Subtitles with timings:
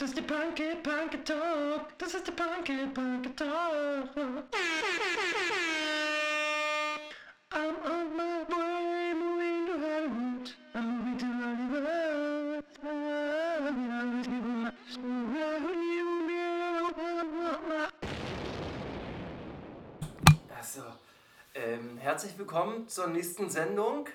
[0.00, 1.98] Das ist der Punky Punky Talk.
[1.98, 4.08] Das ist der Punky Punky Talk.
[7.50, 10.54] I'm on my way, moving to Hollywood.
[10.72, 12.64] I'm moving to Hollywood.
[20.56, 20.82] Achso.
[21.54, 24.08] Ähm, herzlich willkommen zur nächsten Sendung.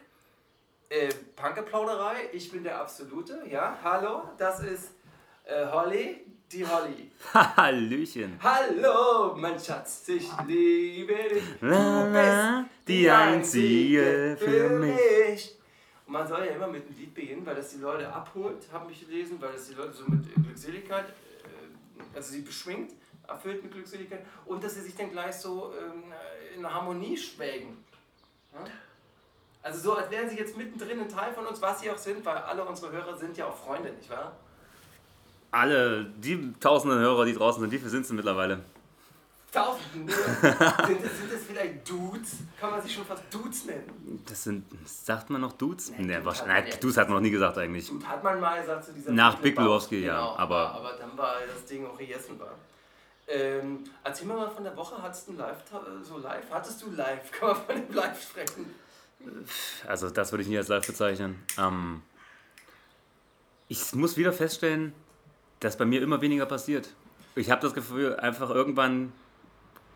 [0.88, 2.30] Äh, Punkeplauderei.
[2.32, 3.44] Ich bin der Absolute.
[3.50, 4.30] Ja, hallo.
[4.38, 4.93] Das ist
[5.54, 7.12] äh, Holly, die Holly.
[7.34, 8.40] Hallöchen.
[8.42, 11.44] Hallo, mein Schatz, ich liebe dich.
[11.60, 15.56] Du bist die einzige für mich.
[16.06, 18.92] Und man soll ja immer mit einem Lied beginnen, weil das die Leute abholt, habe
[18.92, 22.94] ich gelesen, weil das die Leute so mit Glückseligkeit, äh, also sie beschwingt,
[23.28, 26.04] erfüllt mit Glückseligkeit und dass sie sich dann gleich so ähm,
[26.58, 27.84] in Harmonie schwelgen.
[28.54, 28.66] Ja?
[29.62, 32.26] Also so, als wären sie jetzt mittendrin ein Teil von uns, was sie auch sind,
[32.26, 34.36] weil alle unsere Hörer sind ja auch Freunde, nicht wahr?
[35.54, 38.60] Alle, die tausenden Hörer, die draußen sind, wie viele sind es denn mittlerweile?
[39.52, 40.12] Tausende.
[40.12, 42.38] sind, das, sind das vielleicht Dudes?
[42.60, 44.24] Kann man sich schon fast Dudes nennen?
[44.28, 45.92] Das sind, sagt man noch Dudes?
[45.92, 47.88] Nee, Nee, Dude wahrscheinlich, hat nein, Dudes hat man noch nie gesagt eigentlich.
[47.88, 51.16] Dude hat man mal gesagt zu dieser Nach Big Lebowski, ja, Genau, aber- aber dann
[51.16, 52.56] war das Ding auch gegessen war.
[53.28, 55.58] Ähm, erzähl mir mal von der Woche, hattest du live,
[56.02, 56.46] so live?
[56.50, 57.32] Hattest du live?
[57.40, 58.74] Kann man von dem live sprechen?
[59.88, 61.42] Also das würde ich nie als live bezeichnen.
[61.60, 62.02] Ähm,
[63.70, 64.94] ich muss wieder feststellen,
[65.64, 66.90] dass bei mir immer weniger passiert.
[67.36, 69.12] Ich habe das Gefühl, einfach irgendwann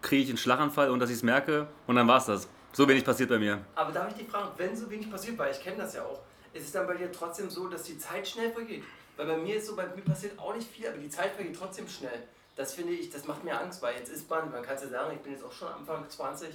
[0.02, 2.48] kriege ich einen Schlaganfall und dass ich es merke und dann war es das.
[2.74, 3.60] So wenig passiert bei mir.
[3.76, 6.22] Aber darf ich dich fragen, wenn so wenig passiert, weil ich kenne das ja auch,
[6.54, 8.84] ist es dann bei dir trotzdem so, dass die Zeit schnell vergeht?
[9.16, 11.58] Weil bei mir ist so, bei mir passiert auch nicht viel, aber die Zeit vergeht
[11.58, 12.24] trotzdem schnell.
[12.56, 14.90] Das finde ich, das macht mir Angst, weil jetzt ist man, man kann es ja
[14.90, 16.50] sagen, ich bin jetzt auch schon Anfang 20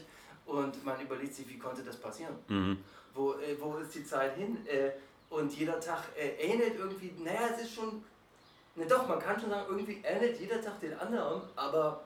[0.46, 2.34] und man überlegt sich, wie konnte das passieren?
[2.48, 2.78] Mhm.
[3.14, 4.66] Wo, äh, wo ist die Zeit hin?
[4.66, 4.90] Äh,
[5.30, 8.04] und jeder Tag äh, ähnelt irgendwie, naja, es ist schon,
[8.74, 12.04] ne doch, man kann schon sagen, irgendwie ähnelt jeder Tag den anderen, aber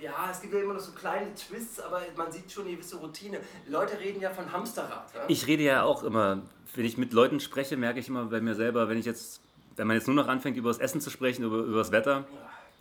[0.00, 2.96] ja, es gibt ja immer noch so kleine Twists, aber man sieht schon eine gewisse
[2.96, 3.40] Routine.
[3.66, 5.12] Leute reden ja von Hamsterrad.
[5.14, 5.24] Ja?
[5.28, 6.42] Ich rede ja auch immer,
[6.74, 9.40] wenn ich mit Leuten spreche, merke ich immer bei mir selber, wenn ich jetzt,
[9.76, 12.26] wenn man jetzt nur noch anfängt, über das Essen zu sprechen, über, über das Wetter,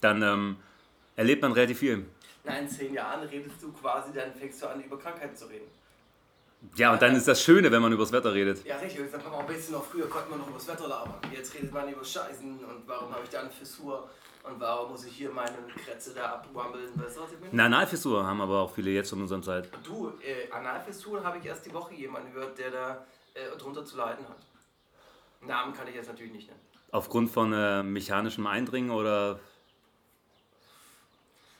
[0.02, 0.58] dann ähm,
[1.16, 2.06] erlebt man relativ viel.
[2.44, 5.66] Na, in zehn Jahren redest du quasi, dann fängst du an, über Krankheiten zu reden.
[6.76, 8.66] Ja, und dann ist das Schöne, wenn man über das Wetter redet.
[8.66, 9.06] Ja, richtig.
[9.06, 11.20] Ich sag mal, ein bisschen noch früher konnte man noch über das Wetter labern.
[11.32, 14.10] Jetzt redet man über Scheißen und warum habe ich da eine Fissur
[14.44, 16.90] und warum muss ich hier meine Krätze da abwambeln.
[16.96, 17.52] Weißt du, was ich meine?
[17.52, 19.70] Eine Analfissur haben aber auch viele jetzt in unserer Zeit.
[19.84, 23.98] Du, äh, Analfissur habe ich erst die Woche jemanden gehört, der da äh, drunter zu
[23.98, 24.38] leiden hat.
[25.42, 26.60] Namen kann ich jetzt natürlich nicht nennen.
[26.92, 29.40] Aufgrund von äh, mechanischem Eindringen oder.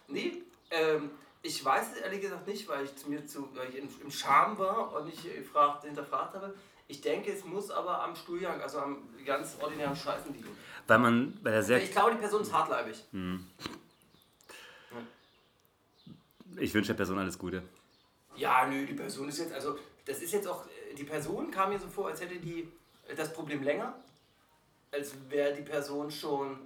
[0.08, 0.42] Nee,
[0.72, 1.12] ähm,
[1.42, 4.12] ich weiß es ehrlich gesagt nicht, weil ich zu mir zu, weil ich in, im
[4.12, 6.54] Scham war und nicht gefragt, hinterfragt habe.
[6.88, 10.50] Ich denke, es muss aber am Stuhlgang, also am ganz ordinären Scheißen liegen.
[10.88, 11.82] Weil man, weil er sehr.
[11.84, 13.04] Ich glaube, die Person ist hartleibig.
[16.60, 17.64] Ich wünsche der Person alles Gute.
[18.36, 20.66] Ja, nö, die Person ist jetzt, also das ist jetzt auch,
[20.98, 22.72] die Person kam mir so vor, als hätte die
[23.08, 23.96] äh, das Problem länger,
[24.92, 26.58] als wäre die Person schon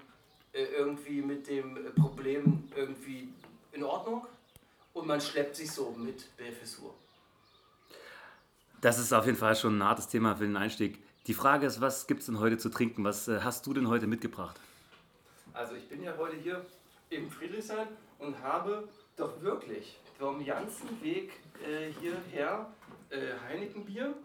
[0.53, 3.33] äh, irgendwie mit dem äh, Problem irgendwie
[3.71, 4.27] in Ordnung
[4.93, 6.93] und man schleppt sich so mit der Fissur.
[8.81, 10.97] Das ist auf jeden Fall schon ein hartes Thema für den Einstieg.
[11.27, 13.03] Die Frage ist, was gibt es denn heute zu trinken?
[13.03, 14.59] Was äh, hast du denn heute mitgebracht?
[15.53, 16.65] Also ich bin ja heute hier
[17.11, 17.87] im Friedrichshain
[18.17, 18.87] und habe
[19.17, 22.73] doch wirklich vom ganzen Weg äh, hierher
[23.09, 24.15] äh, Heinekenbier,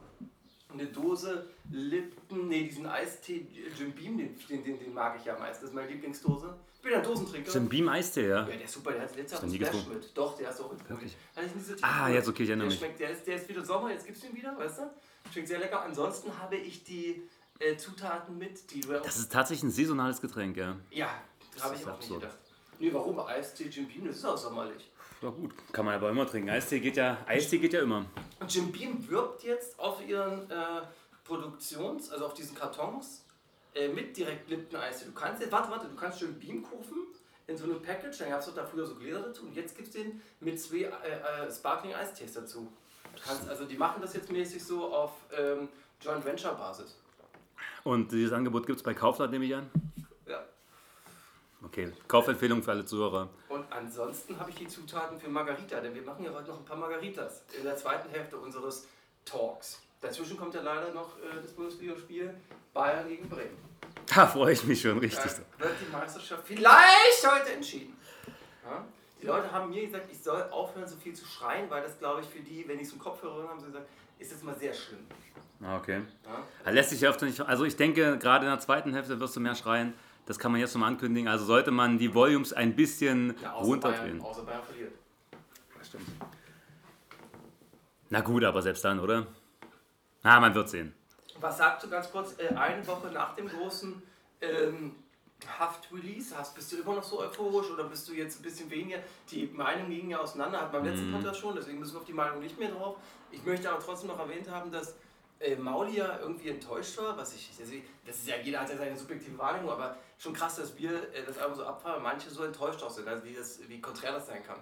[0.73, 3.47] eine Dose Lipton, nee, diesen Eistee
[3.79, 6.57] Jim Beam, den, den, den, mag ich ja am meisten, das ist meine Lieblingsdose.
[6.87, 7.53] Ich bin ein Dosentrinker.
[7.53, 8.37] Jim Beam Eistee, ja?
[8.43, 9.95] Ja, der ist super, der hat letztes Jahr nie Splash getrunken?
[9.95, 10.17] mit.
[10.17, 11.17] Doch, der ist auch Wirklich?
[11.35, 12.79] Hatte ich nie so Ah, jetzt okay, ich erinnere der mich.
[12.79, 14.83] Schmeckt, der, ist, der ist wieder Sommer, jetzt gibt's den wieder, weißt du?
[15.33, 15.83] Schmeckt sehr lecker.
[15.83, 20.21] Ansonsten habe ich die äh, Zutaten mit, die du auch Das ist tatsächlich ein saisonales
[20.21, 20.77] Getränk, ja.
[20.93, 21.09] ja,
[21.61, 22.21] habe ist ich auch nicht absurd.
[22.21, 22.39] gedacht.
[22.79, 23.19] Nee, warum?
[23.19, 24.89] Eistee Jim Beam, das ist auch sommerlich.
[25.23, 26.51] Ja gut, kann man aber immer trinken.
[26.51, 28.05] Eistee geht ja, Eistee geht ja immer.
[28.39, 30.83] Und Jim Beam wirbt jetzt auf ihren äh,
[31.25, 33.25] Produktions-, also auf diesen Kartons
[33.77, 35.07] äh, mit direkt Lipton Eistee.
[35.07, 37.07] Du kannst jetzt, warte, warte, du kannst Jim Beam kaufen
[37.47, 39.89] in so einem Package, dann gab es da früher so Gläser dazu und jetzt gibt
[39.89, 42.73] es den mit zwei äh, äh, Sparkling Eistees dazu.
[43.15, 45.69] Du kannst, also die machen das jetzt mäßig so auf ähm,
[46.01, 46.99] Joint Venture Basis.
[47.85, 49.71] Und dieses Angebot gibt es bei Kaufland, nehme ich an?
[50.27, 50.45] Ja.
[51.63, 53.29] Okay, Kaufempfehlung für alle Zuhörer.
[53.49, 56.65] Und ansonsten habe ich die Zutaten für Margarita, denn wir machen ja heute noch ein
[56.65, 58.89] paar Margaritas in der zweiten Hälfte unseres
[59.25, 59.86] Talks.
[60.07, 62.35] Dazwischen kommt ja leider noch äh, das Bundesligaspiel
[62.73, 63.57] Bayern gegen Bremen.
[64.15, 65.33] Da freue ich mich schon richtig.
[65.59, 67.97] Da wird die Meisterschaft vielleicht heute entschieden.
[68.65, 68.85] Ja?
[69.21, 72.21] Die Leute haben mir gesagt, ich soll aufhören, so viel zu schreien, weil das, glaube
[72.21, 73.87] ich, für die, wenn ich so einen Kopfhörer höre, haben sie gesagt,
[74.19, 75.01] ist es mal sehr schlimm.
[75.63, 76.03] Ah, Okay.
[76.65, 76.71] Ja?
[76.71, 77.41] Lässt sich ja öfter nicht.
[77.41, 79.95] Also ich denke, gerade in der zweiten Hälfte wirst du mehr schreien.
[80.27, 81.29] Das kann man jetzt schon mal ankündigen.
[81.29, 84.19] Also sollte man die Volumes ein bisschen Ja, außer, runterdrehen.
[84.19, 84.93] Bayern, außer Bayern verliert.
[85.83, 86.07] Stimmt.
[88.11, 89.27] Na gut, aber selbst dann, oder?
[90.27, 90.93] Na, man wird sehen.
[91.39, 94.03] Was sagst du ganz kurz, äh, eine Woche nach dem großen
[94.41, 94.97] ähm,
[95.57, 98.99] Haft-Release, hast, bist du immer noch so euphorisch oder bist du jetzt ein bisschen weniger?
[99.31, 102.13] Die Meinungen gingen ja auseinander, hat beim letzten Podcast schon, deswegen müssen wir auf die
[102.13, 102.97] Meinung nicht mehr drauf.
[103.31, 104.97] Ich möchte aber trotzdem noch erwähnt haben, dass
[105.39, 107.75] äh, Mauli ja irgendwie enttäuscht war, was ich, also,
[108.05, 111.25] das ist ja, jeder hat ja seine subjektive Wahrnehmung, aber schon krass, dass wir äh,
[111.25, 114.27] das Album so abfallen, manche so enttäuscht auch sind, also wie, das, wie konträr das
[114.27, 114.59] sein kann.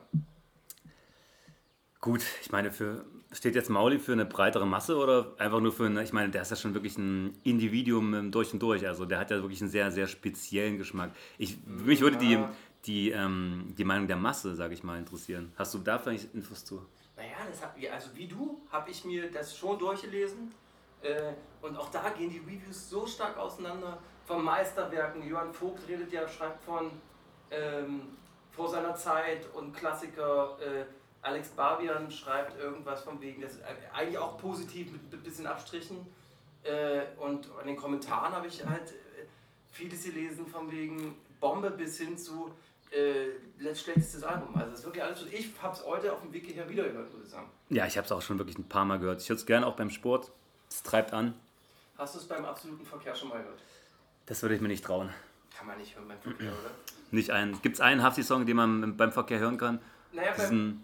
[2.05, 3.03] Gut, ich meine, für,
[3.33, 6.43] steht jetzt Mauli für eine breitere Masse oder einfach nur für eine, ich meine, der
[6.43, 8.87] ist ja schon wirklich ein Individuum durch und durch.
[8.87, 11.13] Also der hat ja wirklich einen sehr, sehr speziellen Geschmack.
[11.39, 12.39] Ich, mich würde die,
[12.85, 15.51] die, ähm, die Meinung der Masse, sage ich mal, interessieren.
[15.57, 16.85] Hast du da vielleicht Infos zu?
[17.17, 20.53] Naja, das hat, wie- also wie du habe ich mir das schon durchgelesen.
[21.01, 23.99] Äh, und auch da gehen die Reviews so stark auseinander.
[24.27, 25.27] Von Meisterwerken.
[25.27, 26.91] Johann Vogt redet ja, schreibt von
[27.51, 28.03] ähm,
[28.51, 30.59] vor seiner Zeit und Klassiker.
[30.61, 30.85] Äh,
[31.25, 33.63] Alex Barbian schreibt irgendwas von wegen, das ist
[33.95, 36.07] eigentlich auch positiv mit ein bisschen Abstrichen.
[36.63, 39.27] Äh, und in den Kommentaren habe ich halt äh,
[39.73, 42.55] vieles gelesen von wegen Bombe bis hin zu
[42.91, 44.55] äh, schlechtestes Album.
[44.55, 45.23] Also das ist wirklich alles.
[45.23, 47.49] Und ich habe es heute auf dem Weg hierher wieder gehört, würde ich sagen.
[47.71, 49.23] Ja, ich habe es auch schon wirklich ein paar Mal gehört.
[49.23, 50.31] Ich höre es gerne auch beim Sport.
[50.69, 51.35] Es treibt an.
[51.97, 53.61] Hast du es beim absoluten Verkehr schon mal gehört?
[54.27, 55.11] Das würde ich mir nicht trauen.
[55.57, 56.71] Kann man nicht hören beim Verkehr, oder?
[57.11, 57.61] Nicht einen.
[57.63, 59.81] Gibt es einen Hafti-Song, den man beim Verkehr hören kann?
[60.13, 60.81] Naja, beim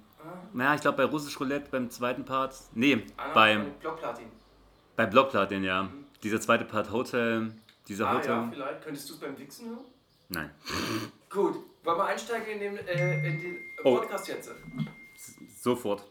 [0.52, 2.54] naja, ich glaube bei Russisch Roulette beim zweiten Part.
[2.74, 4.26] Nee, Anna, beim, Blockplatin.
[4.96, 5.88] bei Blockplatin, ja.
[6.22, 7.52] Dieser zweite Part Hotel.
[7.88, 8.30] Dieser Ah Hotel.
[8.30, 8.82] ja, vielleicht.
[8.84, 9.84] Könntest du es beim Wichsen hören?
[10.28, 10.50] Nein.
[11.30, 13.96] Gut, wollen wir einsteigen in den, äh, in den Oh.
[13.96, 14.50] Podcast jetzt?
[15.60, 16.04] Sofort.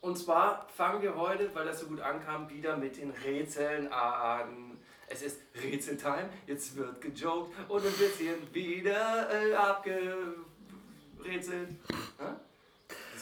[0.00, 4.78] Und zwar fangen wir heute, weil das so gut ankam, wieder mit den Rätseln an.
[5.08, 11.70] Es ist Rätseltime, jetzt wird gejoked und ein bisschen wieder äh, abgerätselt.
[12.18, 12.24] Hä?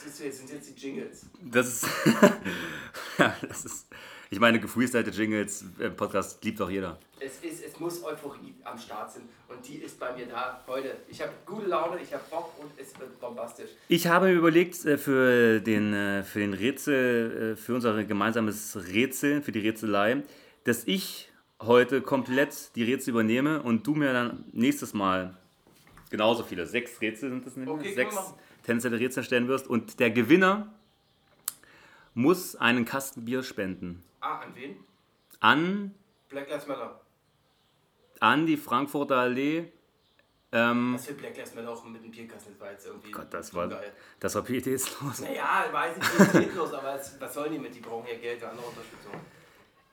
[0.04, 1.26] Das ist, jetzt sind jetzt die Jingles.
[1.40, 1.86] Das ist.
[3.18, 3.86] ja, das ist.
[4.30, 6.98] Ich meine, gefreestylte Jingles im Podcast liebt auch jeder.
[7.20, 10.96] Es, ist, es muss Euphorie am Start sein und die ist bei mir da heute.
[11.08, 13.70] Ich habe gute Laune, ich habe Bock und es wird bombastisch.
[13.88, 18.76] Ich habe mir überlegt, äh, für den, äh, für den Rätsel, äh, für unser gemeinsames
[18.92, 20.22] Rätsel, für die Rätselei,
[20.64, 21.30] dass ich
[21.62, 25.34] heute komplett die Rätsel übernehme und du mir dann nächstes Mal
[26.10, 28.34] genauso viele, sechs Rätsel sind das nämlich, Okay, sechs
[28.64, 30.72] tendenzielle Rätsel stellen wirst und der Gewinner
[32.14, 34.02] muss einen Kasten Bier spenden.
[34.20, 34.76] Ah, an wen?
[35.40, 35.94] An,
[36.28, 37.00] Black Lives Matter.
[38.20, 39.70] an die Frankfurter Allee.
[40.52, 43.11] Ähm, Was für Black Lives Matter auch mit dem Bierkasten, das war jetzt irgendwie.
[43.11, 43.93] Gott, das war, geil.
[44.20, 45.20] das war pietätslos.
[45.20, 47.75] Naja, weiß ich nicht, geht los, aber was sollen die mit?
[47.75, 49.12] Die brauchen ja Geld für andere Unterstützung.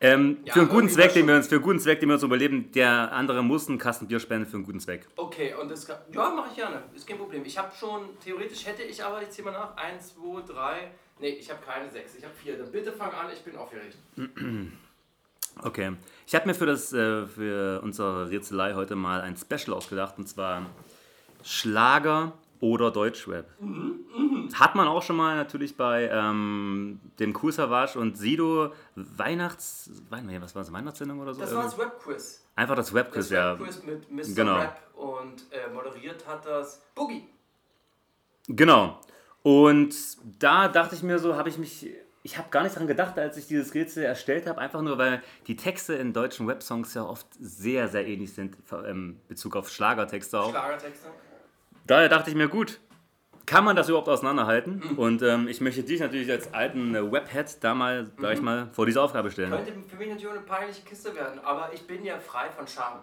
[0.03, 2.15] Ähm, Ja, für einen guten Zweck, den wir uns, für einen guten Zweck, den wir
[2.15, 5.07] uns überleben, der andere muss einen Kasten Bier spenden für einen guten Zweck.
[5.15, 6.81] Okay, und das kann, ja, mache ich gerne.
[6.95, 7.43] Ist kein Problem.
[7.45, 11.29] Ich habe schon, theoretisch hätte ich aber, ich zähle mal nach, 1, 2, 3, nee,
[11.29, 12.57] ich habe keine 6, ich habe 4.
[12.57, 13.97] Dann bitte fang an, ich bin aufgeregt.
[15.63, 15.91] Okay.
[16.25, 20.25] Ich habe mir für, das, äh, für unsere Rätselei heute mal ein Special ausgedacht und
[20.27, 20.65] zwar
[21.43, 23.45] Schlager oder Deutschrap.
[24.53, 29.91] Hat man auch schon mal natürlich bei ähm, dem Cool Savage und Sido Weihnachts...
[30.09, 30.71] Was war das?
[30.71, 31.41] Weihnachtssendung oder so?
[31.41, 32.45] Das war das Webquiz.
[32.55, 33.59] Einfach das Das Webquiz, ja.
[33.59, 34.35] Webquiz mit Mr.
[34.35, 34.57] Genau.
[34.59, 37.27] Rap und äh, moderiert hat das Boogie.
[38.47, 38.99] Genau.
[39.41, 39.95] Und
[40.39, 41.89] da dachte ich mir so, habe ich mich,
[42.21, 45.23] ich habe gar nicht dran gedacht, als ich dieses Rätsel erstellt habe, einfach nur, weil
[45.47, 48.55] die Texte in deutschen Websongs ja oft sehr, sehr ähnlich sind,
[48.87, 50.51] in Bezug auf Schlagertexte auch.
[50.51, 51.07] Schlagertexte.
[51.91, 52.79] Daher dachte ich mir, gut,
[53.45, 54.81] kann man das überhaupt auseinanderhalten?
[54.95, 58.69] Und ähm, ich möchte dich natürlich als alten äh, Webhead da mal, sag ich mal,
[58.71, 59.51] vor diese Aufgabe stellen.
[59.51, 62.99] Könnte für mich natürlich eine peinliche Kiste werden, aber ich bin ja frei von Scham.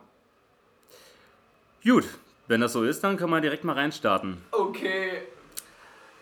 [1.85, 2.05] Gut,
[2.47, 4.43] wenn das so ist, dann können wir direkt mal reinstarten.
[4.53, 5.21] Okay.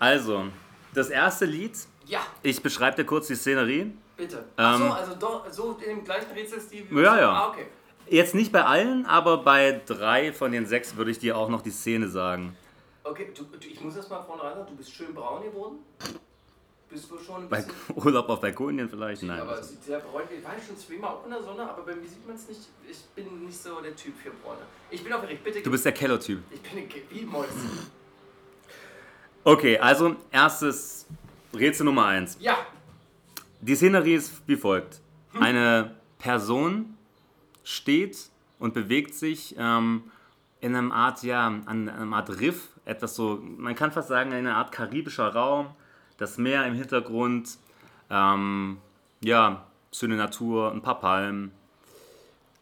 [0.01, 0.47] Also,
[0.93, 3.93] das erste Lied, Ja, ich beschreibe dir kurz die Szenerie.
[4.17, 4.45] bitte.
[4.57, 7.31] Achso, Ähm, also doch, so dem gleichen Rätselstil wie Ja, ja.
[7.31, 7.67] Ah, okay.
[8.09, 11.63] Jetzt nicht bei allen, aber bei drei von den sechs würde ich dir auch noch
[11.63, 12.57] die Szene sagen.
[13.03, 15.79] Okay, du, du, ich muss das mal vorne rein sagen, du bist schön braun geworden.
[16.89, 17.65] Bist du schon ein Bei.
[17.97, 19.23] Urlaub auf Balkonien vielleicht?
[19.25, 19.41] Nein.
[19.41, 20.39] aber sieht sehr bräunlich.
[20.39, 22.61] Ich war schon zweimal auch in der Sonne, aber bei mir sieht man es nicht.
[22.89, 24.61] Ich bin nicht so der Typ für Bräune.
[24.91, 25.63] Ich bin aufgeregt, bitte.
[25.63, 26.41] Du bist der Keller-Typ.
[26.51, 27.91] Ich bin wie Mäuschen.
[29.43, 31.07] Okay, also erstes
[31.55, 32.37] Rätsel Nummer eins.
[32.41, 32.59] Ja,
[33.61, 35.01] Die Szenerie ist wie folgt.
[35.39, 36.96] Eine Person
[37.67, 38.31] steht
[38.61, 40.05] und bewegt sich ähm,
[40.61, 44.55] in einem Art, ja, an einem Art Riff, etwas so, man kann fast sagen, eine
[44.55, 45.75] Art karibischer Raum,
[46.17, 47.59] das Meer im Hintergrund,
[48.09, 48.79] ähm,
[49.21, 51.51] ja, schöne Natur, ein paar Palmen.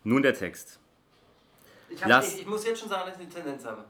[0.04, 0.78] Nun der Text.
[1.90, 3.84] Ich, hab, Lass- ich, ich muss jetzt schon sagen, dass ich eine Tendenz habe.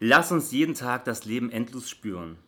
[0.00, 2.38] Lass uns jeden Tag das Leben endlos spüren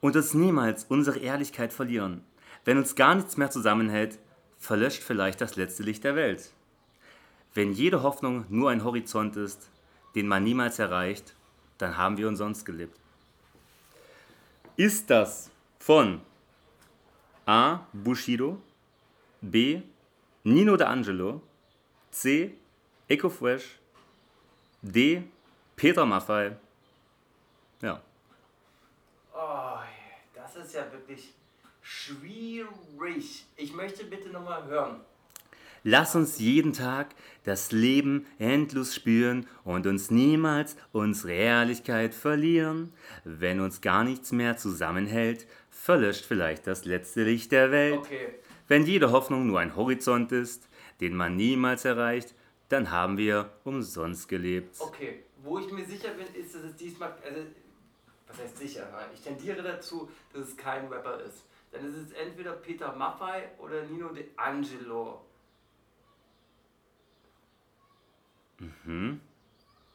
[0.00, 2.22] und uns niemals unsere Ehrlichkeit verlieren.
[2.66, 4.18] Wenn uns gar nichts mehr zusammenhält,
[4.58, 6.50] verlöscht vielleicht das letzte Licht der Welt.
[7.54, 9.70] Wenn jede Hoffnung nur ein Horizont ist,
[10.14, 11.34] den man niemals erreicht,
[11.78, 12.98] dann haben wir umsonst gelebt.
[14.76, 16.20] Ist das von
[17.46, 17.80] A.
[17.92, 18.60] Bushido,
[19.40, 19.82] B.
[20.42, 21.40] Nino D'Angelo,
[22.10, 22.54] C.
[23.08, 23.78] Ecofresh,
[24.82, 25.22] D.
[25.76, 26.56] Peter Maffei.
[27.80, 28.00] Ja.
[29.34, 29.78] Oh,
[30.34, 31.32] das ist ja wirklich
[31.82, 33.46] schwierig.
[33.56, 35.00] Ich möchte bitte nochmal hören.
[35.86, 37.14] Lass uns jeden Tag
[37.44, 42.94] das Leben endlos spüren und uns niemals unsere Ehrlichkeit verlieren.
[43.24, 47.98] Wenn uns gar nichts mehr zusammenhält, verlöscht vielleicht das letzte Licht der Welt.
[47.98, 48.28] Okay.
[48.66, 50.70] Wenn jede Hoffnung nur ein Horizont ist,
[51.02, 52.34] den man niemals erreicht,
[52.70, 54.76] dann haben wir umsonst gelebt.
[54.80, 57.42] Okay, wo ich mir sicher bin, ist, dass es diesmal, also,
[58.26, 58.88] was heißt sicher?
[58.90, 61.44] Nein, ich tendiere dazu, dass es kein Rapper ist.
[61.72, 65.20] Dann ist es entweder Peter Maffay oder Nino De Angelo.
[68.84, 69.20] Mhm.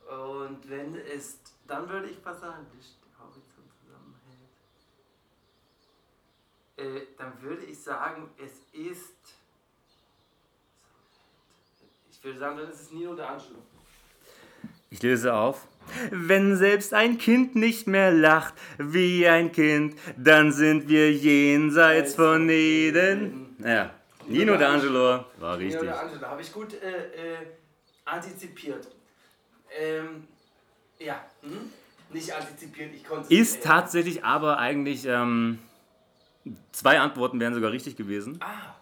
[0.09, 4.49] Und wenn es, dann würde ich was sagen, Licht, der Horizont zusammenhält.
[6.77, 9.13] Äh, dann würde ich sagen, es ist.
[12.11, 13.59] Ich würde sagen, dann ist es Nino De Angelo.
[14.89, 15.67] Ich löse auf.
[16.11, 22.49] Wenn selbst ein Kind nicht mehr lacht wie ein Kind, dann sind wir jenseits von
[22.49, 23.55] Eden.
[23.59, 23.93] Ja,
[24.27, 25.81] Nino D'Angelo war Nino richtig.
[25.81, 27.45] De Angelo, habe ich gut äh, äh,
[28.11, 28.87] antizipiert.
[29.77, 30.27] Ähm,
[30.99, 31.71] ja, hm?
[32.11, 33.63] nicht antizipiert, ich konnte Ist nicht.
[33.63, 35.59] tatsächlich aber eigentlich, ähm,
[36.71, 38.39] zwei Antworten wären sogar richtig gewesen.
[38.41, 38.75] Ah,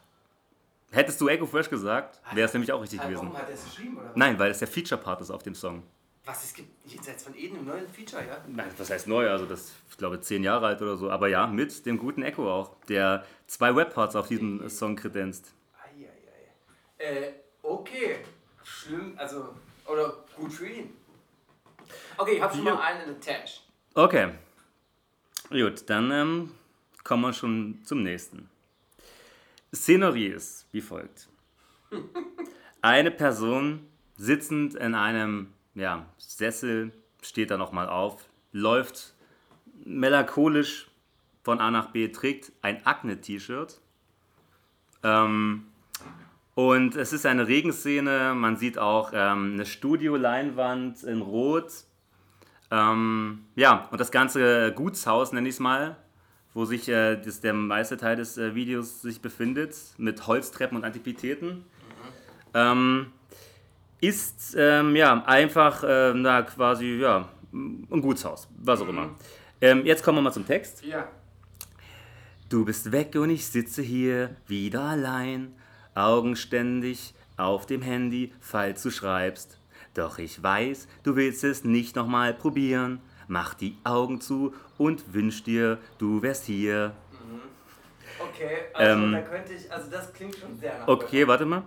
[0.92, 3.24] Hättest du Echo Fresh gesagt, wäre es nämlich auch richtig ah, gewesen.
[3.24, 4.12] warum hat er es geschrieben, oder?
[4.16, 5.84] Nein, weil es der Feature-Part ist auf dem Song.
[6.26, 8.38] Was, es gibt jenseits von Eden einen neuen Feature, ja?
[8.48, 9.30] Nein, was heißt neu?
[9.30, 11.10] Also das, ich glaube, zehn Jahre alt oder so.
[11.10, 15.54] Aber ja, mit dem guten Echo auch, der zwei Webparts auf diesem Song kredenzt.
[15.84, 17.28] Eieiei.
[17.28, 18.18] Äh, okay.
[18.68, 19.56] Schlimm, also,
[19.86, 20.94] oder gut für ihn.
[22.18, 23.62] Okay, ich habe schon mal einen in der Tasche.
[23.94, 24.34] Okay.
[25.50, 26.52] Gut, dann ähm,
[27.04, 28.50] kommen wir schon zum nächsten.
[29.74, 31.30] Szenerie ist wie folgt.
[32.82, 39.14] Eine Person sitzend in einem ja, Sessel steht da nochmal auf, läuft
[39.86, 40.88] melancholisch
[41.44, 43.80] von A nach B, trägt ein Akne-T-Shirt.
[45.04, 45.68] Ähm,
[46.58, 51.72] und es ist eine Regenszene, man sieht auch ähm, eine Studioleinwand in Rot.
[52.72, 55.98] Ähm, ja, und das ganze Gutshaus, nenne ich es mal,
[56.56, 60.84] wo sich äh, das, der meiste Teil des äh, Videos sich befindet, mit Holztreppen und
[60.84, 61.64] Antiquitäten,
[62.56, 63.12] ähm,
[64.02, 69.12] ist ähm, ja einfach äh, na, quasi ja, ein Gutshaus, was auch immer.
[69.62, 70.84] Ähm, jetzt kommen wir mal zum Text.
[70.84, 71.08] Ja.
[72.50, 75.54] Du bist weg und ich sitze hier wieder allein,
[75.98, 79.60] augenständig auf dem Handy, falls du schreibst.
[79.94, 83.00] Doch ich weiß, du willst es nicht nochmal probieren.
[83.28, 86.94] Mach die Augen zu und wünsch dir, du wärst hier.
[88.20, 91.64] Okay, also Ähm, da könnte ich, also das klingt schon sehr nach Okay, warte mal.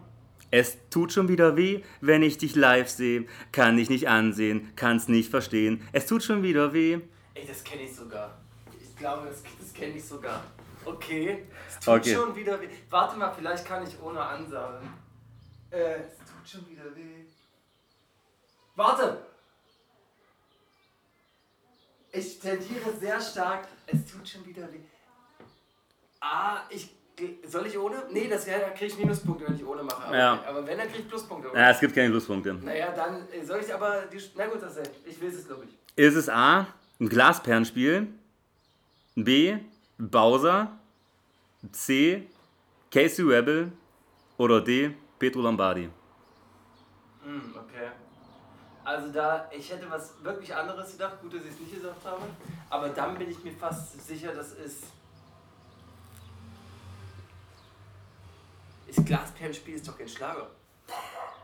[0.53, 3.27] Es tut schon wieder weh, wenn ich dich live sehe.
[3.53, 5.83] Kann ich nicht ansehen, kann's nicht verstehen.
[5.93, 6.99] Es tut schon wieder weh.
[7.35, 8.39] Ey, das kenne ich sogar.
[8.81, 10.43] Ich glaube, das, das kenne ich sogar.
[10.85, 11.47] Okay.
[11.69, 12.15] Es tut Okay.
[12.15, 12.69] schon wieder weh.
[12.89, 14.89] Warte mal, vielleicht kann ich ohne ansagen.
[15.71, 17.25] Äh, es tut schon wieder weh.
[18.77, 19.27] Warte!
[22.13, 23.69] Ich tendiere sehr stark.
[23.87, 24.81] Es tut schon wieder weh.
[26.21, 26.91] Ah, ich.
[27.47, 28.03] Soll ich ohne?
[28.11, 30.05] Nee, das wäre, da kriege ich Minuspunkte, wenn ich ohne mache.
[30.07, 30.43] Aber, Ja.
[30.47, 31.51] aber wenn, dann kriege ich Pluspunkte.
[31.51, 31.61] Oder?
[31.61, 32.55] Ja, es gibt keine Pluspunkte.
[32.55, 34.07] Naja, dann äh, soll ich aber.
[34.07, 34.91] Die, na gut, das ist.
[35.05, 35.77] Ich will es, glaube ich.
[35.97, 36.67] Ist es A,
[36.99, 38.09] ein Glasperlenspiel,
[39.17, 39.59] B,
[40.01, 40.79] Bowser,
[41.73, 42.27] C,
[42.91, 43.71] Casey Rebel
[44.39, 45.91] oder D, Petro Lombardi?
[47.23, 47.91] Hm, okay.
[48.83, 52.23] Also da, ich hätte was wirklich anderes gedacht, gut, dass ich es nicht gesagt habe,
[52.71, 54.85] aber dann bin ich mir fast sicher, das ist...
[58.87, 60.51] Ist Glasperlenspiel ist doch kein Schlager.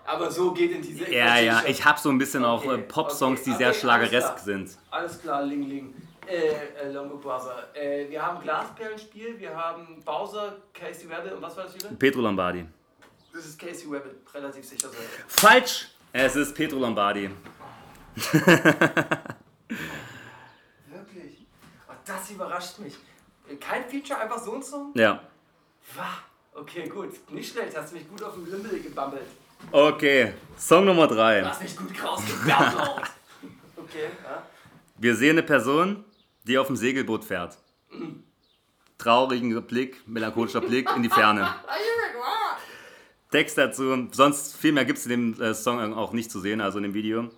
[0.07, 1.13] Aber so geht in diese...
[1.13, 3.79] Ja, ja, ich habe so ein bisschen auch Okay, äh, Pop-Songs, okay, die sehr okay,
[3.81, 4.45] schlageresk alles klar.
[4.45, 4.79] sind.
[4.91, 5.95] Alles klar, Ling Ling.
[6.26, 7.75] Äh, äh, Longo Bowser.
[7.75, 11.88] Äh, wir haben Glasperlenspiel, wir haben Bowser, Casey Rebel und was war das wieder?
[11.90, 12.66] Petro Lombardi.
[13.33, 14.99] Das ist Casey Rebel, relativ sicher sein.
[15.28, 15.88] Falsch!
[16.12, 17.30] Es ist Petro Lombardi.
[18.16, 18.37] Wirklich?
[21.88, 22.95] Oh, das überrascht mich.
[23.61, 24.92] Kein Feature, einfach so ein Song?
[24.95, 25.21] Ja.
[25.95, 26.18] Wah,
[26.59, 27.30] Okay, gut.
[27.30, 27.76] Nicht schlecht.
[27.76, 29.26] Hast mich gut auf dem Limbel gebabbelt.
[29.71, 31.40] Okay, Song Nummer 3.
[31.40, 33.11] Du hast mich gut rausgebabbelt.
[33.76, 34.42] okay, ja.
[34.97, 36.04] Wir sehen eine Person,
[36.47, 37.59] die auf dem Segelboot fährt.
[38.99, 41.55] Trauriger Blick, melancholischer Blick in die Ferne.
[43.31, 46.61] Text dazu, sonst viel mehr gibt es in dem äh, Song auch nicht zu sehen,
[46.61, 47.29] also in dem Video.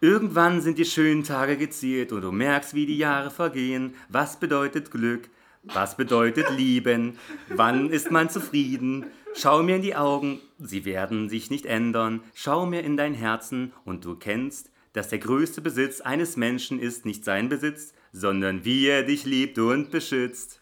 [0.00, 3.94] Irgendwann sind die schönen Tage gezielt und du merkst, wie die Jahre vergehen.
[4.08, 5.28] Was bedeutet Glück?
[5.64, 7.18] Was bedeutet Lieben?
[7.48, 9.06] Wann ist man zufrieden?
[9.34, 12.22] Schau mir in die Augen, sie werden sich nicht ändern.
[12.34, 17.06] Schau mir in dein Herzen und du kennst, dass der größte Besitz eines Menschen ist
[17.06, 20.60] nicht sein Besitz, sondern wie er dich liebt und beschützt.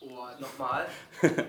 [0.00, 0.86] Oh, nochmal.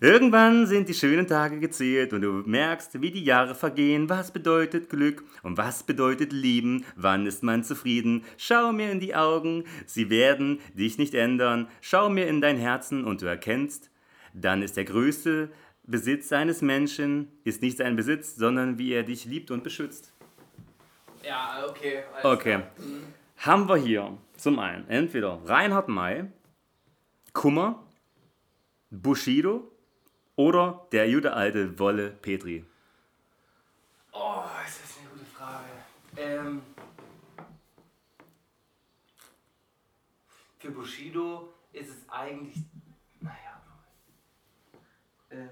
[0.00, 4.08] Irgendwann sind die schönen Tage gezählt und du merkst, wie die Jahre vergehen.
[4.08, 6.84] Was bedeutet Glück und was bedeutet Lieben?
[6.94, 8.22] Wann ist man zufrieden?
[8.36, 11.66] Schau mir in die Augen, sie werden dich nicht ändern.
[11.80, 13.90] Schau mir in dein Herzen und du erkennst,
[14.34, 15.50] dann ist der größte
[15.82, 20.09] Besitz eines Menschen ist nicht sein Besitz, sondern wie er dich liebt und beschützt.
[21.22, 22.02] Ja, okay.
[22.22, 22.58] Okay.
[22.58, 22.70] klar.
[23.38, 26.24] Haben wir hier zum einen entweder Reinhard May,
[27.32, 27.82] Kummer,
[28.90, 29.70] Bushido
[30.36, 32.64] oder der gute alte Wolle Petri.
[34.12, 35.68] Oh, ist das eine gute Frage.
[36.16, 36.62] Ähm,
[40.58, 42.64] für Bushido ist es eigentlich.
[43.20, 43.62] Naja.
[45.30, 45.48] Ähm,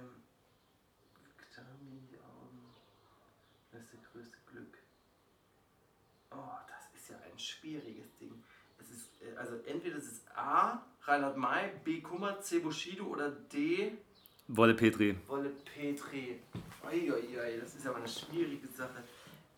[1.36, 2.58] Getan mir in die Augen.
[3.70, 4.78] Das ist das größte Glück.
[6.32, 8.42] Oh, das ist ja ein schwieriges Ding.
[8.78, 13.30] Es ist, äh, also entweder es ist A, Reinhard May, B, Kummer, C, Bushido oder
[13.30, 13.92] D,
[14.50, 15.14] Wolle Petri.
[15.26, 16.40] Wolle Petri.
[16.82, 19.04] Uiuiui, das ist aber eine schwierige Sache.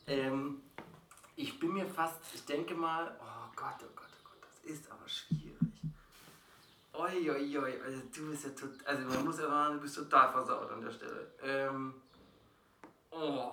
[0.08, 0.62] Ähm,
[1.36, 4.90] ich bin mir fast, ich denke mal, oh Gott, oh Gott, oh Gott, das ist
[4.90, 5.54] aber schwierig.
[6.92, 10.70] Uiuiui, also du bist ja total, also man muss ja sagen, du bist total versaut
[10.72, 11.32] an der Stelle.
[11.40, 11.94] Ähm,
[13.12, 13.52] oh.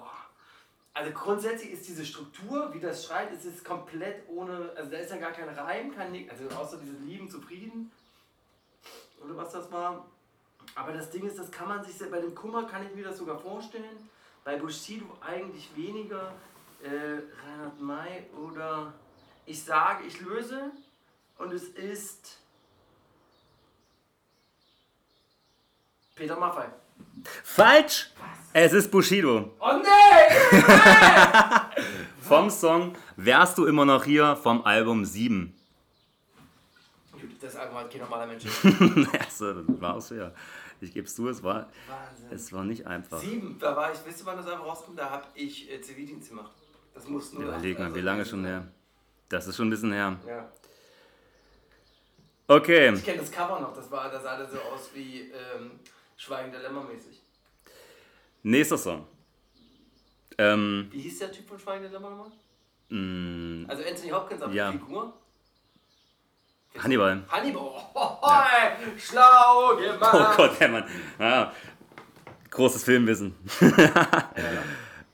[0.98, 5.12] Also grundsätzlich ist diese Struktur, wie das schreit, es ist komplett ohne, also da ist
[5.12, 7.92] ja gar kein Reim, kein Nick, also außer dieses Lieben, Zufrieden
[9.24, 10.08] oder was das war.
[10.74, 13.20] Aber das Ding ist, das kann man sich, bei dem Kummer kann ich mir das
[13.20, 14.10] sogar vorstellen.
[14.44, 16.34] Bei Bushido eigentlich weniger.
[16.82, 18.92] Äh, Reinhard May oder
[19.46, 20.72] ich sage, ich löse
[21.38, 22.40] und es ist
[26.16, 26.70] Peter Maffay.
[27.44, 28.12] Falsch!
[28.54, 29.54] Es ist Bushido.
[29.60, 30.62] Oh nee!
[32.22, 35.52] Vom Song Wärst du immer noch hier vom Album 7.
[37.12, 38.46] Gut, das Album hat kein normaler Mensch.
[39.20, 40.32] also, war es ja.
[40.80, 42.28] Ich gebe es zu, es war, Wahnsinn.
[42.30, 43.20] es war nicht einfach.
[43.20, 45.00] Sieben, da war ich, wisst ihr wann das Album rauskommt?
[45.00, 46.52] Da habe ich äh, Zivildienst gemacht.
[46.94, 47.44] Das muss nur.
[47.44, 48.68] Überleg mal, also wie lange schon her?
[49.30, 50.16] Das ist schon ein bisschen her.
[50.28, 50.52] Ja.
[52.48, 55.72] Okay, Ich kenne das Cover noch, das, war, das sah so aus wie ähm,
[56.18, 57.22] Schweigen der Lämmer mäßig.
[58.44, 59.06] nächster Song.
[60.38, 62.32] Ähm, Wie hieß der Typ von Schweigen der Lämmer nochmal?
[62.90, 64.72] mh, Also Anthony Hopkins, aber Ja.
[64.72, 65.14] Figur?
[66.78, 67.24] Hannibal.
[67.30, 67.62] Hannibal,
[67.96, 70.14] oh, ey, schlau gemacht.
[70.14, 70.84] Oh Gott, Hermann.
[71.18, 71.52] Ah,
[72.52, 73.34] großes Filmwissen.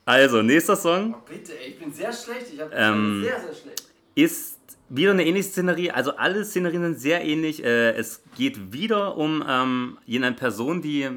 [0.06, 3.54] also, nächster Song Oh, bitte, ey, ich bin sehr schlecht, ich hab, Ähm, sehr, sehr
[3.54, 3.84] schlecht.
[4.16, 5.91] ist wieder eine ähnliche Szenerie.
[5.91, 7.63] Also, alle Szenerien sind sehr ähnlich.
[7.63, 11.10] Äh, es geht wieder um ähm, jene Person, die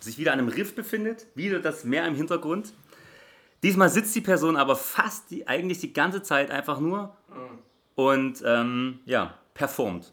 [0.00, 1.26] sich wieder an einem Riff befindet.
[1.34, 2.72] Wieder das Meer im Hintergrund.
[3.62, 7.16] Diesmal sitzt die Person aber fast die, eigentlich die ganze Zeit einfach nur
[7.96, 10.12] und ähm, ja, performt.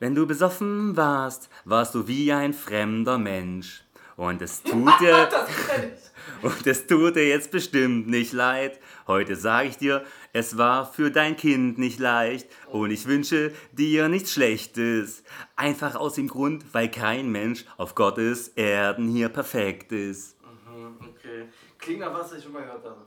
[0.00, 3.84] Wenn du besoffen warst, warst du wie ein fremder Mensch.
[4.16, 5.28] Und es tut dir,
[6.42, 8.78] und es tut dir jetzt bestimmt nicht leid.
[9.06, 12.48] Heute sage ich dir, es war für dein Kind nicht leicht.
[12.68, 15.22] Und ich wünsche dir nichts Schlechtes.
[15.56, 20.36] Einfach aus dem Grund, weil kein Mensch auf Gottes Erden hier perfekt ist.
[20.66, 21.48] Hm, Okay.
[21.78, 23.06] Klingt nach was, was ich schon mal gehört habe.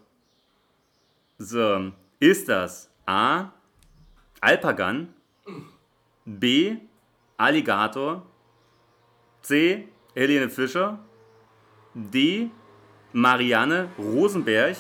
[1.38, 3.52] So, ist das A.
[4.42, 5.14] Alpagan,
[6.26, 6.78] B.
[7.38, 8.26] Alligator,
[9.42, 9.88] C.
[10.14, 11.00] Helene Fischer,
[11.94, 12.50] D.
[13.18, 14.76] Marianne Rosenberg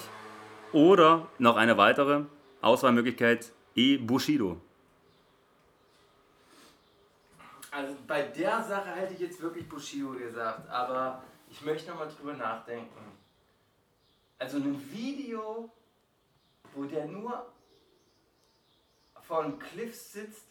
[0.74, 2.26] oder noch eine weitere
[2.60, 3.96] Auswahlmöglichkeit E.
[3.96, 4.60] Bushido.
[7.72, 12.34] Also bei der Sache hätte ich jetzt wirklich Bushido gesagt, aber ich möchte nochmal drüber
[12.34, 13.00] nachdenken.
[14.38, 15.70] Also ein Video,
[16.74, 17.46] wo der nur
[19.22, 20.44] vor einem Cliff sitzt,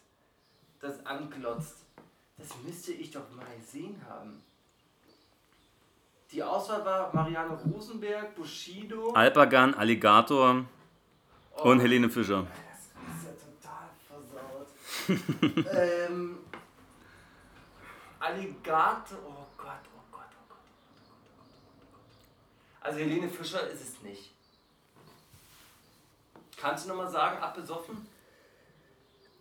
[0.79, 1.85] das anglotzt,
[2.39, 4.41] das müsste ich doch mal gesehen haben.
[6.35, 10.65] Die Auswahl war Marianne Rosenberg, Bushido Alpagan, Alligator
[11.55, 12.45] Oh, und Helene Fischer.
[12.67, 13.31] Das ist ja
[15.07, 15.15] total
[15.55, 15.69] versaut.
[16.09, 16.39] ähm,
[18.19, 19.17] Alligator.
[19.25, 20.57] Oh Gott, oh Gott, oh Gott.
[22.81, 24.33] Also Helene Fischer ist es nicht.
[26.57, 28.05] Kannst du nochmal sagen, abbesoffen?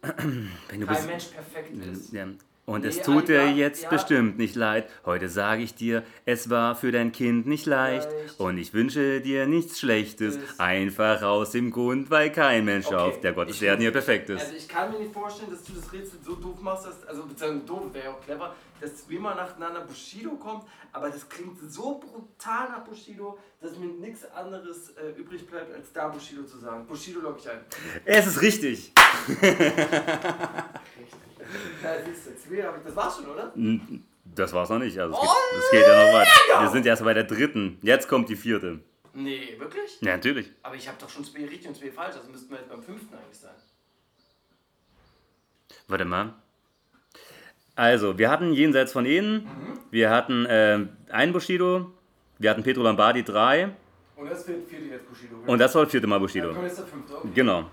[0.02, 2.12] Wenn Kein Mensch perfekt ist.
[2.12, 2.28] ja.
[2.66, 4.88] Und es tut dir jetzt bestimmt nicht leid.
[5.04, 8.08] Heute sage ich dir, es war für dein Kind nicht leicht.
[8.38, 10.38] Und ich wünsche dir nichts Schlechtes.
[10.58, 12.94] Einfach aus dem Grund, weil kein Mensch Okay.
[12.96, 14.40] auf der Gottes Erden hier perfekt ist.
[14.42, 17.24] Also ich kann mir nicht vorstellen, dass du das Rätsel so doof machst, dass, also
[17.24, 21.98] beziehungsweise doof wäre ja auch clever, dass zweimal nacheinander Bushido kommt, aber das klingt so
[21.98, 26.86] brutal nach Bushido, dass mir nichts anderes äh, übrig bleibt, als da Bushido zu sagen.
[26.86, 27.58] Bushido log ich ein.
[28.04, 28.92] Es ist richtig.
[31.82, 33.52] Ja, siehst du, zwei hab ich, das war's schon, oder?
[34.34, 34.98] Das war's noch nicht.
[34.98, 36.62] Also es, Oh, geht, es geht ja noch weiter.
[36.62, 37.78] Wir sind erst bei der dritten.
[37.82, 38.80] Jetzt kommt die vierte.
[39.12, 39.98] Nee, wirklich?
[40.00, 40.50] Ja, natürlich.
[40.62, 42.82] Aber ich habe doch schon zwei richtig und zwei falsch, also müssten wir jetzt beim
[42.82, 43.52] fünften eigentlich sein.
[45.88, 46.32] Warte mal.
[47.76, 49.78] Also, wir hatten jenseits von Eden, Mhm.
[49.90, 51.92] wir hatten äh, einen Bushido,
[52.38, 53.70] wir hatten Petro Lombardi 3
[54.16, 55.36] Und das wird vierte jetzt Bushido.
[55.46, 56.52] und das war das vierte Mal Dann Bushido.
[56.52, 57.28] kommt jetzt der fünfte, okay.
[57.34, 57.70] Genau.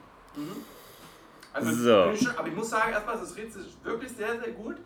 [1.54, 2.12] Also, So.
[2.12, 4.78] ich schon, aber ich muss sagen, erstmal, das Rätsel ist wirklich sehr, sehr gut.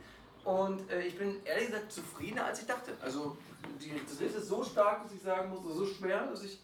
[0.44, 2.92] Und äh, ich bin ehrlich gesagt zufriedener, als ich dachte.
[3.02, 3.38] Also,
[3.80, 6.60] die, das Rätsel ist so stark, dass ich sagen muss, so schwer, dass ich.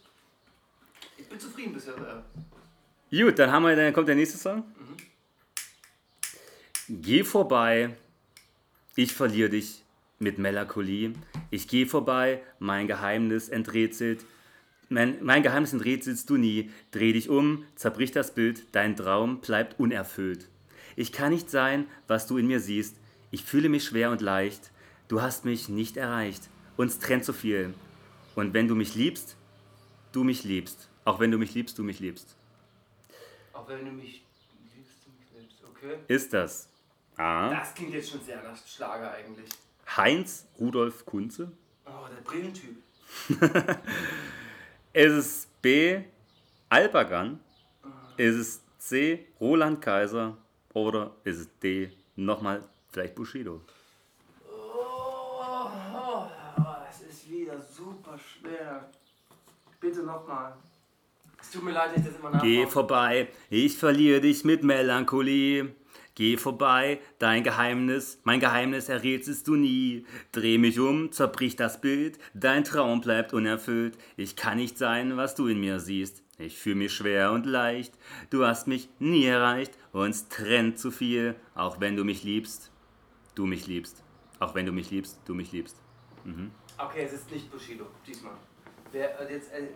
[1.17, 1.93] Ich bin zufrieden bisher.
[1.95, 3.23] Äh.
[3.23, 4.63] Gut, dann haben wir, dann kommt der nächste Song.
[6.87, 7.95] Geh vorbei,
[8.95, 9.83] ich verliere dich
[10.19, 11.13] mit Melancholie.
[11.49, 14.25] Ich geh vorbei, mein Geheimnis enträtselt.
[14.91, 16.69] Mein, mein Geheimnis enträtselst du nie.
[16.91, 20.49] Dreh dich um, zerbrich das Bild, dein Traum bleibt unerfüllt.
[20.97, 22.97] Ich kann nicht sein, was du in mir siehst.
[23.31, 24.69] Ich fühle mich schwer und leicht.
[25.07, 26.49] Du hast mich nicht erreicht.
[26.75, 27.73] Uns trennt so viel.
[28.35, 29.37] Und wenn du mich liebst,
[30.11, 30.89] du mich liebst.
[31.05, 32.35] Auch wenn du mich liebst, du mich liebst.
[33.53, 34.25] Auch wenn du mich
[34.75, 35.63] liebst, du mich liebst.
[35.71, 35.99] Okay.
[36.09, 36.67] Ist das
[37.15, 37.49] A.
[37.49, 39.47] Das klingt jetzt schon sehr nach Schlager eigentlich.
[39.95, 41.49] Heinz Rudolf Kunze?
[41.85, 42.75] Oh, der Brillentyp.
[44.93, 46.01] Ist es B.
[46.67, 47.39] Alpagan?
[48.17, 49.25] Ist es C.
[49.39, 50.37] Roland Kaiser?
[50.73, 51.91] Oder ist es D.
[52.17, 53.61] Nochmal vielleicht Bushido?
[54.49, 56.27] Oh, oh,
[56.89, 58.89] es ist wieder super schwer.
[59.79, 60.55] Bitte nochmal.
[61.41, 62.45] Es tut mir leid, dass ich das immer nachmache.
[62.45, 65.73] Geh vorbei, ich verliere dich mit Melancholie.
[66.21, 70.05] Geh vorbei, dein Geheimnis, mein Geheimnis errätselst du nie.
[70.31, 73.97] Dreh mich um, zerbrich das Bild, dein Traum bleibt unerfüllt.
[74.17, 76.21] Ich kann nicht sein, was du in mir siehst.
[76.37, 77.95] Ich fühle mich schwer und leicht.
[78.29, 81.33] Du hast mich nie erreicht, uns trennt zu viel.
[81.55, 82.69] Auch wenn du mich liebst,
[83.33, 84.03] du mich liebst.
[84.39, 85.77] Auch wenn du mich liebst, du mich liebst.
[86.77, 88.33] Okay, es ist nicht Bushido, diesmal.
[88.91, 89.69] Wer äh, jetzt äh,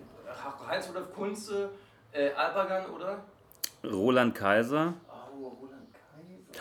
[0.68, 1.72] Heinz Rudolf Kunze,
[2.12, 3.26] äh, Alpagan, oder?
[3.84, 4.94] Roland Kaiser
[5.38, 5.75] Oh, Roland Kaiser.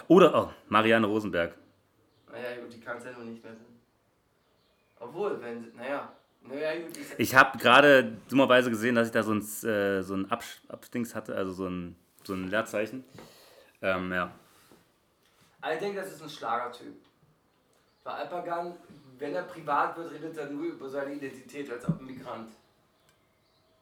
[0.08, 1.54] Oder oh, Marianne Rosenberg.
[2.30, 3.66] Naja, gut, die kann es ja nur nicht mehr sein.
[4.98, 9.22] Obwohl, wenn sie, naja, naja, gut, ich, Ich habe gerade dummerweise gesehen, dass ich da
[9.22, 13.04] so ein, äh, so ein Abs Abdings hatte, also so ein, so ein Leerzeichen.
[13.80, 14.30] Ähm, ja.
[15.60, 16.94] Aber ich denke, das ist ein Schlagertyp.
[18.02, 18.74] Bei Alpagan,
[19.18, 22.50] wenn er privat wird, redet er nur über seine Identität als Migrant.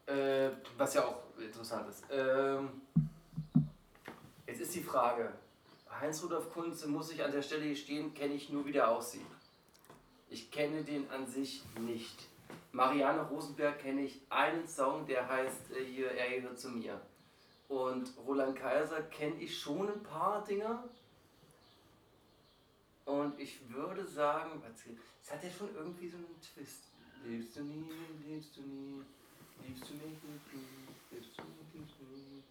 [0.07, 2.05] Äh, was ja auch interessant ist.
[2.11, 2.83] Ähm,
[4.47, 5.33] jetzt ist die Frage,
[6.03, 9.25] Heinz-Rudolf Kunze muss ich an der Stelle hier stehen, kenne ich nur, wie der aussieht.
[10.31, 12.27] Ich kenne den an sich nicht.
[12.73, 17.01] Marianne Rosenberg kenne ich einen Song, der heißt äh, hier, er gehört zu mir.
[17.69, 20.83] Und Roland Kaiser kenne ich schon ein paar Dinger.
[23.05, 24.61] Und ich würde sagen,
[25.23, 26.83] es hat ja schon irgendwie so einen Twist.
[27.25, 27.93] Liebst du nie,
[28.27, 29.03] liebst du nie,
[29.65, 30.21] liebst du nicht,
[31.13, 32.43] liebst du nicht, liebst du nie.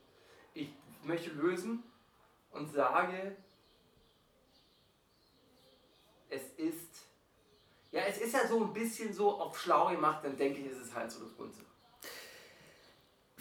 [0.54, 0.70] Ich
[1.04, 1.84] möchte lösen
[2.52, 3.36] und sage,
[6.30, 7.08] es ist,
[7.92, 10.80] ja, es ist ja so ein bisschen so auf schlau gemacht, dann denke ich, ist
[10.80, 11.64] es Heinz oder Kunze.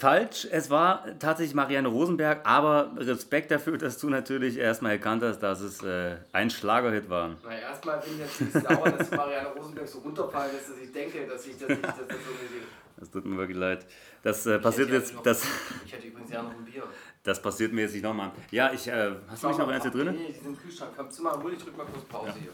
[0.04, 5.40] Falsch, es war tatsächlich Marianne Rosenberg, aber Respekt dafür, dass du natürlich erstmal erkannt hast,
[5.40, 7.36] dass es äh, ein Schlagerhit war.
[7.44, 11.26] Na, erstmal bin ich natürlich sauer, dass Marianne Rosenberg so runterfallen lässt, dass ich denke,
[11.26, 13.84] dass ich, dass ich, das so nicht Das tut mir wirklich leid.
[14.22, 15.42] Das äh, passiert Ich jetzt, noch- das,
[15.84, 16.84] Ich hätte übrigens ja noch ein Bier.
[17.22, 18.30] das passiert mir jetzt nicht nochmal.
[18.50, 20.14] Ja, ich, äh, hast du nicht noch eins hier drin?
[20.16, 20.92] Nee, die sind im Kühlschrank.
[20.96, 22.52] Komm, zu mal, hol, ich drück mal kurz Pause hier.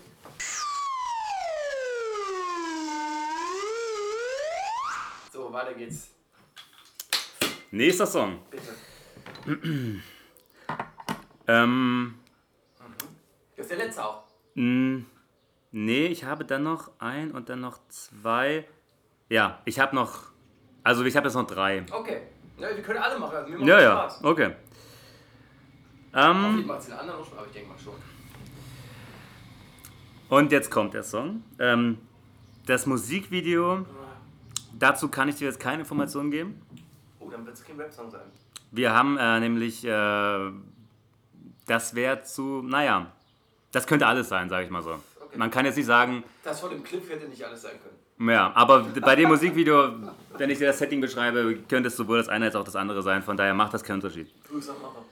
[5.32, 6.15] So, weiter geht's.
[7.70, 8.38] Nächster Song.
[8.50, 10.00] Bitte.
[11.48, 12.16] Ähm,
[13.56, 14.24] Das ist der letzte auch.
[14.56, 15.02] mh,
[15.70, 18.66] nee, ich habe dann noch ein und dann noch zwei.
[19.28, 20.32] Ja, ich habe noch,
[20.82, 21.86] also ich habe jetzt noch drei.
[21.88, 22.22] Okay.
[22.58, 23.36] Ja, wir können alle machen.
[23.36, 24.24] Also, mir macht Ja, ja, Spaß.
[24.24, 24.56] okay.
[26.14, 27.94] Ähm, macht es den anderen auch schon, aber ich denke mal schon.
[30.28, 31.44] Und jetzt kommt der Song.
[31.60, 31.98] Ähm,
[32.66, 33.86] das Musikvideo,
[34.76, 36.60] dazu kann ich dir jetzt keine Informationen geben.
[37.26, 38.22] Oh, dann wird es kein Rap-Song sein.
[38.70, 40.50] Wir haben äh, nämlich, äh,
[41.66, 43.10] das wäre zu, naja,
[43.72, 45.00] das könnte alles sein, sage ich mal so.
[45.20, 45.36] Okay.
[45.36, 48.30] Man kann jetzt nicht sagen, Das von dem Clip hätte nicht alles sein können.
[48.30, 49.94] ja, aber bei dem Musikvideo,
[50.38, 53.02] wenn ich dir das Setting beschreibe, könnte es sowohl das eine als auch das andere
[53.02, 53.22] sein.
[53.22, 54.30] Von daher macht das keinen Unterschied.
[54.48, 55.04] Grüße an Macher.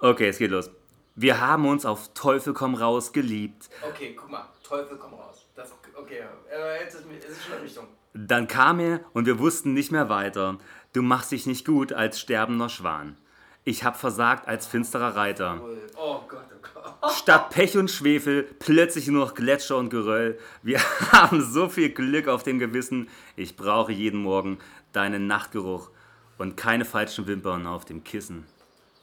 [0.00, 0.70] Okay, es geht los.
[1.16, 3.68] Wir haben uns auf Teufel komm raus geliebt.
[3.88, 4.46] Okay, guck mal.
[4.62, 5.46] Teufel, komm raus.
[5.56, 7.88] Das, okay, äh, jetzt ist, es ist schon in Richtung.
[8.26, 10.58] Dann kam er und wir wussten nicht mehr weiter.
[10.92, 13.16] Du machst dich nicht gut als sterbender Schwan.
[13.62, 15.60] Ich hab versagt als finsterer Reiter.
[15.96, 17.12] Oh Gott, oh Gott.
[17.12, 20.36] Statt Pech und Schwefel plötzlich nur noch Gletscher und Geröll.
[20.64, 20.80] Wir
[21.12, 23.08] haben so viel Glück auf dem Gewissen.
[23.36, 24.58] Ich brauche jeden Morgen
[24.92, 25.90] deinen Nachtgeruch
[26.38, 28.46] und keine falschen Wimpern auf dem Kissen.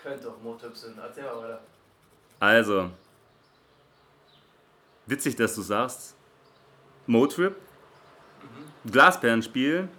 [0.04, 0.96] Könnte doch Motyp sein.
[1.02, 1.62] Erzähl mal weiter.
[2.42, 2.90] Also,
[5.06, 6.18] witzig, dass du sagst.
[7.08, 7.56] Motrip,
[8.92, 9.90] Glasperlenspiel,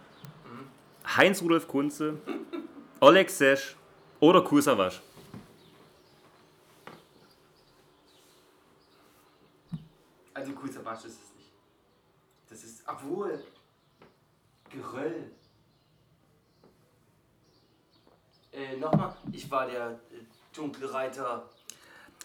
[1.07, 2.19] Heinz-Rudolf Kunze,
[3.01, 3.77] Oleg Sesh
[4.21, 5.01] oder Kusawasch.
[10.35, 11.53] Also kurzer Batsch ist es nicht.
[12.49, 13.43] Das ist, obwohl,
[14.71, 15.31] Geröll.
[18.53, 21.49] Äh, nochmal, ich war der äh, dunkle Reiter.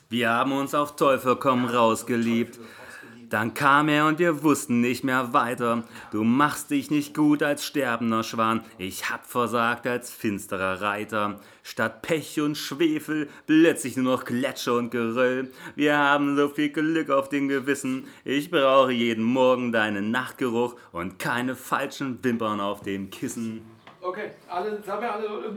[0.10, 2.56] Wir haben uns auf Teufel komm raus geliebt.
[2.56, 2.91] Teufel rausgeliebt.
[3.32, 5.84] Dann kam er und wir wussten nicht mehr weiter.
[6.12, 8.62] Du machst dich nicht gut als sterbender Schwan.
[8.78, 11.40] Ich hab versagt als finsterer Reiter.
[11.64, 15.50] Statt Pech und Schwefel plötzlich nur noch Gletscher und Geröll.
[15.76, 18.06] Wir haben so viel Glück auf dem Gewissen.
[18.26, 23.62] Ich brauche jeden Morgen deinen Nachtgeruch und keine falschen Wimpern auf dem Kissen.
[24.02, 25.56] Okay, alle, sagen wir alle.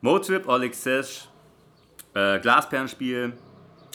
[0.00, 1.28] Motrip, Oleg Sesh,
[2.14, 3.34] äh, Glasperlenspiel,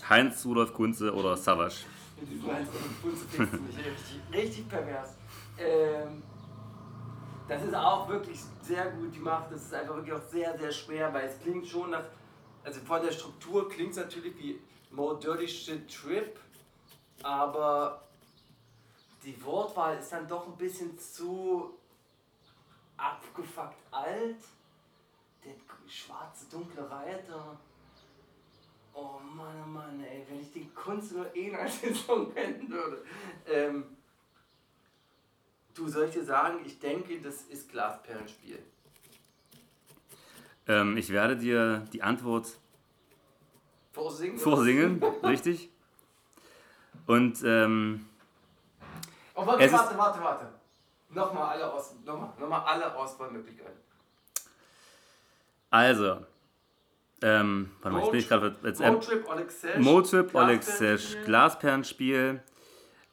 [0.07, 1.77] Heinz Rudolf Kunze oder Savage.
[2.45, 5.15] Meinst, du findest mich richtig, richtig pervers.
[5.57, 6.23] Ähm,
[7.47, 9.47] das ist auch wirklich sehr gut gemacht.
[9.51, 12.03] Das ist einfach wirklich auch sehr, sehr schwer, weil es klingt schon nach.
[12.63, 14.59] Also von der Struktur klingt es natürlich wie
[14.91, 16.37] More Dirty Shit Trip,
[17.23, 18.03] aber
[19.23, 21.77] die Wortwahl ist dann doch ein bisschen zu
[22.97, 24.37] abgefuckt alt.
[25.45, 25.53] Der
[25.87, 27.57] schwarze, dunkle Reiter.
[28.99, 32.67] Oh Mann, oh Mann, ey, wenn ich die Kunst nur eh als den Song kennen
[32.67, 33.03] würde.
[33.45, 33.85] Ähm,
[35.75, 38.57] du, soll ich dir sagen, ich denke, das ist Glasperlenspiel.
[40.67, 42.57] Ähm, ich werde dir die Antwort
[43.91, 44.37] Vorsingen?
[44.39, 45.69] vorsingen, richtig?
[47.05, 48.03] Und ähm,
[49.35, 50.53] Oh, warte, warte, warte, warte.
[51.09, 53.79] Nochmal alle, Aus nochmal, nochmal alle Auswahlmöglichkeiten.
[55.69, 56.25] also,
[57.21, 59.77] ähm, warte mal, jetzt bin ich gerade ähm, Motrip, Oleg Sesh.
[59.77, 60.61] Motrip, Oleg
[61.25, 62.41] Glasperlenspiel.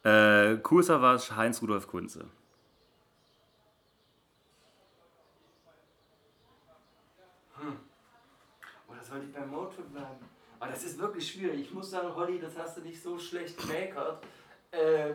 [0.03, 2.25] Äh, Kusawasch, Heinz Rudolf Kunze.
[8.87, 10.25] Oder soll ich beim Motrip bleiben?
[10.59, 11.61] Aber das ist wirklich schwierig.
[11.61, 14.23] Ich muss sagen, Holly, das hast du nicht so schlecht gemakert.
[14.71, 15.13] Äh,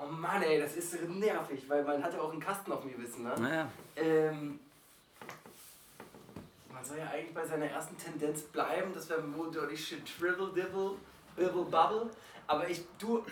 [0.00, 2.96] oh Mann, ey, das ist nervig, weil man hat ja auch einen Kasten auf mir
[2.98, 3.34] wissen, ne?
[3.38, 4.60] Naja, Ähm,
[6.82, 10.96] man soll ja eigentlich bei seiner ersten Tendenz bleiben, das wäre Dirty Shit Triple Dibble,
[11.36, 12.10] Bibble Bubble.
[12.48, 13.24] Aber ich, du,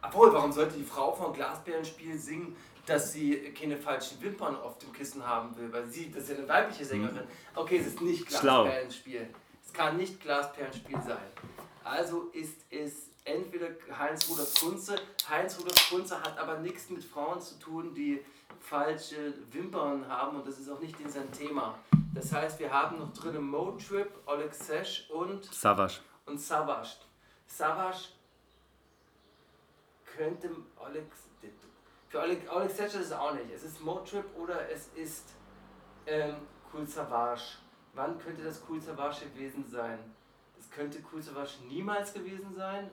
[0.00, 2.56] obwohl, warum sollte die Frau von Glasbärenspiel singen,
[2.86, 5.72] dass sie keine falschen Wimpern auf dem Kissen haben will?
[5.72, 7.26] Weil sie, das ist ja eine weibliche Sängerin.
[7.56, 8.28] Okay, es ist nicht.
[8.28, 9.28] Glasperlenspiel.
[9.66, 11.18] Es kann nicht Glasperlenspiel sein.
[11.82, 14.94] Also ist es entweder Heinz Rudolf Kunze.
[15.28, 18.24] Heinz Rudolf Kunze hat aber nichts mit Frauen zu tun, die
[18.60, 21.78] falsche Wimpern haben und das ist auch nicht in sein Thema.
[22.14, 26.00] Das heißt, wir haben noch drin Motrip, Oleg Sesh und, Savage.
[26.26, 26.96] und Savage.
[27.46, 28.08] Savage
[30.04, 31.04] könnte Oleg.
[32.08, 33.50] Für Oleg, Oleg Sesh ist es auch nicht.
[33.54, 35.30] Es ist Motrip oder es ist
[36.06, 36.36] ähm,
[36.72, 37.58] Cool Savage.
[37.94, 39.98] Wann könnte das Cool Savage gewesen sein?
[40.56, 42.90] Das könnte Cool Savage niemals gewesen sein,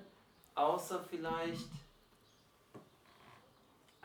[0.56, 1.70] außer vielleicht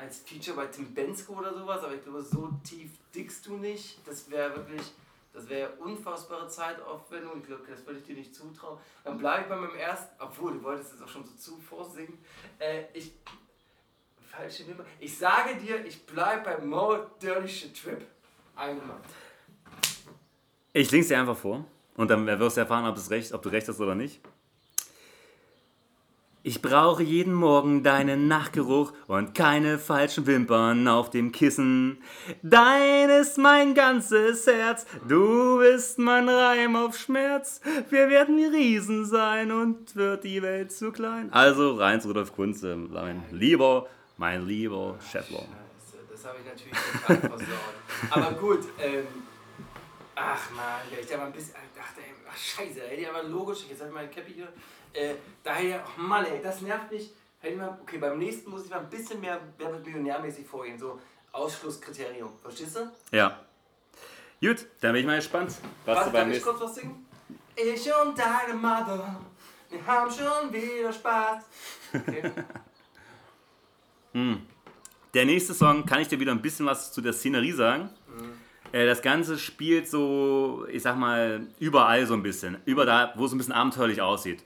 [0.03, 3.99] als Feature bei Tim Bensko oder sowas, aber ich glaube, so tief dickst du nicht.
[4.07, 4.93] Das wäre wirklich,
[5.33, 7.38] das wäre unfassbare Zeitaufwendung.
[7.38, 8.79] Ich glaube, das würde ich dir nicht zutrauen.
[9.05, 12.19] Dann bleibe ich bei meinem ersten, obwohl du wolltest es auch schon so zu vorsingen.
[12.59, 13.12] Äh, ich,
[14.31, 14.85] falsche Nummer.
[14.99, 18.05] Ich sage dir, ich bleibe bei Mo Dirty Shit Trip.
[18.57, 19.05] Eingemacht.
[20.73, 21.65] Ich link's dir einfach vor
[21.97, 24.21] und dann wirst du erfahren, ob, es recht, ob du recht hast oder nicht.
[26.44, 32.02] Ich brauche jeden Morgen deinen Nachgeruch und keine falschen Wimpern auf dem Kissen.
[32.42, 37.61] Dein ist mein ganzes Herz, du bist mein Reim auf Schmerz.
[37.90, 41.33] Wir werden Riesen sein und wird die Welt zu klein.
[41.33, 45.44] Also Reins Rudolf Kunze, mein lieber, mein lieber Scheffler.
[46.11, 46.76] Das habe ich natürlich
[47.07, 48.11] total versaut.
[48.11, 49.07] Aber gut, ähm,
[50.16, 53.66] ach man, ich da mal ein bisschen, ach, ey, ach scheiße, hätte ich aber logisch,
[53.68, 54.48] jetzt habe ich meine Cappy hier,
[54.94, 58.70] äh, daher, ach Mann ey, das nervt mich, ich mal, okay, beim nächsten muss ich
[58.70, 61.00] mal ein bisschen mehr Wer wird Millionärmäßig vorgehen, so
[61.33, 62.92] Ausschlusskriterium, verstehst du?
[63.16, 63.40] Ja.
[64.40, 65.52] Gut, dann bin ich mal gespannt,
[65.85, 66.50] was Warte, du beim darf ich nächsten...
[66.50, 67.07] kurz was singen?
[67.55, 69.20] Ich und deine Mother,
[69.70, 71.44] wir haben schon wieder Spaß.
[71.94, 72.33] Okay.
[75.14, 77.90] Der nächste Song kann ich dir wieder ein bisschen was zu der Szenerie sagen.
[78.73, 82.57] Äh, Das Ganze spielt so, ich sag mal, überall so ein bisschen.
[82.65, 84.43] Über da, wo es ein bisschen abenteuerlich aussieht.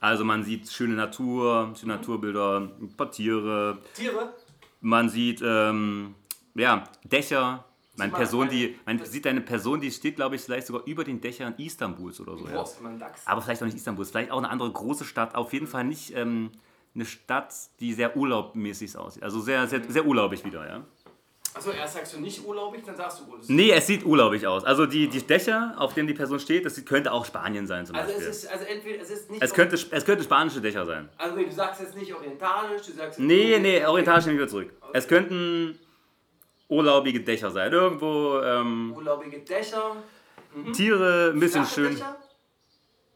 [0.00, 3.78] Also man sieht schöne Natur, schöne Naturbilder, ein paar Tiere.
[3.94, 4.32] Tiere?
[4.80, 6.14] Man sieht, ähm,
[6.54, 7.64] ja, Dächer.
[7.96, 11.20] Man Person, die, man sieht eine Person, die steht, glaube ich, vielleicht sogar über den
[11.20, 12.48] Dächern Istanbuls oder so.
[12.48, 12.64] Ja.
[13.24, 15.36] Aber vielleicht auch nicht Istanbul, vielleicht auch eine andere große Stadt.
[15.36, 16.50] Auf jeden Fall nicht ähm,
[16.94, 19.22] eine Stadt, die sehr urlaubmäßig aussieht.
[19.22, 20.84] Also sehr, sehr, sehr urlaubig wieder, ja.
[21.56, 23.48] Achso, erst sagst du nicht urlaubig, dann sagst du urlaubig.
[23.48, 24.64] Nee, es sieht urlaubig aus.
[24.64, 27.94] Also die, die Dächer, auf denen die Person steht, das könnte auch Spanien sein zum
[27.94, 28.28] Also Beispiel.
[28.28, 29.42] es ist, also entweder, es ist nicht...
[29.42, 31.08] es, könnte, es könnte spanische Dächer sein.
[31.16, 33.20] Also du sagst jetzt nicht orientalisch, du sagst...
[33.20, 34.72] Nee, nee, orientalisch nehmen wir zurück.
[34.92, 35.78] Es könnten
[36.68, 37.72] urlaubige Dächer sein.
[37.72, 39.96] Irgendwo ähm, Urlaubige Dächer.
[40.72, 41.94] Tiere, ein bisschen flache schön.
[41.94, 42.16] Dächer.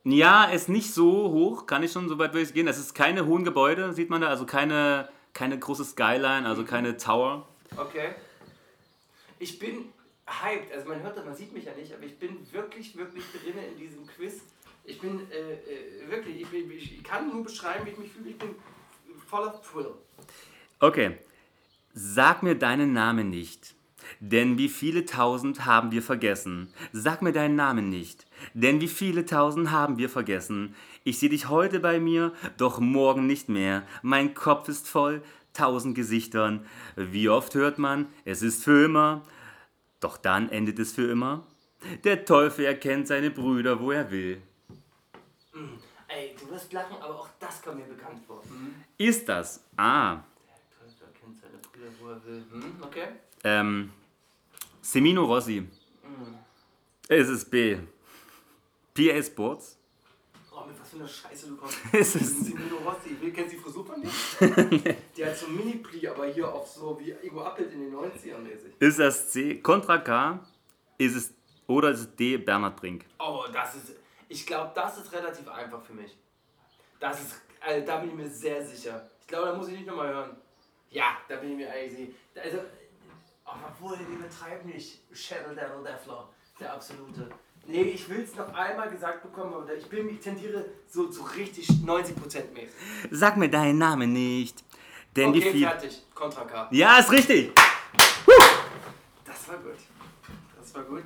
[0.05, 2.68] Ja, ist nicht so hoch, kann ich schon so weit ich gehen.
[2.68, 6.96] Es ist keine hohen Gebäude, sieht man da, also keine, keine große Skyline, also keine
[6.96, 7.48] Tower.
[7.77, 8.14] Okay.
[9.38, 9.92] Ich bin
[10.27, 13.24] hyped, also man hört das, man sieht mich ja nicht, aber ich bin wirklich, wirklich
[13.33, 14.42] drin in diesem Quiz.
[14.85, 18.31] Ich bin äh, äh, wirklich, ich, bin, ich kann nur beschreiben, wie ich mich fühle.
[18.31, 18.55] Ich bin
[19.27, 19.94] voller Thrill.
[20.81, 21.18] Okay.
[21.92, 23.74] Sag mir deinen Namen nicht.
[24.20, 26.72] Denn wie viele tausend haben wir vergessen?
[26.92, 28.27] Sag mir deinen Namen nicht.
[28.55, 30.74] Denn wie viele tausend haben wir vergessen?
[31.05, 33.83] Ich sehe dich heute bei mir, doch morgen nicht mehr.
[34.03, 35.22] Mein Kopf ist voll,
[35.59, 36.64] tausend Gesichtern.
[36.97, 39.23] Wie oft hört man, es ist für immer.
[40.01, 41.47] Doch dann endet es für immer.
[42.05, 44.42] Der Teufel erkennt seine Brüder, wo er will.
[46.09, 48.42] Ey, du wirst lachen, aber auch das kommt mir bekannt vor.
[48.44, 48.75] Hm?
[48.97, 50.14] Ist das A.
[50.14, 50.23] Der
[50.79, 52.44] Teufel kennt seine Brüder, wo er will.
[52.51, 52.73] Hm?
[52.83, 53.09] Okay.
[53.44, 53.92] Ähm,
[54.81, 55.68] Semino Rossi.
[57.09, 57.79] Es ist B.
[58.94, 59.77] PA Sports.
[60.88, 61.77] Was für einer Scheiße du kommst.
[61.92, 63.20] Es ist- Simino Rossi.
[63.20, 64.11] Will, kennst du die Frisur von dem?
[65.16, 68.38] Der hat so ein Mini-Pli, aber hier auf so wie Ego Appelt in den 90ern
[68.38, 68.72] mäßig.
[68.79, 69.61] Ist das C.
[69.61, 70.40] Contra K?
[70.96, 71.35] Ist es
[71.66, 72.38] oder ist es D.
[72.38, 73.05] Bernhard Brink?
[73.18, 73.92] Oh, das ist.
[74.29, 76.16] Ich glaube, das ist relativ einfach für mich.
[77.01, 77.40] Das ist.
[77.61, 79.09] Also, da bin ich mir sehr sicher.
[79.20, 80.37] Ich glaube, da muss ich nicht nochmal hören.
[80.90, 81.92] Ja, da bin ich mir eigentlich
[82.35, 82.42] sicher.
[82.42, 82.59] Also,
[83.46, 86.29] oh, obwohl, die betreiben nicht Shadow Devil Defler.
[86.59, 87.29] Der absolute.
[87.70, 91.22] Nee, ich will es noch einmal gesagt bekommen, aber ich, bin, ich tendiere so zu
[91.22, 92.70] richtig 90% mäßig.
[93.11, 94.64] Sag mir deinen Namen nicht.
[95.14, 95.66] Denn Okay, viel.
[95.66, 96.02] fertig.
[96.14, 96.68] Contra K.
[96.70, 97.52] Ja, ist richtig.
[99.24, 99.76] Das war gut.
[100.59, 101.04] Das war gut.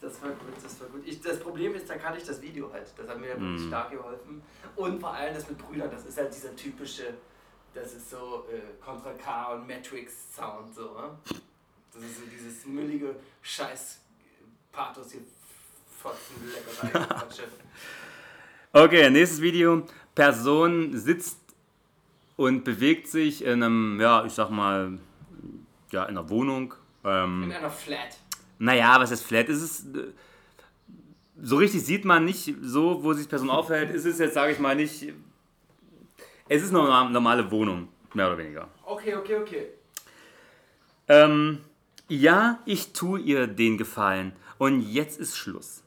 [0.00, 1.02] Das war gut, das war gut.
[1.04, 2.86] Ich, das Problem ist, da kannte ich das Video halt.
[2.96, 4.42] Das hat mir ja wirklich stark geholfen.
[4.76, 7.14] Und vor allem das mit Brüdern, das ist halt dieser typische,
[7.72, 11.18] das ist so äh, Contra K und Matrix Sound, so, ne?
[11.92, 13.98] Das ist so dieses müllige Scheiß
[14.70, 15.22] Pathos hier
[18.72, 19.86] Okay, nächstes Video.
[20.14, 21.38] Person sitzt
[22.36, 24.98] und bewegt sich in einem, ja, ich sag mal,
[25.90, 26.74] ja, in einer Wohnung.
[27.04, 28.16] Ähm, In einer Flat.
[28.58, 29.48] Naja, was ist flat?
[29.48, 29.86] Ist es.
[31.42, 33.90] So richtig sieht man nicht so, wo sich die Person aufhält.
[33.90, 35.12] Ist es jetzt, sage ich mal, nicht.
[36.48, 38.68] Es ist eine norm- normale Wohnung, mehr oder weniger.
[38.84, 39.66] Okay, okay, okay.
[41.08, 41.60] Ähm,
[42.08, 44.32] ja, ich tue ihr den Gefallen.
[44.58, 45.82] Und jetzt ist Schluss.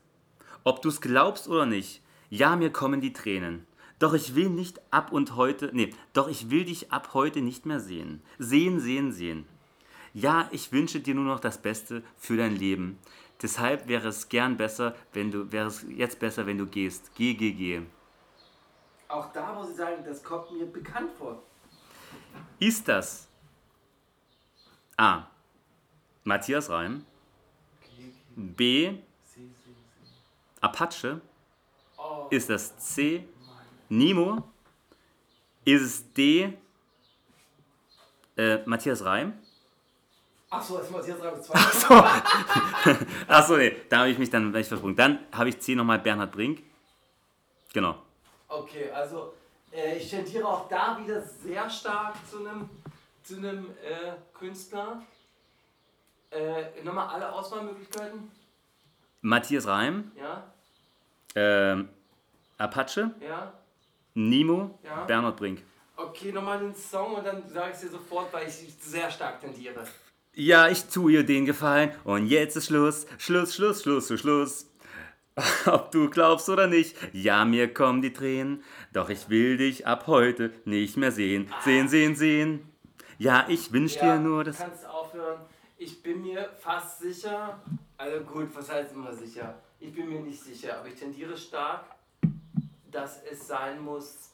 [0.68, 3.66] Ob du es glaubst oder nicht, ja, mir kommen die Tränen.
[4.00, 7.66] Doch ich will nicht ab und heute, nee, doch ich will dich ab heute nicht
[7.66, 8.22] mehr sehen.
[8.38, 9.48] Sehen, sehen, sehen.
[10.14, 13.00] Ja, ich wünsche dir nur noch das Beste für dein Leben.
[13.42, 17.12] Deshalb wäre es gern besser, wenn du, wäre es jetzt besser, wenn du gehst.
[17.16, 17.84] Geh, geh, geh.
[19.08, 21.42] Auch da muss ich sagen, das kommt mir bekannt vor.
[22.60, 23.30] Ist das
[24.98, 25.28] A.
[26.26, 27.06] Matthias Reim,
[28.36, 28.98] B.
[30.68, 31.22] Apache,
[31.98, 33.28] Oh, ist das C.
[33.90, 34.44] Nemo,
[35.66, 36.54] ist es D.
[38.36, 39.34] Äh, Matthias Reim?
[40.50, 41.60] Achso, ich jetzt sagen, zwei.
[43.28, 44.96] Achso, nee, da habe ich mich dann gleich versprungen.
[44.96, 46.64] Dann habe ich C nochmal Bernhard Brink.
[47.74, 47.96] Genau.
[48.48, 49.34] Okay, also,
[49.72, 52.70] äh, Äh, ich tendiere auch da wieder sehr stark zu einem
[53.24, 55.02] zu einem äh, Künstler.
[56.30, 58.32] Äh, nochmal alle Auswahlmöglichkeiten.
[59.22, 60.44] Matthias Reim, Ja,
[61.36, 61.90] ähm,
[62.58, 63.54] Apache, ja.
[64.14, 65.06] Nemo, Ja.
[65.06, 65.62] Bernhard Brink.
[65.96, 69.86] Okay, nochmal den Song und dann sage ich dir sofort, weil ich sehr stark tendiere.
[70.34, 74.68] Ja, ich tu ihr den Gefallen und jetzt ist Schluss, Schluss, Schluss, Schluss, Schluss, Schluss.
[75.68, 78.64] Ob du glaubst oder nicht, ja, mir kommen die Tränen,
[78.94, 81.52] doch ich will dich ab heute nicht mehr sehen.
[81.64, 82.68] Sehen, sehen, sehen.
[83.20, 84.60] Ja, ich wünsch dir nur du das.
[84.60, 85.42] kannst aufhören.
[85.78, 87.60] Ich bin mir fast sicher,
[87.98, 89.56] also gut, was heißt immer sicher?
[89.80, 91.86] Ich bin mir nicht sicher, aber ich tendiere stark,
[92.92, 94.32] dass es sein muss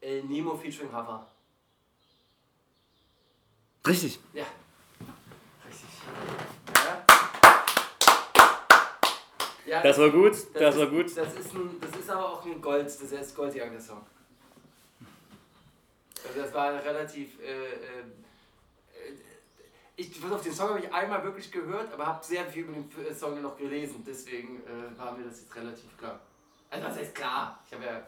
[0.00, 1.26] äh, Nemo featuring Hava.
[3.86, 4.18] Richtig.
[4.32, 4.46] Ja.
[5.66, 5.88] Richtig.
[6.74, 7.04] Ja.
[9.66, 11.16] Ja, Das war gut, das ist, war gut.
[11.16, 14.04] Das ist, ein, das ist aber auch ein Gold, das ist Goldjagd, der Song.
[16.26, 17.40] Also das war relativ.
[17.40, 18.04] Äh, äh,
[19.96, 22.72] ich, pass auf, den Song habe ich einmal wirklich gehört, aber habe sehr viel über
[22.72, 24.02] den äh, Song noch gelesen.
[24.06, 26.18] Deswegen äh, war mir das jetzt relativ klar.
[26.70, 27.60] Also, was heißt klar?
[27.66, 28.02] Ich habe ja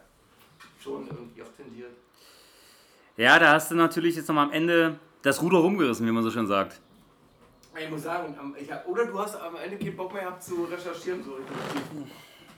[0.82, 1.92] schon irgendwie auch tendiert.
[3.16, 6.30] Ja, da hast du natürlich jetzt nochmal am Ende das Ruder rumgerissen, wie man so
[6.30, 6.80] schön sagt.
[7.78, 10.64] Ich muss sagen, ich hab, oder du hast am Ende keinen Bock mehr gehabt zu
[10.64, 11.22] recherchieren.
[11.22, 11.38] So.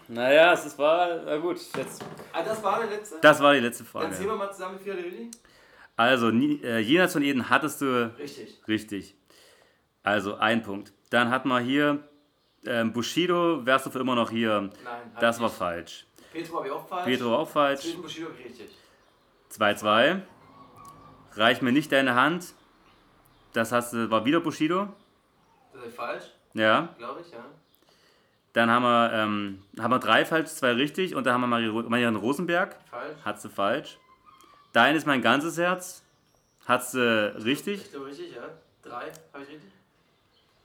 [0.08, 2.02] Naja, es war, na gut, jetzt.
[2.32, 3.18] Ah, das war der letzte?
[3.20, 4.30] Das war die letzte Dann zählen Frage.
[4.30, 5.30] wir mal zusammen, wie viele?
[5.98, 8.56] Also, äh, jenseits von Eden hattest du Richtig.
[8.68, 9.14] richtig.
[10.04, 10.92] Also, ein Punkt.
[11.10, 12.04] Dann hatten wir hier
[12.66, 14.60] ähm, Bushido, wärst du für immer noch hier.
[14.60, 14.72] Nein,
[15.20, 15.58] Das war nicht.
[15.58, 16.06] falsch.
[16.32, 17.04] Petro ich auch falsch.
[17.04, 17.80] Petro auch falsch.
[17.80, 18.70] Zwischen Bushido richtig.
[19.52, 20.20] 2-2.
[21.34, 22.54] Reich mir nicht deine Hand.
[23.52, 24.88] Das hast du, war wieder Bushido.
[25.72, 26.24] Das ist falsch,
[26.54, 26.94] Ja.
[26.98, 27.44] glaube ich, ja.
[28.52, 31.14] Dann haben wir, ähm, haben wir drei falsch, zwei richtig.
[31.14, 32.76] Und dann haben wir Marianne Rosenberg.
[32.88, 33.16] Falsch.
[33.24, 33.98] Hat sie falsch.
[34.72, 36.02] Dein ist mein ganzes Herz.
[36.66, 37.82] Hat sie richtig.
[37.82, 38.42] Ich glaube richtig, ja.
[38.82, 39.70] Drei, habe ich richtig?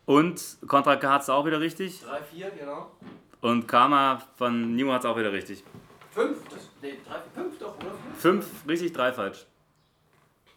[0.06, 2.01] Und Contra K hat sie auch wieder richtig.
[2.01, 2.91] Drei, vier, genau.
[3.39, 5.64] Und Karma von Nimo hat es auch wieder richtig.
[6.12, 7.91] Fünf, das, nee, drei, fünf doch, oder?
[8.18, 8.45] Fünf?
[8.45, 9.45] Fünf richtig, drei falsch.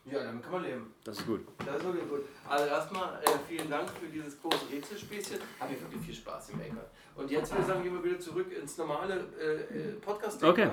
[0.04, 0.94] Ja, damit kann man leben.
[1.02, 1.40] Das ist gut.
[1.64, 2.20] Das ist wirklich gut.
[2.48, 5.38] Also erstmal äh, vielen Dank für dieses große Rätselspäßchen.
[5.58, 6.86] Hat mir wirklich viel Spaß im Maker.
[7.16, 10.70] Und jetzt würde ich sagen, gehen wir wieder zurück ins normale äh, äh, podcast Okay.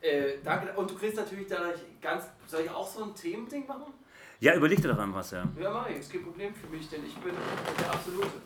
[0.00, 0.72] Äh, danke.
[0.74, 2.24] Und du kriegst natürlich dadurch ganz.
[2.46, 3.92] Soll ich auch so ein Themending machen?
[4.40, 5.44] Ja, überleg dir doch einfach was, ja.
[5.58, 5.98] Ja, mach ich.
[5.98, 7.34] Ist kein Problem für mich, denn ich bin
[7.78, 8.40] der Absolute.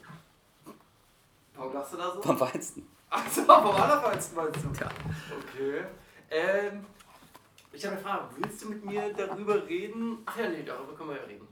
[1.54, 2.22] Warum lachst du da so?
[2.22, 2.88] Vom Weizen.
[3.10, 4.80] Achso, vom Allerfeinsten meinst du?
[4.80, 4.90] Ja.
[5.38, 5.84] Okay.
[6.30, 6.86] Ähm,
[7.70, 8.24] ich habe eine Frage.
[8.38, 10.18] Willst du mit mir darüber reden?
[10.24, 11.48] Ach ja, nee, darüber können wir ja reden.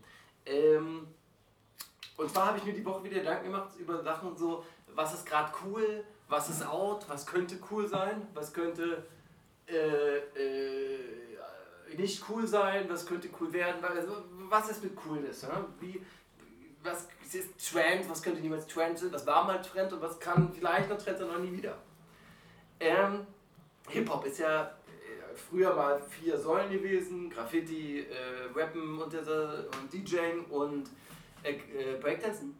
[0.46, 1.06] Ähm,
[2.16, 5.26] und zwar habe ich mir die Woche wieder Gedanken gemacht über Sachen so, was ist
[5.26, 9.06] gerade cool, was ist out, was könnte cool sein, was könnte
[9.70, 15.42] äh, äh, nicht cool sein, was könnte cool werden, also, was ist mit Coolness?
[15.42, 15.66] Ja?
[15.80, 16.00] Wie,
[16.82, 20.52] was ist Trend, was könnte niemals Trend sein, was war mal Trend und was kann
[20.52, 21.76] vielleicht noch Trend sein, noch nie wieder.
[22.78, 23.26] Ähm,
[23.88, 30.46] Hip-Hop ist ja äh, früher mal vier Säulen gewesen, Graffiti, äh, Rappen und, und DJing
[30.46, 30.88] und
[31.42, 32.54] äh, äh, Breakdancen.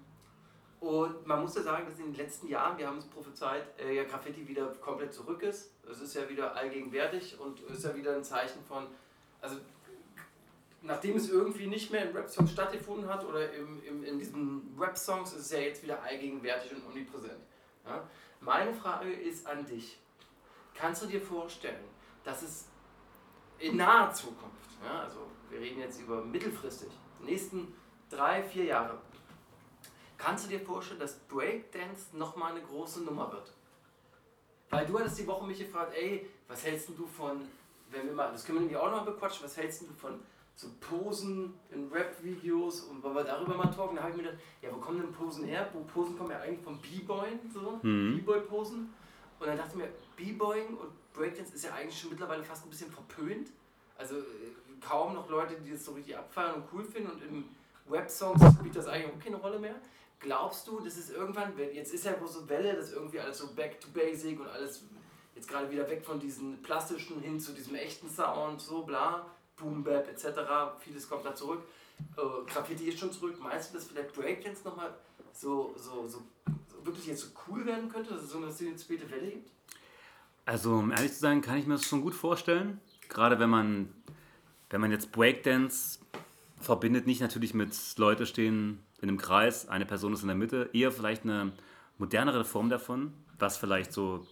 [0.80, 3.94] Und man muss ja sagen, dass in den letzten Jahren, wir haben es prophezeit, äh,
[3.94, 5.74] ja Graffiti wieder komplett zurück ist.
[5.88, 8.86] Es ist ja wieder allgegenwärtig und ist ja wieder ein Zeichen von,
[9.42, 9.56] also
[10.82, 15.34] nachdem es irgendwie nicht mehr in Rap-Songs stattgefunden hat oder im, im, in diesen Rap-Songs,
[15.34, 17.42] ist es ja jetzt wieder allgegenwärtig und omnipräsent.
[17.84, 18.08] Ja?
[18.40, 19.98] Meine Frage ist an dich.
[20.74, 21.84] Kannst du dir vorstellen,
[22.24, 22.68] dass es
[23.58, 26.88] in naher Zukunft, ja, also wir reden jetzt über mittelfristig,
[27.20, 27.74] die nächsten
[28.08, 28.98] drei, vier Jahre,
[30.20, 33.52] kannst du dir vorstellen, dass Breakdance nochmal eine große Nummer wird?
[34.70, 37.40] Weil du hattest die Woche mich gefragt, ey, was hältst du von,
[37.90, 40.20] wenn wir mal, das können wir nämlich auch noch mal bequatschen, was hältst du von
[40.54, 43.96] so Posen in Rap-Videos und wollen wir darüber mal talken?
[43.96, 45.68] Da habe ich mir gedacht, ja, wo kommen denn Posen her?
[45.72, 48.18] Wo Posen kommen ja eigentlich vom B-Boyen, so, Mhm.
[48.18, 48.94] B-Boy-Posen.
[49.40, 52.70] Und dann dachte ich mir, B-Boying und Breakdance ist ja eigentlich schon mittlerweile fast ein
[52.70, 53.48] bisschen verpönt.
[53.96, 54.22] Also äh,
[54.86, 57.44] kaum noch Leute, die das so richtig abfeiern und cool finden und im
[57.88, 59.74] Web-Songs spielt das eigentlich auch keine Rolle mehr.
[60.20, 63.48] Glaubst du, das ist irgendwann, jetzt ist ja bloß so Welle, dass irgendwie alles so
[63.54, 64.82] back to basic und alles
[65.34, 69.82] jetzt gerade wieder weg von diesen plastischen hin zu diesem echten Sound, so bla, Boom
[69.82, 70.40] Bap etc.
[70.80, 71.62] Vieles kommt da zurück.
[72.16, 73.38] Äh, Graffiti ist schon zurück.
[73.42, 74.94] Meinst du, dass vielleicht Breakdance nochmal
[75.32, 76.22] so, so, so,
[76.68, 79.50] so wirklich jetzt so cool werden könnte, dass es so eine späte Welle gibt?
[80.44, 82.80] Also, um ehrlich zu sein, kann ich mir das schon gut vorstellen.
[83.08, 83.94] Gerade wenn man,
[84.70, 86.00] wenn man jetzt Breakdance
[86.58, 90.70] verbindet, nicht natürlich mit Leute stehen in einem Kreis, eine Person ist in der Mitte,
[90.72, 91.52] eher vielleicht eine
[91.98, 94.26] modernere Form davon, was vielleicht so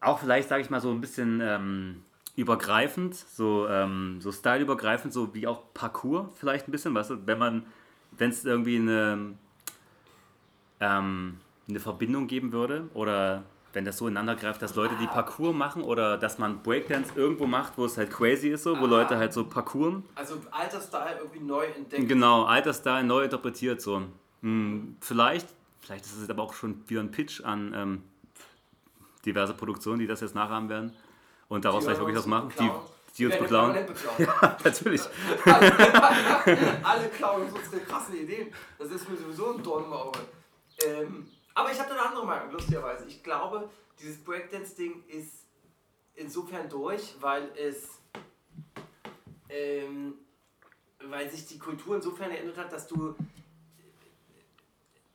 [0.00, 2.02] auch vielleicht, sage ich mal, so ein bisschen ähm,
[2.36, 7.38] übergreifend, so, ähm, so styleübergreifend, so wie auch Parcours vielleicht ein bisschen, weißt du, wenn
[7.38, 7.66] man,
[8.10, 9.34] wenn es irgendwie eine,
[10.80, 15.54] ähm, eine Verbindung geben würde oder wenn das so ineinander greift, dass Leute die Parcours
[15.54, 18.88] machen oder dass man Breakdance irgendwo macht, wo es halt crazy ist, so, wo Ah.
[18.88, 22.08] Leute halt so Parcours, Also alter Style irgendwie neu entdeckt.
[22.08, 24.02] genau, alter Style neu interpretiert, so.
[24.42, 25.48] Hm, vielleicht,
[25.80, 28.02] vielleicht ist es aber auch schon wieder ein Pitch an ähm,
[29.24, 30.92] diverse Produktionen, die das jetzt nachahmen werden
[31.48, 32.70] und daraus vielleicht wirklich was machen, die,
[33.18, 33.72] die uns beklauen.
[33.72, 35.00] permanent Natürlich.
[36.82, 38.48] Alle klauen uns unsere krassen Ideen.
[38.78, 40.18] Das ist mir sowieso ein Dorn im Auge.
[40.84, 43.06] Ähm, aber ich habe eine andere Meinung, lustigerweise.
[43.06, 43.68] Ich glaube,
[44.00, 45.46] dieses Breakdance-Ding ist
[46.14, 48.00] insofern durch, weil es.
[49.48, 50.14] Ähm,
[51.04, 53.14] weil sich die Kultur insofern geändert hat, dass du.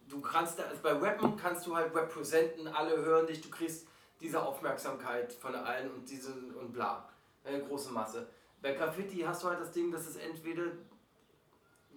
[0.07, 3.87] Du kannst also bei Rappen kannst du halt representen, alle hören dich, du kriegst
[4.21, 7.09] diese Aufmerksamkeit von allen und diese und bla.
[7.43, 8.29] Eine große Masse.
[8.61, 10.63] Bei Graffiti hast du halt das Ding, dass es entweder,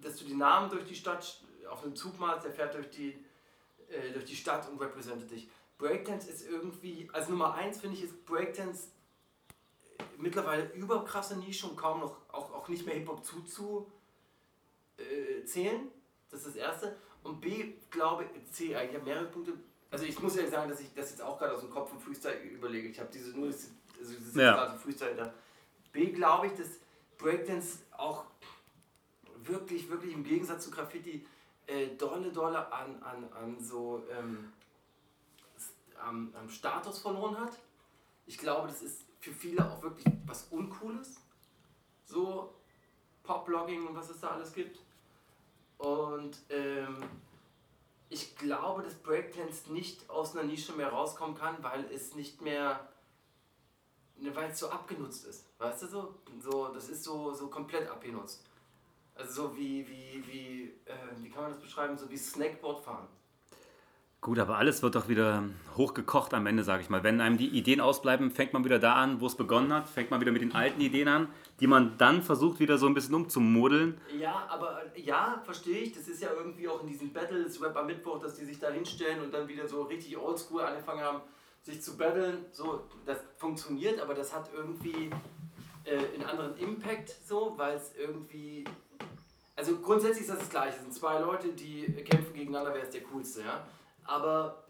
[0.01, 3.23] dass du die Namen durch die Stadt auf einem Zug malst, der fährt durch die,
[3.91, 5.49] äh, durch die Stadt und repräsentiert dich.
[5.77, 8.89] Breakdance ist irgendwie, also Nummer eins finde ich, ist Breakdance
[9.97, 13.87] äh, mittlerweile überkrasse Nische und kaum noch, auch, auch nicht mehr Hip-Hop zuzuzählen.
[14.97, 15.91] Äh,
[16.29, 16.97] das ist das Erste.
[17.23, 19.53] Und B, glaube C, ich habe mehrere Punkte.
[19.91, 21.99] Also ich muss ja sagen, dass ich das jetzt auch gerade aus dem Kopf vom
[21.99, 22.87] Freestyle überlege.
[22.87, 23.67] Ich habe diese nur, also
[23.99, 24.53] ist Ja.
[24.53, 25.33] gerade Freestyle da.
[25.91, 26.67] B, glaube ich, dass
[27.17, 28.25] Breakdance auch
[29.43, 31.25] wirklich, wirklich im Gegensatz zu Graffiti
[31.71, 34.51] äh, dolle, dolle an, an, an so ähm,
[36.01, 37.57] am, am Status verloren hat.
[38.25, 41.15] Ich glaube, das ist für viele auch wirklich was Uncooles.
[42.05, 42.53] So
[43.23, 44.79] Pop-Blogging und was es da alles gibt.
[45.77, 46.97] Und ähm,
[48.09, 52.89] ich glaube, dass Breakdance nicht aus einer Nische mehr rauskommen kann, weil es nicht mehr,
[54.17, 55.45] ne, weil es so abgenutzt ist.
[55.57, 56.15] Weißt du so?
[56.39, 58.43] so das ist so, so komplett abgenutzt.
[59.15, 61.97] Also so wie, wie, wie, äh, wie kann man das beschreiben?
[61.97, 63.07] So wie Snackboard fahren.
[64.23, 65.43] Gut, aber alles wird doch wieder
[65.75, 67.03] hochgekocht am Ende, sage ich mal.
[67.03, 70.11] Wenn einem die Ideen ausbleiben, fängt man wieder da an, wo es begonnen hat, fängt
[70.11, 71.27] man wieder mit den alten Ideen an,
[71.59, 73.99] die man dann versucht wieder so ein bisschen umzumodeln.
[74.15, 75.93] Ja, aber ja, verstehe ich.
[75.93, 78.69] Das ist ja irgendwie auch in diesen Battles, Rap am Mittwoch, dass die sich da
[78.69, 81.21] hinstellen und dann wieder so richtig oldschool angefangen haben,
[81.63, 82.45] sich zu battlen.
[82.51, 85.09] So, das funktioniert, aber das hat irgendwie
[85.83, 88.65] äh, einen anderen Impact, so, weil es irgendwie.
[89.61, 90.77] Also grundsätzlich ist das das Gleiche.
[90.77, 93.63] Es sind zwei Leute, die kämpfen gegeneinander, wer ist der coolste, ja.
[94.05, 94.63] Aber.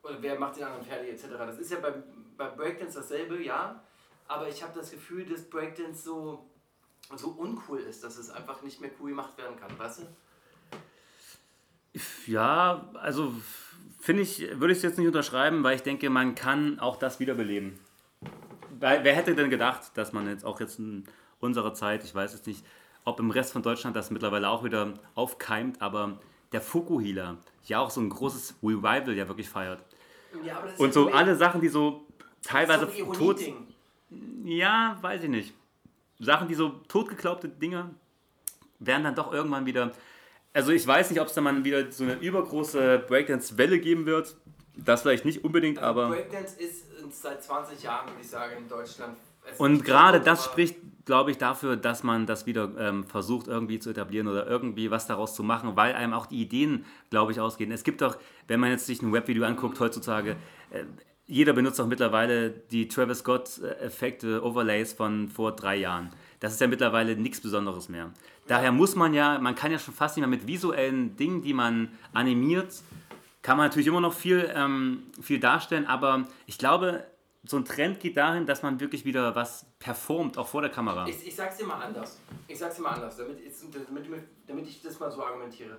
[0.00, 1.24] Oder wer macht den anderen fertig, etc.
[1.38, 2.04] Das ist ja beim,
[2.36, 3.82] beim Breakdance dasselbe, ja.
[4.28, 6.48] Aber ich habe das Gefühl, dass Breakdance so
[7.16, 10.02] so uncool ist, dass es einfach nicht mehr cool gemacht werden kann, weißt
[11.94, 12.00] du?
[12.30, 13.34] Ja, also
[13.98, 17.18] finde ich, würde ich es jetzt nicht unterschreiben, weil ich denke, man kann auch das
[17.18, 17.80] wiederbeleben.
[18.78, 21.08] Wer hätte denn gedacht, dass man jetzt auch jetzt in
[21.40, 22.64] unserer Zeit, ich weiß jetzt nicht,
[23.08, 26.18] ob im Rest von Deutschland das mittlerweile auch wieder aufkeimt, aber
[26.52, 29.82] der Fukuhila ja auch so ein großes Revival ja wirklich feiert.
[30.44, 32.06] Ja, Und so alle Sachen, die so
[32.42, 33.40] teilweise das ist tot.
[34.44, 35.54] Ja, weiß ich nicht.
[36.18, 37.90] Sachen, die so totgeglaubte Dinge,
[38.78, 39.92] werden dann doch irgendwann wieder.
[40.52, 44.36] Also ich weiß nicht, ob es dann mal wieder so eine übergroße Breakdance-Welle geben wird.
[44.76, 46.08] Das vielleicht nicht unbedingt, Also aber.
[46.10, 49.16] Breakdance ist seit 20 Jahren, würde ich sagen, in Deutschland.
[49.56, 53.90] Und gerade das spricht, glaube ich, dafür, dass man das wieder ähm, versucht irgendwie zu
[53.90, 57.72] etablieren oder irgendwie was daraus zu machen, weil einem auch die Ideen, glaube ich, ausgehen.
[57.72, 60.36] Es gibt doch, wenn man jetzt sich ein Webvideo anguckt heutzutage,
[60.70, 60.84] äh,
[61.26, 66.10] jeder benutzt doch mittlerweile die Travis Scott-Effekte, Overlays von vor drei Jahren.
[66.40, 68.10] Das ist ja mittlerweile nichts Besonderes mehr.
[68.46, 71.52] Daher muss man ja, man kann ja schon fast nicht mehr mit visuellen Dingen, die
[71.52, 72.82] man animiert,
[73.42, 77.04] kann man natürlich immer noch viel, ähm, viel darstellen, aber ich glaube,
[77.48, 81.06] so ein Trend geht dahin, dass man wirklich wieder was performt, auch vor der Kamera.
[81.08, 82.20] Ich, ich sag's dir mal anders.
[82.46, 83.38] Ich sag's dir mal anders, damit,
[83.72, 85.78] damit, damit ich das mal so argumentiere.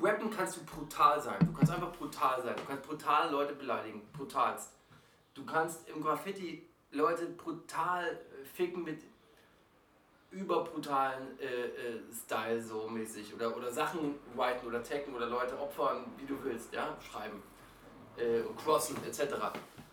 [0.00, 1.36] Rappen kannst du brutal sein.
[1.40, 2.54] Du kannst einfach brutal sein.
[2.56, 4.02] Du kannst brutal Leute beleidigen.
[4.16, 4.72] Brutalst.
[5.34, 9.02] Du kannst im Graffiti Leute brutal äh, ficken mit
[10.30, 13.34] überbrutalen äh, äh, Style so mäßig.
[13.34, 17.42] Oder, oder Sachen whiten oder taggen oder Leute opfern, wie du willst, ja, schreiben.
[18.16, 19.34] Äh, crossen etc.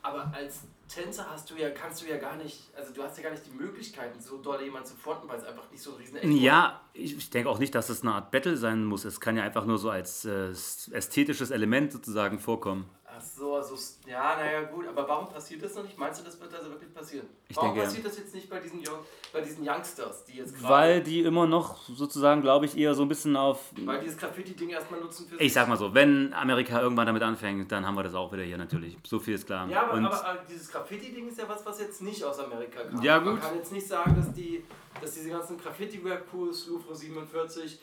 [0.01, 3.23] Aber als Tänzer hast du ja, kannst du ja gar nicht, also du hast ja
[3.23, 5.97] gar nicht die Möglichkeiten, so doll jemanden zu fronten, weil es einfach nicht so ein
[5.97, 9.03] riesen Echo Ja, ich ich denke auch nicht, dass es eine Art Battle sein muss.
[9.03, 12.89] Es kann ja einfach nur so als äh, ästhetisches Element sozusagen vorkommen.
[13.17, 13.75] Ach so, so,
[14.09, 15.97] ja, naja, gut, aber warum passiert das noch nicht?
[15.97, 17.27] Meinst du, das wird also wirklich passieren?
[17.47, 18.99] Ich warum denke, passiert das jetzt nicht bei diesen, Young,
[19.31, 20.73] bei diesen Youngsters, die jetzt gerade.
[20.73, 23.71] Weil die immer noch sozusagen, glaube ich, eher so ein bisschen auf.
[23.85, 27.71] Weil dieses Graffiti-Ding erstmal nutzen für Ich sag mal so, wenn Amerika irgendwann damit anfängt,
[27.71, 28.97] dann haben wir das auch wieder hier natürlich.
[29.05, 29.69] So viel ist klar.
[29.69, 32.83] Ja, aber, Und aber, aber dieses Graffiti-Ding ist ja was, was jetzt nicht aus Amerika
[32.83, 33.01] kam.
[33.01, 33.43] Ja, Man gut.
[33.43, 34.63] kann jetzt nicht sagen, dass, die,
[34.99, 37.79] dass diese ganzen Graffiti-Rap-Crews, Louvre 47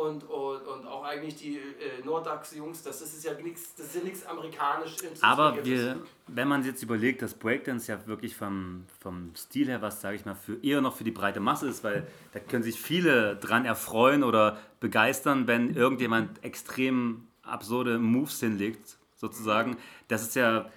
[0.00, 4.02] und, und, und auch eigentlich die äh, Nordax-Jungs, das ist ja nichts, das ist ja
[4.02, 4.96] nichts amerikanisch.
[5.22, 10.00] Aber wir, wenn man jetzt überlegt, dass Breakdance ja wirklich vom, vom Stil her was,
[10.00, 12.80] sage ich mal, für eher noch für die breite Masse ist, weil da können sich
[12.80, 19.76] viele dran erfreuen oder begeistern, wenn irgendjemand extrem absurde Moves hinlegt, sozusagen.
[20.08, 20.70] Das ist ja,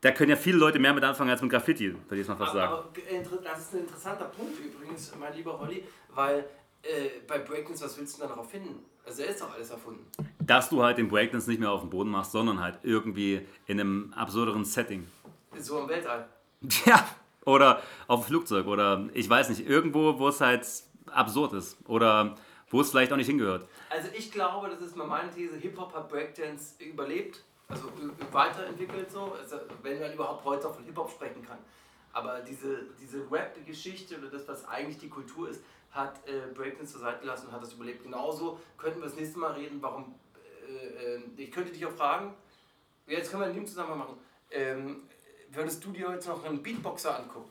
[0.00, 2.52] da können ja viele Leute mehr mit anfangen als mit Graffiti, würde ich mal fast
[2.52, 2.72] Aber, sagen.
[2.72, 5.84] aber inter- das ist ein interessanter Punkt übrigens, mein lieber Holly,
[6.14, 6.44] weil
[6.84, 8.84] äh, bei Breakdance, was willst du da darauf finden?
[9.06, 10.06] Also er ist doch alles erfunden.
[10.40, 13.80] Dass du halt den Breakdance nicht mehr auf dem Boden machst, sondern halt irgendwie in
[13.80, 15.06] einem absurderen Setting.
[15.58, 16.28] So im Weltall.
[16.86, 17.06] Ja,
[17.44, 20.66] oder auf dem Flugzeug oder ich weiß nicht, irgendwo, wo es halt
[21.10, 22.36] absurd ist oder
[22.70, 23.68] wo es vielleicht auch nicht hingehört.
[23.90, 27.92] Also ich glaube, das ist mal meine These, Hip-Hop hat Breakdance überlebt, also
[28.32, 31.58] weiterentwickelt so, also wenn man überhaupt heute von Hip-Hop sprechen kann.
[32.14, 35.62] Aber diese, diese Rap-Geschichte oder das, was eigentlich die Kultur ist,
[35.94, 38.02] hat äh, Breakdance zur Seite gelassen und hat das überlebt.
[38.02, 40.14] Genauso könnten wir das nächste Mal reden, warum,
[40.68, 42.34] äh, äh, ich könnte dich auch fragen,
[43.06, 44.18] jetzt können wir in dem Zusammenhang machen,
[44.50, 45.02] ähm,
[45.50, 47.50] würdest du dir jetzt noch einen Beatboxer angucken?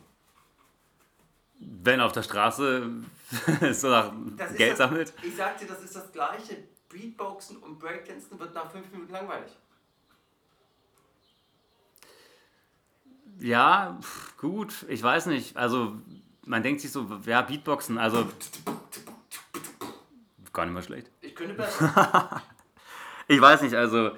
[1.60, 2.90] Wenn auf der Straße
[3.72, 5.14] so nach Das Geld das, sammelt.
[5.24, 6.58] Ich sag dir, das ist das gleiche.
[6.90, 9.52] Beatboxen und Breakdancen wird nach fünf Minuten langweilig.
[13.40, 14.00] Ja,
[14.38, 15.58] gut, ich weiß nicht.
[15.58, 15.98] Also
[16.46, 18.28] man denkt sich so, ja, Beatboxen, also
[20.52, 21.10] gar nicht mal schlecht.
[21.22, 22.42] Ich könnte besser.
[23.26, 24.12] Ich weiß nicht, also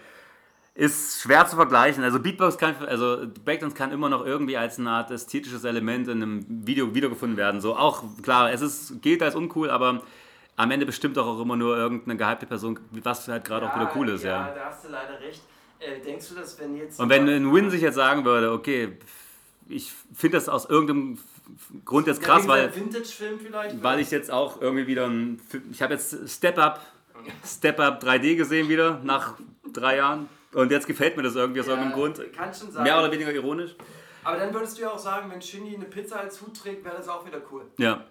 [0.74, 2.04] ist schwer zu vergleichen.
[2.04, 6.22] Also Beatbox kann, also Breakdance kann immer noch irgendwie als eine Art ästhetisches Element in
[6.22, 7.62] einem Video wiedergefunden werden.
[7.62, 10.02] So auch klar, es ist gilt als uncool, aber
[10.58, 14.10] am Ende bestimmt auch immer nur irgendeine gehypte Person, was halt gerade auch wieder cool
[14.10, 14.48] ist, ja.
[14.48, 15.44] Ja, da hast du leider recht.
[15.80, 17.00] Äh, denkst du, dass wenn jetzt.
[17.00, 18.98] Und wenn ein Win sich jetzt sagen würde, okay,
[19.70, 21.20] ich finde das aus irgendeinem
[21.84, 23.84] Grund jetzt krass, weil Vintage-Film vielleicht?
[23.84, 25.42] weil ich jetzt auch irgendwie wieder ein,
[25.72, 26.82] ich habe jetzt Step Up,
[27.46, 29.38] Step Up 3D gesehen wieder nach
[29.72, 32.34] drei Jahren und jetzt gefällt mir das irgendwie aus irgendeinem Grund.
[32.34, 32.84] Kann schon sein.
[32.84, 33.76] Mehr oder weniger ironisch.
[34.24, 36.98] Aber dann würdest du ja auch sagen, wenn Shindy eine Pizza als Hut trägt, wäre
[36.98, 37.66] das auch wieder cool.
[37.78, 38.06] Ja.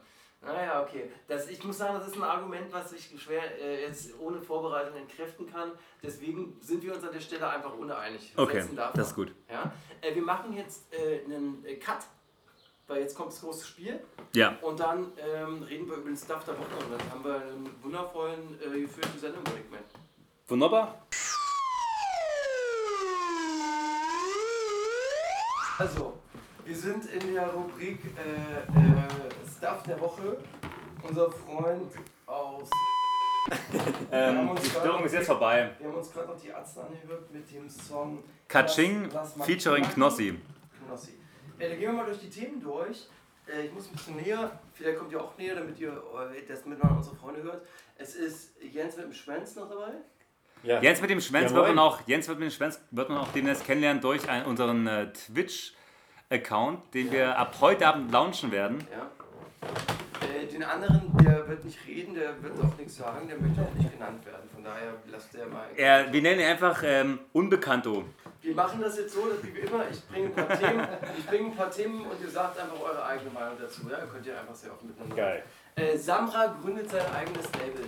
[0.46, 1.10] Naja, okay.
[1.26, 4.96] Das, ich muss sagen, das ist ein Argument, was ich schwer äh, jetzt ohne Vorbereitung
[4.96, 5.72] entkräften kann.
[6.02, 8.32] Deswegen sind wir uns an der Stelle einfach uneinig.
[8.36, 8.62] Okay,
[8.94, 9.32] das ist gut.
[9.50, 9.72] Ja?
[10.00, 12.00] Äh, wir machen jetzt äh, einen äh, Cut,
[12.86, 14.00] weil jetzt kommt das große Spiel.
[14.34, 14.56] Ja.
[14.60, 17.70] Und dann ähm, reden wir über den Stuff der Woche und dann haben wir einen
[17.82, 19.84] wundervollen, äh, geführten Sendung, meinen.
[20.46, 21.06] Wunderbar.
[25.78, 26.14] Also,
[26.64, 30.38] wir sind in der Rubrik äh, äh, Stuff der Woche.
[31.02, 31.92] Unser Freund
[32.26, 32.70] aus.
[34.10, 35.70] Ähm, die Störung ist jetzt vorbei.
[35.78, 39.10] Wir haben uns gerade noch die Ärzte angehört mit dem Song Kaching
[39.44, 39.84] featuring.
[39.84, 40.38] Knossi.
[40.86, 41.12] Knossi.
[41.58, 43.06] Äh, dann gehen wir mal durch die Themen durch.
[43.46, 46.64] Äh, ich muss ein bisschen näher, vielleicht kommt ihr auch näher, damit ihr äh, das
[46.64, 47.66] mit mal unsere Freunde hört.
[47.96, 49.92] Es ist Jens mit dem Schwänz noch dabei.
[50.62, 50.80] Ja.
[50.80, 51.66] Jens mit dem Schwänz Jawohl.
[51.66, 54.46] wird man auch, Jens wird mit dem Schwänz wird man auch demnächst kennenlernen durch einen,
[54.46, 58.86] unseren äh, Twitch-Account, den wir ab heute Abend launchen werden.
[58.90, 59.10] Ja.
[60.26, 63.74] Äh, den anderen, der wird nicht reden, der wird auch nichts sagen, der möchte auch
[63.74, 64.48] nicht genannt werden.
[64.54, 65.66] Von daher lasst der mal.
[65.76, 68.04] Er, wir nennen ihn einfach ähm, Unbekannto.
[68.44, 70.86] Wir machen das jetzt so, dass wie immer, ich bringe ein paar Themen,
[71.16, 73.88] ich bringe ein paar Themen und ihr sagt einfach eure eigene Meinung dazu.
[73.90, 75.16] Ja, Ihr könnt ja einfach sehr offen miteinander.
[75.16, 75.42] Geil.
[75.76, 77.86] Äh, Samra gründet sein eigenes Label.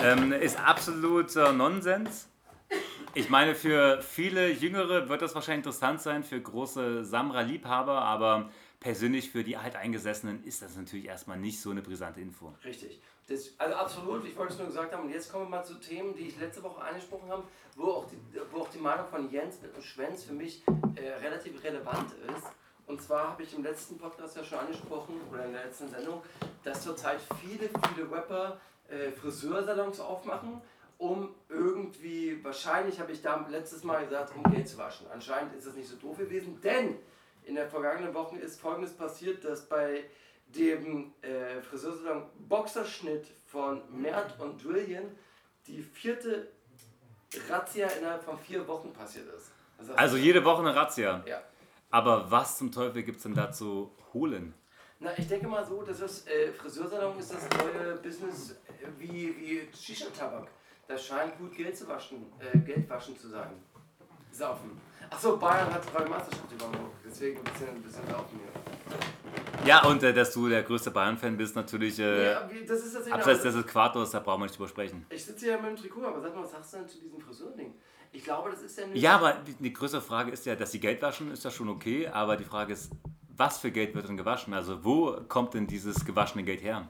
[0.00, 2.30] Ähm, ist absoluter Nonsens.
[3.12, 8.48] Ich meine, für viele Jüngere wird das wahrscheinlich interessant sein, für große Samra-Liebhaber, aber
[8.82, 12.52] persönlich für die Alteingesessenen ist das natürlich erstmal nicht so eine brisante Info.
[12.64, 13.00] Richtig.
[13.28, 15.04] Das, also absolut, ich wollte es nur gesagt haben.
[15.04, 17.44] Und jetzt kommen wir mal zu Themen, die ich letzte Woche angesprochen habe,
[17.76, 18.18] wo auch die,
[18.50, 20.64] wo auch die Meinung von Jens mit dem Schwänz für mich
[20.96, 22.46] äh, relativ relevant ist.
[22.86, 26.20] Und zwar habe ich im letzten Podcast ja schon angesprochen, oder in der letzten Sendung,
[26.64, 30.60] dass zurzeit viele, viele Rapper äh, Friseursalons aufmachen,
[30.98, 35.06] um irgendwie, wahrscheinlich habe ich da letztes Mal gesagt, um Geld zu waschen.
[35.12, 36.96] Anscheinend ist das nicht so doof gewesen, denn
[37.44, 40.04] in der vergangenen Woche ist folgendes passiert, dass bei
[40.46, 45.04] dem äh, Friseursalon Boxerschnitt von Mert und Drillion
[45.66, 46.48] die vierte
[47.48, 49.50] Razzia innerhalb von vier Wochen passiert ist.
[49.78, 51.22] Heißt, Also jede Woche eine Razzia.
[51.26, 51.42] Ja.
[51.90, 54.54] Aber was zum Teufel gibt es denn da zu holen?
[54.98, 59.36] Na, ich denke mal so, dass das äh, Friseursalon ist das neue Business äh, wie,
[59.36, 60.48] wie Shisha-Tabak.
[60.86, 63.50] Das scheint gut Geld zu waschen, äh, Geld waschen zu sein.
[64.32, 64.70] Saufen.
[65.10, 66.90] Achso, Bayern hat drei Meisterschaft übernommen.
[67.04, 69.66] Deswegen ein bisschen, ein bisschen saufen hier.
[69.66, 71.98] Ja, und äh, dass du der größte Bayern-Fan bist, natürlich.
[71.98, 75.04] Äh, Ja, das ist das abseits des Äquators, da brauchen wir nicht drüber sprechen.
[75.10, 77.20] Ich sitze hier mit dem Trikot, aber sag mal, was sagst du denn zu diesem
[77.20, 77.74] Frisurding?
[78.10, 79.00] Ich glaube, das ist ja nicht.
[79.00, 82.08] Ja, aber die, größere Frage ist ja, dass sie Geld waschen, ist ja schon okay,
[82.08, 82.90] aber die Frage ist,
[83.36, 84.52] was für Geld wird denn gewaschen?
[84.54, 86.88] Also wo kommt denn dieses gewaschene Geld her?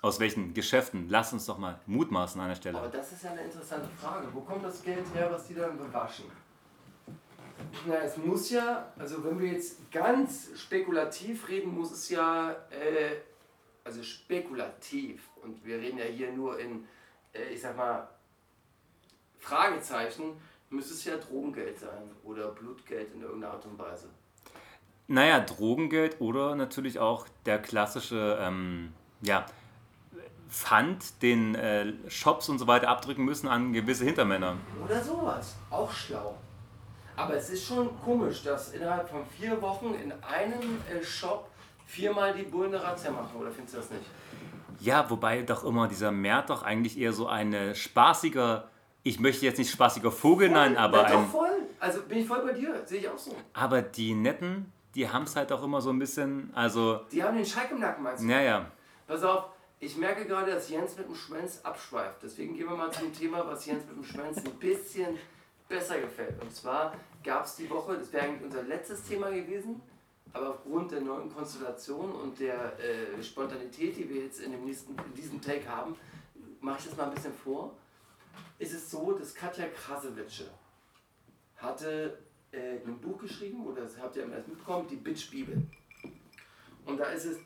[0.00, 1.06] Aus welchen Geschäften?
[1.08, 2.90] Lass uns doch mal mutmaßen an der Aber Stelle.
[2.92, 4.28] das ist ja eine interessante Frage.
[4.32, 6.24] Wo kommt das Geld her, was die dann bewaschen?
[7.86, 13.16] Na, es muss ja, also wenn wir jetzt ganz spekulativ reden, muss es ja, äh,
[13.84, 16.86] also spekulativ, und wir reden ja hier nur in,
[17.32, 18.08] äh, ich sag mal,
[19.38, 20.40] Fragezeichen,
[20.70, 24.08] müsste es ja Drogengeld sein oder Blutgeld in irgendeiner Art und Weise.
[25.06, 28.92] Naja, Drogengeld oder natürlich auch der klassische, ähm,
[29.22, 29.46] ja,
[30.50, 34.56] Pfand, den äh, Shops und so weiter abdrücken müssen an gewisse Hintermänner.
[34.84, 35.56] Oder sowas.
[35.70, 36.36] Auch schlau.
[37.18, 41.48] Aber es ist schon komisch, dass innerhalb von vier Wochen in einem äh, Shop
[41.86, 43.40] viermal die Bullen eine Razzia machen.
[43.40, 44.04] Oder findest du das nicht?
[44.80, 48.68] Ja, wobei doch immer dieser Mert doch eigentlich eher so ein spaßiger,
[49.02, 51.50] ich möchte jetzt nicht spaßiger Vogel nennen, aber ja, doch ein, voll.
[51.80, 52.82] Also bin ich voll bei dir.
[52.84, 53.34] Sehe ich auch so.
[53.54, 57.36] aber die Netten, die haben es halt auch immer so ein bisschen, also, Die haben
[57.36, 58.28] den Schalk im Nacken, meinst du?
[58.28, 58.66] naja,
[59.08, 59.46] Pass auf,
[59.80, 62.22] ich merke gerade, dass Jens mit dem Schwanz abschweift.
[62.22, 65.16] Deswegen gehen wir mal zum Thema, was Jens mit dem Schwanz ein bisschen
[65.68, 66.40] besser gefällt.
[66.42, 69.80] Und zwar gab es die Woche, das wäre eigentlich unser letztes Thema gewesen,
[70.32, 74.92] aber aufgrund der neuen Konstellation und der äh, Spontanität, die wir jetzt in, dem nächsten,
[74.92, 75.96] in diesem Take haben,
[76.60, 77.74] mache ich das mal ein bisschen vor.
[78.58, 80.50] Ist es so, dass Katja Krasewitsche
[81.56, 82.18] hatte
[82.52, 85.62] äh, ein Buch geschrieben, oder das habt ihr am ersten mitbekommen, die Bitch-Bibel.
[86.84, 87.38] Und da ist es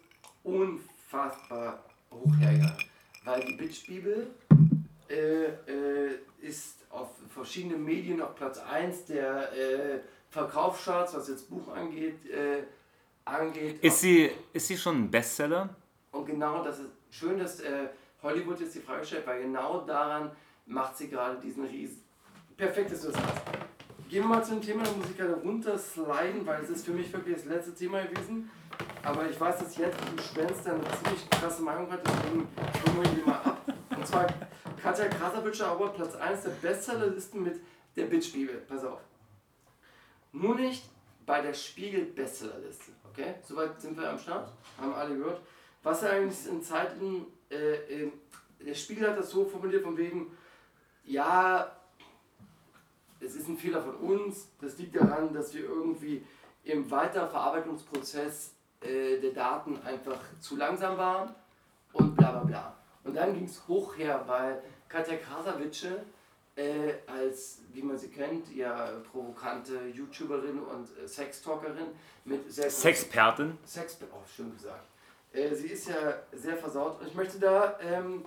[0.42, 2.84] unfassbar hoch hergegangen.
[3.24, 4.30] Weil die Bitch-Bibel
[5.08, 11.68] äh, äh, ist auf verschiedenen Medien auf Platz 1 der äh, Verkaufscharts, was jetzt Buch
[11.74, 12.24] angeht.
[12.30, 12.64] Äh,
[13.24, 15.70] angeht ist sie, ist sie schon ein Bestseller?
[16.12, 17.88] und genau das ist schön, dass äh,
[18.22, 20.30] Hollywood jetzt die Frage stellt, weil genau daran
[20.66, 22.02] macht sie gerade diesen riesen.
[22.56, 23.42] Perfekt, dass du das hast.
[24.08, 27.10] Gehen wir mal zum Thema, da muss ich gerade runtersliden, weil es ist für mich
[27.12, 28.50] wirklich das letzte Thema gewesen.
[29.02, 33.18] Aber ich weiß, dass mit dem Schwänz eine ziemlich krasse Meinung hat, deswegen holen wir
[33.18, 33.71] ihn mal ab.
[34.02, 34.26] Und zwar
[34.82, 37.60] Katja Krasavitscher aber Platz 1 der Bestsellerlisten mit
[37.94, 38.56] der Bitch-Bibel.
[38.68, 38.98] Pass auf.
[40.32, 40.82] Nur nicht
[41.24, 42.90] bei der Spiegel-Bestsellerliste.
[43.08, 43.36] Okay?
[43.44, 44.50] Soweit sind wir am Start.
[44.76, 45.40] Haben alle gehört.
[45.84, 48.12] Was er eigentlich in Zeiten, äh, äh,
[48.58, 50.36] der Spiegel hat das so formuliert von wegen,
[51.04, 51.70] ja,
[53.20, 56.26] es ist ein Fehler von uns, das liegt daran, dass wir irgendwie
[56.64, 61.32] im Weiterverarbeitungsprozess äh, der Daten einfach zu langsam waren
[61.92, 62.81] und bla bla bla.
[63.04, 66.04] Und dann ging es hoch her, weil Katja Krasavitsche
[66.54, 71.88] äh, als, wie man sie kennt, ja provokante YouTuberin und äh, Sextalkerin
[72.24, 73.56] mit sehr Sexpertin?
[73.64, 74.86] Sex, oh, schön gesagt.
[75.32, 77.00] Äh, sie ist ja sehr versaut.
[77.00, 78.24] Und ich möchte da ähm,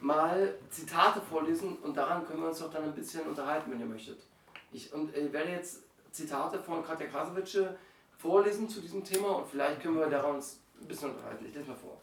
[0.00, 3.86] mal Zitate vorlesen und daran können wir uns doch dann ein bisschen unterhalten, wenn ihr
[3.86, 4.20] möchtet.
[4.72, 7.76] Ich und, äh, werde jetzt Zitate von Katja Krasowitsche
[8.16, 11.44] vorlesen zu diesem Thema und vielleicht können wir daran uns ein bisschen unterhalten.
[11.46, 12.00] Ich lese mal vor.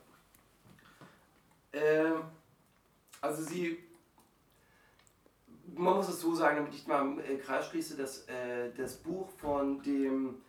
[1.74, 2.24] Ähm,
[3.20, 3.80] also sie,
[5.76, 8.98] man muss es so sagen, damit ich mal im äh, Kreis schließe, dass äh, das
[8.98, 10.42] Buch von dem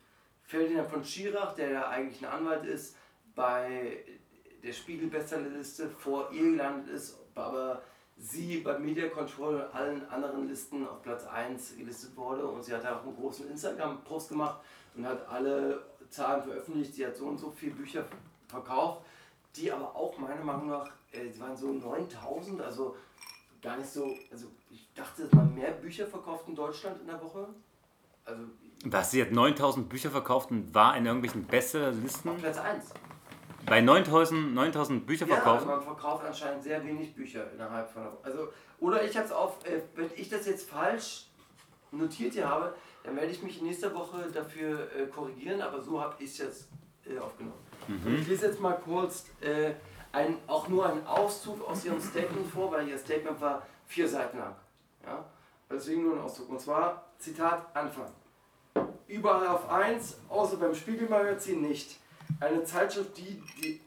[0.43, 2.97] Ferdinand von Schirach, der ja eigentlich ein Anwalt ist,
[3.35, 4.05] bei
[4.63, 7.83] der Spiegel-Bestsellerliste vor ihr gelandet ist, aber
[8.17, 12.73] sie bei Media Control und allen anderen Listen auf Platz 1 gelistet wurde und sie
[12.73, 14.61] hat auch einen großen Instagram-Post gemacht
[14.95, 16.95] und hat alle Zahlen veröffentlicht.
[16.95, 18.05] Sie hat so und so viele Bücher
[18.49, 19.05] verkauft,
[19.57, 22.97] die aber auch meiner Meinung nach, äh, die waren so 9000, also
[23.63, 27.21] gar nicht so, also ich dachte, dass man mehr Bücher verkauft in Deutschland in der
[27.23, 27.49] Woche.
[28.25, 28.43] Also
[28.85, 32.37] Was, sie hat 9000 Bücher verkauft und war in irgendwelchen Bestsellerlisten?
[32.39, 32.85] Platz 1.
[33.67, 35.67] Bei 9000, 9000 Bücher Ja, verkauft?
[35.67, 38.25] man verkauft anscheinend sehr wenig Bücher innerhalb von einer Woche.
[38.25, 38.49] Also,
[38.81, 41.29] oder ich habe es auf, äh, wenn ich das jetzt falsch
[41.91, 42.75] notiert hier habe,
[43.05, 46.69] dann werde ich mich nächste Woche dafür äh, korrigieren, aber so habe ich es jetzt
[47.07, 47.59] äh, aufgenommen.
[47.89, 49.73] Und ich lese jetzt mal kurz äh,
[50.13, 54.39] ein, auch nur einen Auszug aus ihrem Statement vor, weil ihr Statement war vier Seiten
[54.39, 54.55] lang.
[55.05, 55.25] Ja?
[55.71, 56.49] Deswegen nur ein Auszug.
[56.51, 58.11] Und zwar, Zitat, Anfang.
[59.09, 61.99] Überall auf 1, außer beim Spiegelmagazin nicht.
[62.41, 63.81] Eine Zeitschrift, die, die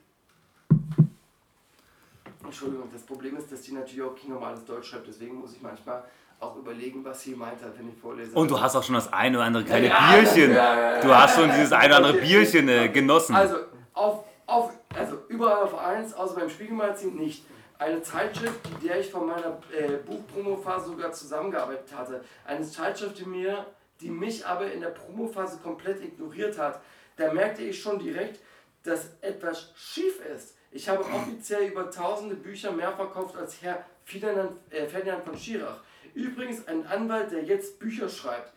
[2.44, 5.62] Entschuldigung, das Problem ist, dass die natürlich auch kein normales Deutsch schreibt, deswegen muss ich
[5.62, 6.04] manchmal
[6.40, 8.32] auch überlegen, was sie meint hat, wenn ich vorlese.
[8.34, 10.52] Und du hast auch schon das eine oder andere kleine Ja, Bierchen.
[10.54, 12.26] ja, ja, Du hast schon dieses eine oder andere okay.
[12.26, 13.36] Bierchen äh, genossen.
[13.36, 13.58] Also,
[13.98, 17.46] auf, auf, also überall auf 1, außer beim Spiegelmagazin nicht.
[17.80, 22.24] Eine Zeitschrift, die der ich von meiner äh, Buchpromophase sogar zusammengearbeitet hatte.
[22.46, 23.66] Eine Zeitschrift, die mir
[24.02, 26.82] die mich aber in der Promophase komplett ignoriert hat.
[27.16, 28.40] Da merkte ich schon direkt,
[28.84, 30.56] dass etwas schief ist.
[30.72, 35.82] Ich habe offiziell über tausende Bücher mehr verkauft als Herr Ferdinand, äh, Ferdinand von Schirach.
[36.14, 38.54] Übrigens ein Anwalt, der jetzt Bücher schreibt.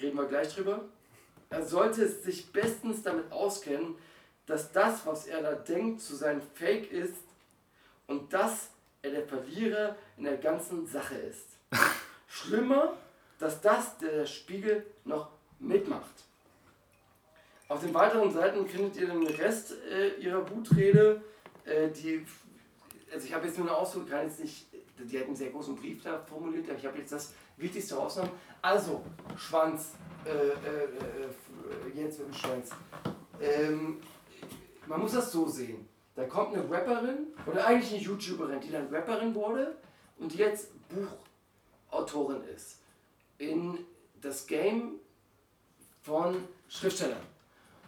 [0.00, 0.84] Reden wir gleich drüber.
[1.48, 3.94] Er sollte sich bestens damit auskennen,
[4.46, 7.16] dass das, was er da denkt, zu sein Fake ist
[8.06, 8.70] und dass
[9.02, 11.46] er der Verlierer in der ganzen Sache ist.
[12.28, 12.96] Schlimmer,
[13.38, 15.28] dass das der Spiegel noch
[15.58, 16.24] mitmacht.
[17.68, 21.20] Auf den weiteren Seiten findet ihr den Rest äh, ihrer Wutrede,
[21.64, 22.24] äh, die,
[23.12, 24.66] also ich habe jetzt nur eine Ausdruck, kann jetzt nicht,
[24.98, 28.36] die hat einen sehr großen Brief da formuliert, aber ich habe jetzt das Wichtigste rausgenommen.
[28.62, 29.02] Also,
[29.36, 29.94] Schwanz,
[30.24, 32.70] äh, äh, äh, jetzt mit dem Schwanz.
[33.40, 34.00] Ähm,
[34.86, 35.88] man muss das so sehen.
[36.14, 39.76] Da kommt eine Rapperin, oder eigentlich eine YouTuberin, die dann Rapperin wurde
[40.18, 40.70] und die jetzt
[41.90, 42.80] Buchautorin ist.
[43.38, 43.84] In
[44.20, 45.00] das Game
[46.02, 46.36] von
[46.68, 47.20] Schriftstellern.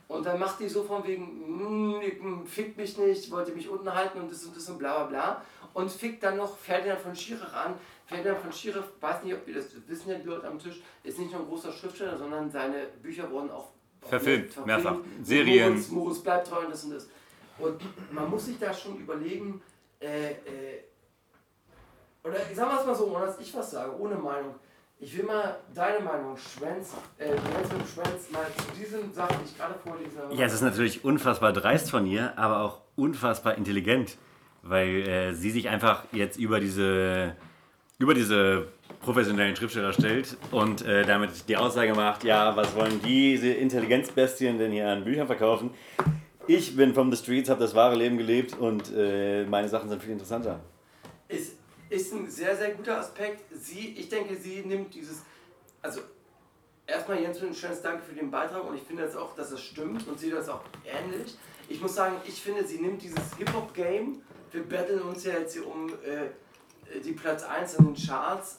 [0.08, 1.98] Und dann macht die so von wegen,
[2.42, 5.06] mm, fickt mich nicht, wollte mich unten halten und das und das und bla bla
[5.06, 5.44] bla.
[5.74, 7.74] Und fickt dann noch Ferdinand von Schirach an.
[8.06, 11.18] Ferdinand von Schirach, weiß nicht, ob ihr das wissen, ja, die Leute am Tisch, ist
[11.18, 13.68] nicht nur ein großer Schriftsteller, sondern seine Bücher wurden auch
[14.08, 14.66] Verfilmt, verfilmt.
[14.66, 14.96] mehrfach.
[15.22, 15.70] Serien.
[15.70, 17.08] Moritz, Moritz bleibt treu und das und das.
[17.58, 17.80] Und
[18.12, 19.60] man muss sich da schon überlegen,
[20.00, 20.34] äh, äh,
[22.22, 24.54] oder sagen wir es mal so, ohne dass ich was sage, ohne Meinung.
[25.00, 29.36] Ich will mal deine Meinung, Schwänz, äh, Schwänz mit dem Schwänz, mal zu diesen Sachen,
[29.40, 30.34] die ich gerade vorlese habe.
[30.34, 34.18] Ja, es ist natürlich unfassbar dreist von ihr, aber auch unfassbar intelligent,
[34.62, 37.36] weil äh, sie sich einfach jetzt über diese,
[37.98, 38.68] über diese
[39.00, 44.70] professionellen Schriftsteller stellt und äh, damit die Aussage macht, ja, was wollen diese Intelligenzbestien denn
[44.70, 45.70] hier an Büchern verkaufen?
[46.46, 50.00] Ich bin from the streets, habe das wahre Leben gelebt und äh, meine Sachen sind
[50.00, 50.60] viel interessanter.
[51.28, 51.56] ist,
[51.90, 53.42] ist ein sehr, sehr guter Aspekt.
[53.52, 55.22] Sie, ich denke, sie nimmt dieses,
[55.82, 56.00] also
[56.86, 59.60] erstmal Jens ein schönes Dank für den Beitrag und ich finde jetzt auch, dass es
[59.60, 61.36] stimmt und sehe das auch ähnlich.
[61.68, 64.22] Ich muss sagen, ich finde, sie nimmt dieses Hip-Hop-Game,
[64.52, 66.28] wir battlen uns ja jetzt hier um äh,
[67.04, 68.58] die Platz 1 in den Charts,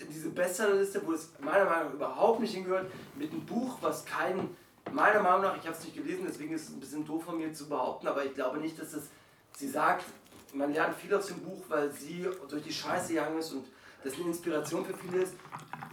[0.00, 4.04] in diese Bestsellerliste, wo es meiner Meinung nach überhaupt nicht hingehört, mit einem Buch, was
[4.04, 4.56] keinen,
[4.92, 7.38] meiner Meinung nach, ich habe es nicht gelesen, deswegen ist es ein bisschen doof von
[7.38, 9.04] mir zu behaupten, aber ich glaube nicht, dass es,
[9.56, 10.04] sie sagt,
[10.54, 13.66] man lernt viel aus dem Buch, weil sie durch die Scheiße gegangen ist und
[14.04, 15.34] das eine Inspiration für viele ist.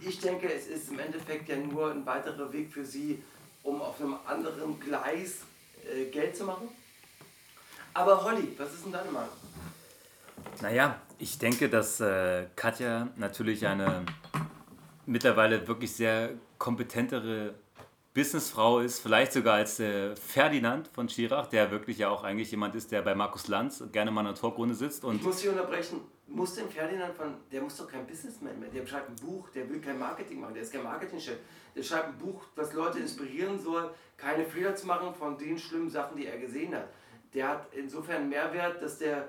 [0.00, 3.22] Ich denke, es ist im Endeffekt ja nur ein weiterer Weg für sie,
[3.62, 5.38] um auf einem anderen Gleis
[5.84, 6.68] äh, Geld zu machen.
[7.92, 9.30] Aber Holly, was ist denn deine Meinung?
[10.60, 14.04] Naja, ich denke, dass äh, Katja natürlich eine
[15.06, 17.54] mittlerweile wirklich sehr kompetentere
[18.12, 22.74] Businessfrau ist, vielleicht sogar als äh, Ferdinand von Schirach, der wirklich ja auch eigentlich jemand
[22.74, 25.48] ist, der bei Markus Lanz gerne mal in einer Talkrunde sitzt und Ich muss dich
[25.48, 26.00] unterbrechen.
[26.28, 29.68] Muss denn Ferdinand von, der muss doch kein Businessman mehr, der schreibt ein Buch, der
[29.70, 31.36] will kein Marketing machen, der ist kein Marketingchef.
[31.76, 35.88] Der schreibt ein Buch, das Leute inspirieren soll, keine Fehler zu machen von den schlimmen
[35.88, 36.88] Sachen, die er gesehen hat.
[37.32, 39.28] Der hat insofern Mehrwert, dass der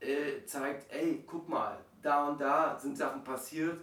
[0.00, 3.78] äh, zeigt, ey, guck mal, da und da sind Sachen passiert,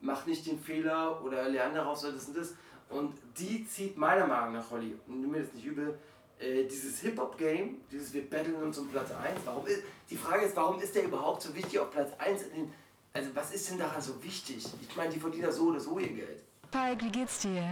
[0.00, 2.54] mach nicht den Fehler oder lerne daraus oder das und das.
[2.90, 5.98] Und die zieht meiner Meinung nach, Holly, und nimm mir das nicht übel,
[6.38, 10.56] äh, dieses Hip-Hop-Game, dieses wir battlen uns um Platz 1, warum ist, die Frage ist,
[10.56, 12.72] warum ist der überhaupt so wichtig auf Platz 1 in den,
[13.12, 14.66] also was ist denn daran so wichtig?
[14.80, 16.42] Ich meine, die verdienen ja so oder so ihr Geld.
[16.70, 17.62] Falk, wie geht's dir?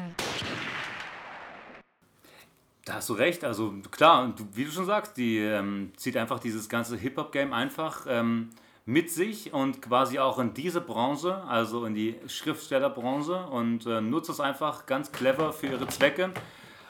[2.84, 6.40] Da hast du recht, also klar, du, wie du schon sagst, die ähm, zieht einfach
[6.40, 8.50] dieses ganze Hip-Hop-Game einfach ähm,
[8.84, 14.30] mit sich und quasi auch in diese Branche, also in die Schriftstellerbranche und äh, nutzt
[14.30, 16.30] es einfach ganz clever für ihre Zwecke.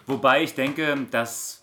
[0.07, 1.63] Wobei ich denke, dass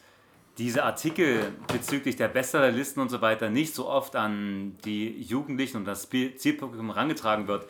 [0.60, 5.86] diese Artikel bezüglich der Bestsellerlisten und so weiter nicht so oft an die Jugendlichen und
[5.86, 7.68] das Zielpublikum herangetragen wird.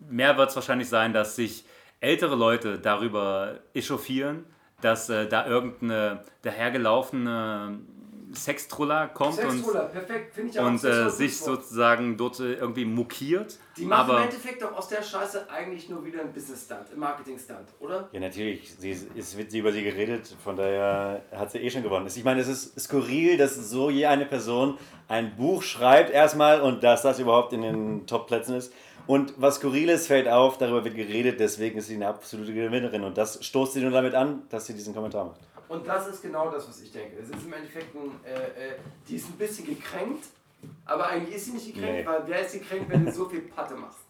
[0.00, 1.64] Mehr wird es wahrscheinlich sein, dass sich
[2.00, 4.46] ältere Leute darüber echauffieren,
[4.80, 7.80] dass äh, da irgendeine dahergelaufene
[8.32, 10.66] Sextroller kommt Sextroller, perfekt, finde ich auch.
[10.66, 13.58] und, und das ist äh, sich sozusagen dort äh, irgendwie mokiert.
[13.76, 17.68] Die machen im Endeffekt doch aus der Scheiße eigentlich nur wieder ein Business-Stunt, ein Marketing-Stunt,
[17.80, 18.08] oder?
[18.12, 18.72] Ja, natürlich.
[18.78, 22.06] Sie, es wird über sie geredet, von daher hat sie eh schon gewonnen.
[22.06, 24.78] Ich meine, es ist skurril, dass so je eine Person
[25.08, 28.72] ein Buch schreibt erstmal und dass das überhaupt in den Top-Plätzen ist.
[29.06, 33.02] Und was Skurriles fällt auf, darüber wird geredet, deswegen ist sie eine absolute Gewinnerin.
[33.04, 35.40] Und das stoßt sie nur damit an, dass sie diesen Kommentar macht.
[35.68, 37.16] Und das ist genau das, was ich denke.
[37.18, 38.74] Es ist im Endeffekt ein, äh, äh,
[39.08, 40.24] die ist ein bisschen gekränkt,
[40.84, 42.06] aber eigentlich ist sie nicht gekränkt, Nee.
[42.06, 44.00] weil wer ist gekränkt, wenn du so viel Patte machst?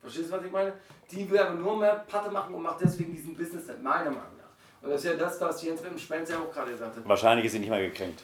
[0.00, 0.72] Verstehst du, was ich meine?
[1.10, 4.82] Die will aber nur mehr Patte machen und macht deswegen diesen Business, meiner Meinung nach.
[4.82, 7.06] Und das ist ja das, was Jens mit dem Spencer auch gerade gesagt hat.
[7.06, 8.22] Wahrscheinlich ist sie nicht mal gekränkt.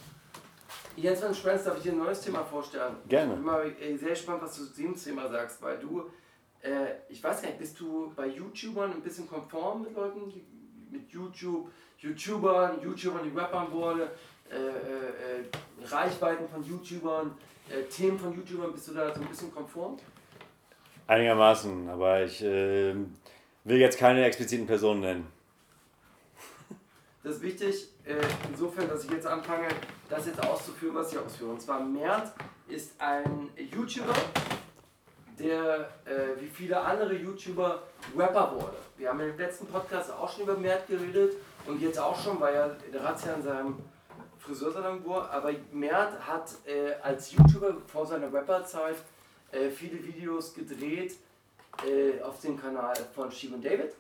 [0.97, 2.97] Jens dem Spencer, darf ich dir ein neues Thema vorstellen?
[3.09, 3.32] Gerne.
[3.32, 6.11] Ich bin mal äh, sehr gespannt, was du zu dem Thema sagst, weil du
[6.66, 10.44] äh, ich weiß gar nicht, bist du bei YouTubern ein bisschen konform mit Leuten, die,
[10.90, 14.11] mit YouTube, YouTubern, YouTubern, die Rappern wurde,
[14.51, 17.36] äh, äh, äh, Reichweiten von YouTubern,
[17.68, 19.97] äh, Themen von YouTubern, bist du da so ein bisschen konform?
[21.07, 22.94] Einigermaßen, aber ich äh,
[23.64, 25.26] will jetzt keine expliziten Personen nennen.
[27.22, 27.88] Das ist wichtig,
[28.48, 29.68] insofern, dass ich jetzt anfange,
[30.09, 31.50] das jetzt auszuführen, was ich ausführe.
[31.50, 32.32] Und zwar Mert
[32.68, 34.14] ist ein YouTuber,
[35.38, 37.82] der äh, wie viele andere YouTuber
[38.16, 38.76] Rapper wurde.
[38.96, 41.34] Wir haben im letzten Podcast auch schon über Mert geredet
[41.66, 43.78] und jetzt auch schon, weil er der Razzia in seinem
[44.38, 45.30] Friseursalon war.
[45.30, 48.96] Aber Mert hat äh, als YouTuber vor seiner Rapperzeit
[49.52, 51.16] äh, viele Videos gedreht
[51.86, 53.94] äh, auf dem Kanal von Steven David.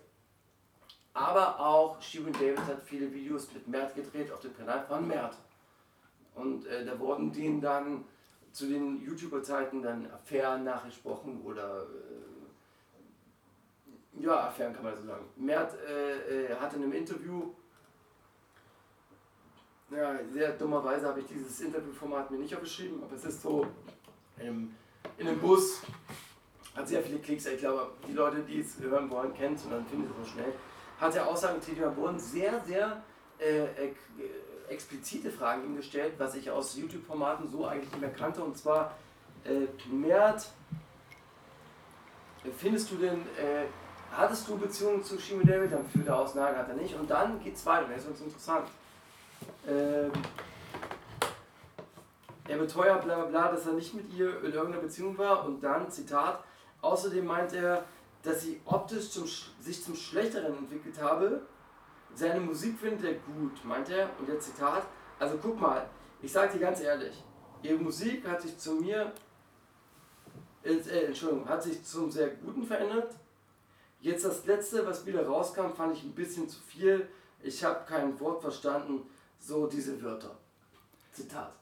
[1.16, 5.34] Aber auch Steven David hat viele Videos mit Mert gedreht auf dem Kanal von Mert.
[6.34, 8.04] Und äh, da wurden denen dann
[8.52, 11.86] zu den YouTuber-Zeiten dann Affären nachgesprochen oder
[14.18, 15.24] äh, ja, Affären kann man so sagen.
[15.36, 17.54] Mert äh, äh, hatte in einem Interview,
[19.88, 23.66] ja, sehr dummerweise habe ich dieses Interviewformat mir nicht aufgeschrieben, aber es ist so
[24.36, 24.74] in einem,
[25.16, 25.80] in einem Bus,
[26.74, 29.70] hat sehr viele Klicks, ich glaube, die Leute, die es hören wollen, kennen es und
[29.70, 30.52] dann findet es so schnell.
[31.00, 33.02] Hat er Aussagen getätigt, da wurden sehr, sehr
[33.38, 33.94] äh, äh,
[34.68, 38.42] explizite Fragen ihm gestellt, was ich aus YouTube-Formaten so eigentlich nicht mehr kannte.
[38.42, 38.94] Und zwar,
[39.44, 40.48] äh, Mert,
[42.56, 43.66] findest du denn, äh,
[44.10, 45.72] hattest du Beziehungen zu Shimi David?
[45.72, 46.94] Dann führt er aus, nein, hat er nicht.
[46.94, 48.68] Und dann geht es weiter, das ist uns interessant.
[49.68, 50.10] Ähm,
[52.48, 55.44] er beteuert bla bla bla, dass er nicht mit ihr in irgendeiner Beziehung war.
[55.44, 56.42] Und dann, Zitat,
[56.80, 57.84] außerdem meint er,
[58.26, 59.24] dass sie optisch zum,
[59.60, 61.42] sich zum Schlechteren entwickelt habe.
[62.14, 64.10] Seine Musik findet er gut, meint er.
[64.18, 64.84] Und der Zitat,
[65.18, 65.88] also guck mal,
[66.20, 67.22] ich sag dir ganz ehrlich,
[67.62, 69.12] ihre Musik hat sich zu mir,
[70.64, 73.14] äh, äh, Entschuldigung, hat sich zum sehr Guten verändert.
[74.00, 77.08] Jetzt das letzte, was wieder rauskam, fand ich ein bisschen zu viel.
[77.40, 79.08] Ich habe kein Wort verstanden,
[79.38, 80.36] so diese Wörter.
[81.12, 81.52] Zitat.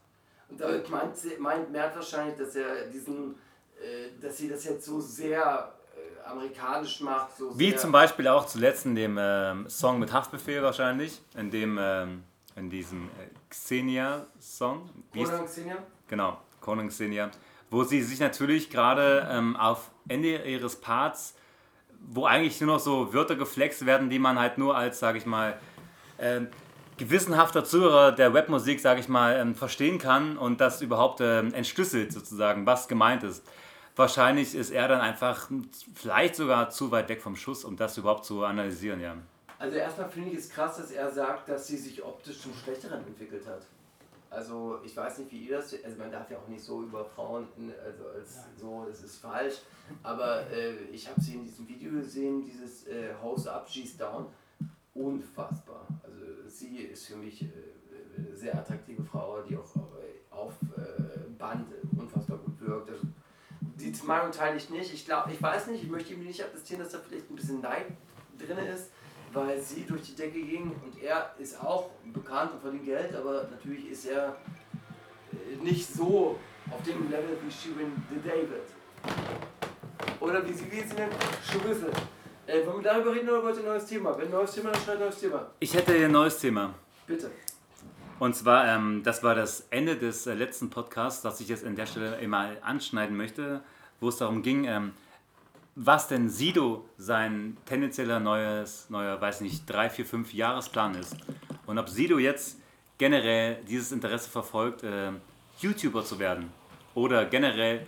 [0.49, 3.35] Und damit meint, meint Mert wahrscheinlich, dass er diesen,
[3.79, 5.74] äh, dass sie das jetzt so sehr
[6.25, 7.37] amerikanisch macht.
[7.37, 11.77] So Wie zum Beispiel auch zuletzt in dem ähm, Song mit Haftbefehl wahrscheinlich, in dem,
[11.79, 12.23] ähm,
[12.55, 14.89] in diesem äh, Xenia-Song.
[15.13, 15.77] Conan Xenia?
[16.07, 17.31] Genau, Conan Xenia.
[17.69, 21.35] Wo sie sich natürlich gerade ähm, auf Ende ihres Parts,
[21.99, 25.25] wo eigentlich nur noch so Wörter geflext werden, die man halt nur als, sage ich
[25.25, 25.57] mal,
[26.19, 26.47] ähm,
[26.97, 32.13] gewissenhafter Zuhörer der Webmusik, sage ich mal, ähm, verstehen kann und das überhaupt ähm, entschlüsselt
[32.13, 33.43] sozusagen, was gemeint ist.
[33.95, 35.49] Wahrscheinlich ist er dann einfach
[35.93, 39.15] vielleicht sogar zu weit weg vom Schuss, um das überhaupt zu analysieren, ja.
[39.57, 43.05] Also erstmal finde ich es krass, dass er sagt, dass sie sich optisch zum Schlechteren
[43.05, 43.61] entwickelt hat.
[44.29, 47.05] Also ich weiß nicht, wie ihr das, also man darf ja auch nicht so über
[47.05, 47.47] Frauen,
[47.85, 49.61] also als so, das ist falsch,
[50.03, 54.25] aber äh, ich habe sie in diesem Video gesehen, dieses äh, Hose Up, She's Down,
[54.93, 55.87] unfassbar.
[56.03, 57.47] Also sie ist für mich äh,
[58.17, 61.67] eine sehr attraktive Frau, die auch äh, auf äh, Band
[61.97, 62.89] unfassbar gut wirkt.
[62.89, 63.03] Also,
[63.91, 64.93] die Meinung teile ich nicht.
[64.93, 67.61] Ich glaube, ich weiß nicht, ich möchte ihm nicht attestieren, dass da vielleicht ein bisschen
[67.61, 67.85] Neid
[68.37, 68.91] drin ist,
[69.33, 73.47] weil sie durch die Decke ging und er ist auch bekannt und verdient Geld, aber
[73.49, 74.35] natürlich ist er
[75.31, 76.39] äh, nicht so
[76.71, 78.63] auf dem Level wie Shirin the David.
[80.19, 81.13] Oder wie sie, wie sie nennt,
[81.43, 81.91] Schwissel.
[82.47, 84.17] Äh, wollen wir darüber reden oder wollt ihr ein neues Thema?
[84.17, 85.51] Wenn ein neues Thema, dann schnell ein neues Thema.
[85.59, 86.73] Ich hätte ein neues Thema.
[87.07, 87.31] Bitte.
[88.17, 91.75] Und zwar, ähm, das war das Ende des äh, letzten Podcasts, das ich jetzt an
[91.75, 93.61] der Stelle mal anschneiden möchte,
[93.99, 94.91] wo es darum ging, ähm,
[95.75, 101.17] was denn Sido sein tendenzieller neues, neuer, weiß nicht, drei, vier, fünf Jahresplan ist.
[101.65, 102.57] Und ob Sido jetzt
[102.97, 105.11] generell dieses Interesse verfolgt, äh,
[105.59, 106.49] YouTuber zu werden.
[106.93, 107.85] Oder generell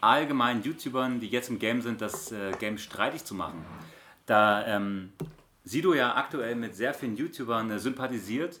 [0.00, 3.64] allgemein YouTubern, die jetzt im Game sind, das äh, Game streitig zu machen.
[4.26, 5.12] Da ähm,
[5.64, 8.60] Sido ja aktuell mit sehr vielen YouTubern äh, sympathisiert.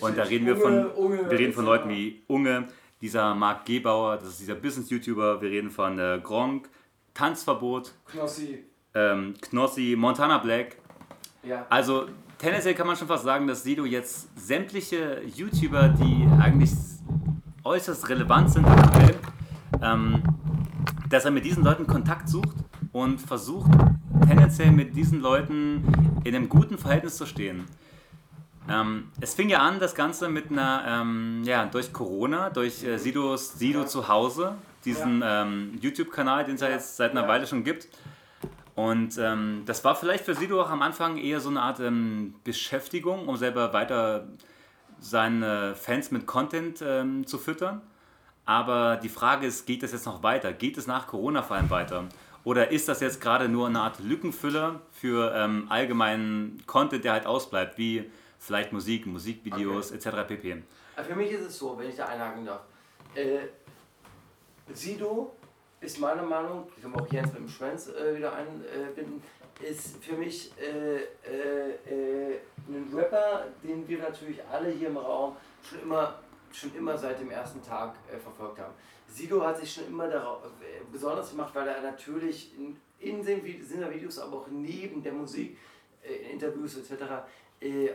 [0.00, 1.64] Und da reden wir von, Unge, Unge, wir reden von.
[1.64, 2.68] Leuten wie Unge,
[3.00, 6.68] dieser Marc Gebauer, das ist dieser Business-YouTuber, wir reden von äh, Gronk,
[7.14, 8.64] Tanzverbot, Knossi.
[8.94, 10.76] ähm, Knossi, Montana Black.
[11.42, 11.66] Ja.
[11.68, 12.06] Also
[12.38, 16.70] tendenziell kann man schon fast sagen, dass Sido jetzt sämtliche YouTuber, die eigentlich
[17.64, 19.16] äußerst relevant sind aktuell,
[19.82, 20.22] ähm,
[21.08, 22.56] dass er mit diesen Leuten Kontakt sucht
[22.92, 23.70] und versucht
[24.26, 25.84] tendenziell mit diesen Leuten
[26.24, 27.64] in einem guten Verhältnis zu stehen.
[28.70, 32.98] Ähm, es fing ja an, das Ganze mit einer, ähm, ja, durch Corona, durch äh,
[32.98, 33.86] Sidos Sido Ja.
[33.86, 36.74] zu Hause, diesen ähm, YouTube-Kanal, den es ja Ja.
[36.74, 37.28] jetzt seit einer Ja.
[37.28, 37.88] Weile schon gibt.
[38.74, 42.34] Und ähm, das war vielleicht für Sido auch am Anfang eher so eine Art ähm,
[42.44, 44.28] Beschäftigung, um selber weiter
[45.00, 47.80] seine Fans mit Content ähm, zu füttern.
[48.44, 50.52] Aber die Frage ist, geht es jetzt noch weiter?
[50.52, 52.04] Geht es nach Corona vor allem weiter?
[52.44, 55.34] Oder ist das jetzt gerade nur eine Art Lückenfüller für
[55.68, 60.26] allgemeinen Content, der halt ausbleibt, wie vielleicht Musik, Musikvideos etc.
[60.26, 60.62] pp.
[60.96, 62.62] Für mich ist es so, wenn ich da einhaken darf.
[63.14, 63.40] Äh,
[64.72, 65.34] Sido
[65.80, 69.22] ist meiner Meinung, ich kann auch Jens mit dem Schwanz äh, wieder einbinden,
[69.60, 75.36] ist für mich äh, äh, äh, ein Rapper, den wir natürlich alle hier im Raum
[75.62, 76.18] schon immer,
[76.52, 78.74] schon immer seit dem ersten Tag äh, verfolgt haben.
[79.08, 83.42] Sido hat sich schon immer darauf äh, besonders gemacht, weil er natürlich in, in den
[83.44, 85.56] Videos, aber auch neben der Musik,
[86.02, 87.04] äh, in Interviews etc.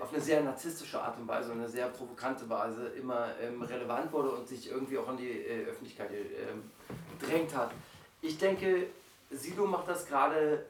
[0.02, 4.32] auf eine sehr narzisstische Art und Weise, eine sehr provokante Weise immer ähm, relevant wurde
[4.32, 6.70] und sich irgendwie auch an die Öffentlichkeit ähm,
[7.18, 7.72] gedrängt hat.
[8.22, 8.88] Ich denke,
[9.30, 10.66] Sido macht das gerade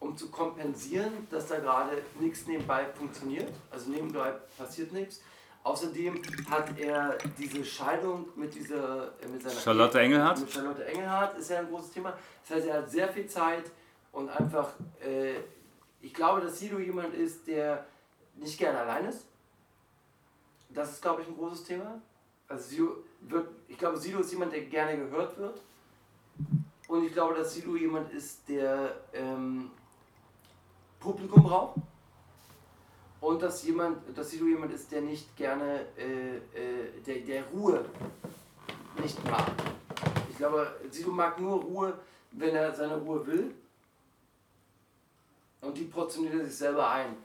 [0.00, 3.52] um zu kompensieren, dass da gerade nichts nebenbei funktioniert.
[3.70, 5.20] Also nebenbei passiert nichts.
[5.62, 10.40] Außerdem hat er diese Scheidung mit dieser äh, mit seiner Charlotte Engelhardt.
[10.40, 12.12] Mit Charlotte Engelhardt ist ja ein großes Thema.
[12.46, 13.64] Das heißt, er hat sehr viel Zeit
[14.12, 15.36] und einfach, äh,
[16.02, 17.86] ich glaube, dass Sido jemand ist, der
[18.36, 19.26] nicht gerne allein ist.
[20.70, 22.00] Das ist, glaube ich, ein großes Thema.
[22.48, 25.62] Also Sido wird, ich glaube, Sido ist jemand, der gerne gehört wird.
[26.88, 29.70] Und ich glaube, dass Sido jemand ist, der ähm,
[31.00, 31.76] Publikum braucht
[33.20, 37.84] und dass jemand, dass Sido jemand ist, der nicht gerne, äh, äh, der, der Ruhe
[39.00, 39.50] nicht mag.
[40.28, 41.98] Ich glaube, Sido mag nur Ruhe,
[42.32, 43.54] wenn er seine Ruhe will.
[45.60, 47.16] Und die portioniert er sich selber ein.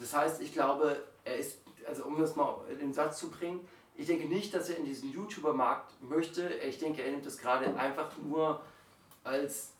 [0.00, 3.66] Das heißt, ich glaube, er ist, also um das mal in den Satz zu bringen,
[3.96, 6.48] ich denke nicht, dass er in diesen YouTuber-Markt möchte.
[6.68, 8.60] Ich denke, er nimmt das gerade einfach nur
[9.24, 9.72] als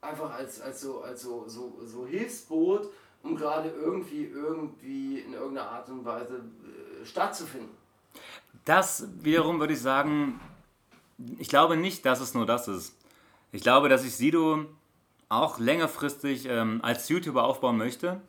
[0.00, 2.88] einfach als, als, so, als so, so, so Hilfsboot,
[3.22, 7.70] um gerade irgendwie, irgendwie in irgendeiner Art und Weise äh, stattzufinden.
[8.64, 10.40] Das wiederum würde ich sagen,
[11.38, 12.96] ich glaube nicht, dass es nur das ist.
[13.52, 14.64] Ich glaube, dass ich Sido
[15.28, 18.20] auch längerfristig ähm, als YouTuber aufbauen möchte.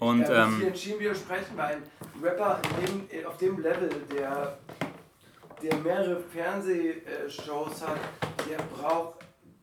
[0.00, 4.58] Und, ich kann ähm, hier entschieden widersprechen, weil ein Rapper dem, auf dem Level, der,
[5.62, 7.98] der mehrere Fernsehshows hat,
[8.48, 9.20] der braucht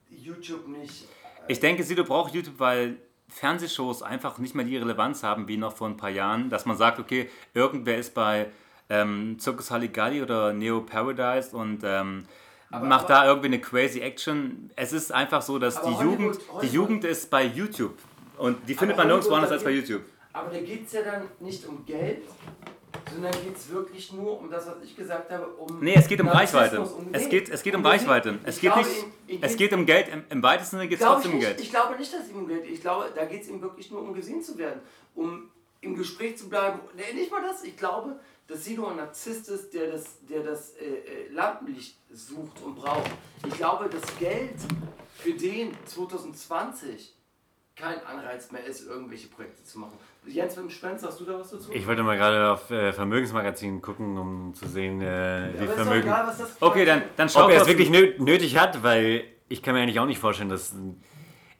[0.10, 1.08] YouTube nicht
[1.48, 2.98] ich denke, Sido braucht YouTube, weil
[3.30, 6.78] Fernsehshows einfach nicht mehr die Relevanz haben wie noch vor ein paar Jahren, dass man
[6.78, 8.50] sagt, okay, irgendwer ist bei
[8.90, 12.26] ähm, Circus Halligalli oder Neo Paradise und ähm,
[12.70, 14.72] macht aber, da irgendwie eine crazy Action.
[14.76, 17.98] Es ist einfach so, dass die Jugend, Hollywood, die Jugend ist bei YouTube
[18.38, 20.04] und die findet man nirgendwo anders als bei YouTube.
[20.38, 22.22] Aber da geht es ja dann nicht um Geld,
[23.12, 25.80] sondern geht es wirklich nur um das, was ich gesagt habe, um.
[25.80, 26.82] Nee, es geht um Reichweite.
[26.82, 28.38] Um es, geht, es geht um, um Reichweite.
[28.44, 28.90] Es geht, nicht,
[29.28, 30.10] ihm, es geht um Geld.
[30.10, 31.60] Im, im weitesten Sinne geht es trotzdem um Geld.
[31.60, 32.74] Ich glaube nicht, dass es ihm um Geld geht.
[32.74, 34.82] Ich glaube, da geht es ihm wirklich nur um gesehen zu werden.
[35.16, 35.50] Um
[35.82, 36.82] im Gespräch zu bleiben.
[36.96, 37.64] Nee, nicht mal das.
[37.64, 42.62] Ich glaube, dass Sido ein Narzisst ist, der das, der das äh, äh Lampenlicht sucht
[42.64, 43.10] und braucht.
[43.48, 44.56] Ich glaube, das Geld
[45.16, 47.16] für den 2020
[47.78, 49.98] kein Anreiz mehr ist, irgendwelche Projekte zu machen.
[50.28, 51.72] Jens mit dem Spencer, hast du da was dazu?
[51.72, 56.08] Ich wollte mal gerade auf äh, Vermögensmagazin gucken, um zu sehen, äh, wie ja, Vermögen.
[56.08, 59.82] Egal, okay, dann, dann schau Ob er es wirklich nötig hat, weil ich kann mir
[59.82, 60.76] eigentlich auch nicht vorstellen, dass.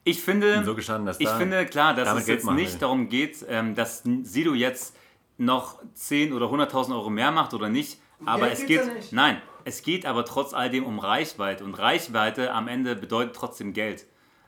[0.04, 2.80] Ich finde, so gestanden, dass ich da finde klar, dass es jetzt nicht will.
[2.80, 4.96] darum geht, ähm, dass Sido jetzt
[5.36, 8.00] noch 10 oder 100.000 Euro mehr macht oder nicht.
[8.24, 12.52] Aber Geld es geht, ja nein, es geht aber trotz alledem um Reichweite und Reichweite
[12.52, 14.06] am Ende bedeutet trotzdem Geld.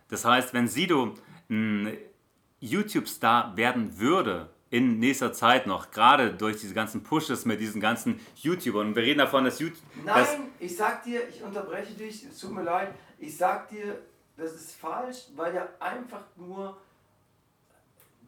[0.08, 1.14] Das heißt, wenn Sido
[1.48, 1.96] ein
[2.60, 8.20] YouTube-Star werden würde in nächster Zeit noch, gerade durch diese ganzen Pushes mit diesen ganzen
[8.36, 8.88] YouTubern.
[8.88, 9.82] Und wir reden davon, dass YouTube.
[10.04, 13.98] Nein, dass ich sag dir, ich unterbreche dich, es tut mir leid, ich sag dir,
[14.36, 16.76] das ist falsch, weil er einfach nur.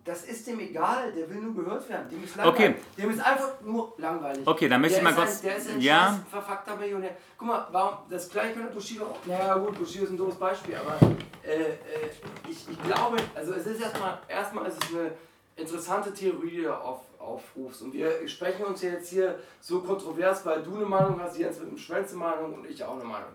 [0.05, 2.09] Das ist dem egal, der will nur gehört werden.
[2.11, 2.37] Dem ist.
[2.37, 2.75] Okay.
[2.99, 4.45] Dem ist einfach nur langweilig.
[4.45, 5.39] Okay, dann möchte der ich mal kurz.
[5.39, 6.19] Ein, der ist ein ja.
[6.29, 7.17] verfuckter Millionär.
[7.39, 9.19] Guck mal, warum, das gleiche könnte Bushido auch.
[9.27, 10.99] Naja, gut, Bushido ist ein doofes Beispiel, aber
[11.45, 11.77] äh, äh,
[12.49, 15.13] ich, ich glaube, also es ist erstmal, erstmal ist es eine
[15.55, 17.83] interessante Theorie, die du auf, aufrufst.
[17.83, 21.69] Und wir sprechen uns jetzt hier so kontrovers, weil du eine Meinung hast, Jens mit
[21.69, 23.31] einem Schwänze Meinung und ich auch eine Meinung.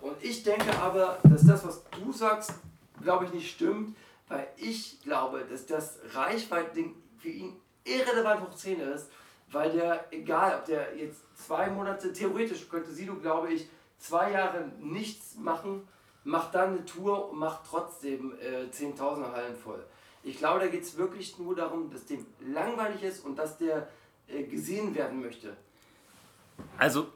[0.00, 2.54] Und ich denke aber, dass das, was du sagst,
[3.00, 3.96] glaube ich, nicht stimmt,
[4.30, 9.10] weil ich glaube, dass das Reichweite-Ding für ihn irrelevant hoch 10 ist,
[9.52, 14.70] weil der, egal ob der jetzt zwei Monate, theoretisch könnte Sido, glaube ich, zwei Jahre
[14.78, 15.86] nichts machen
[16.24, 19.84] macht dann eine Tour und macht trotzdem äh, Zehntausender Hallen voll.
[20.22, 23.88] Ich glaube, da geht es wirklich nur darum, dass dem langweilig ist und dass der
[24.28, 25.56] äh, gesehen werden möchte.
[26.76, 27.08] Also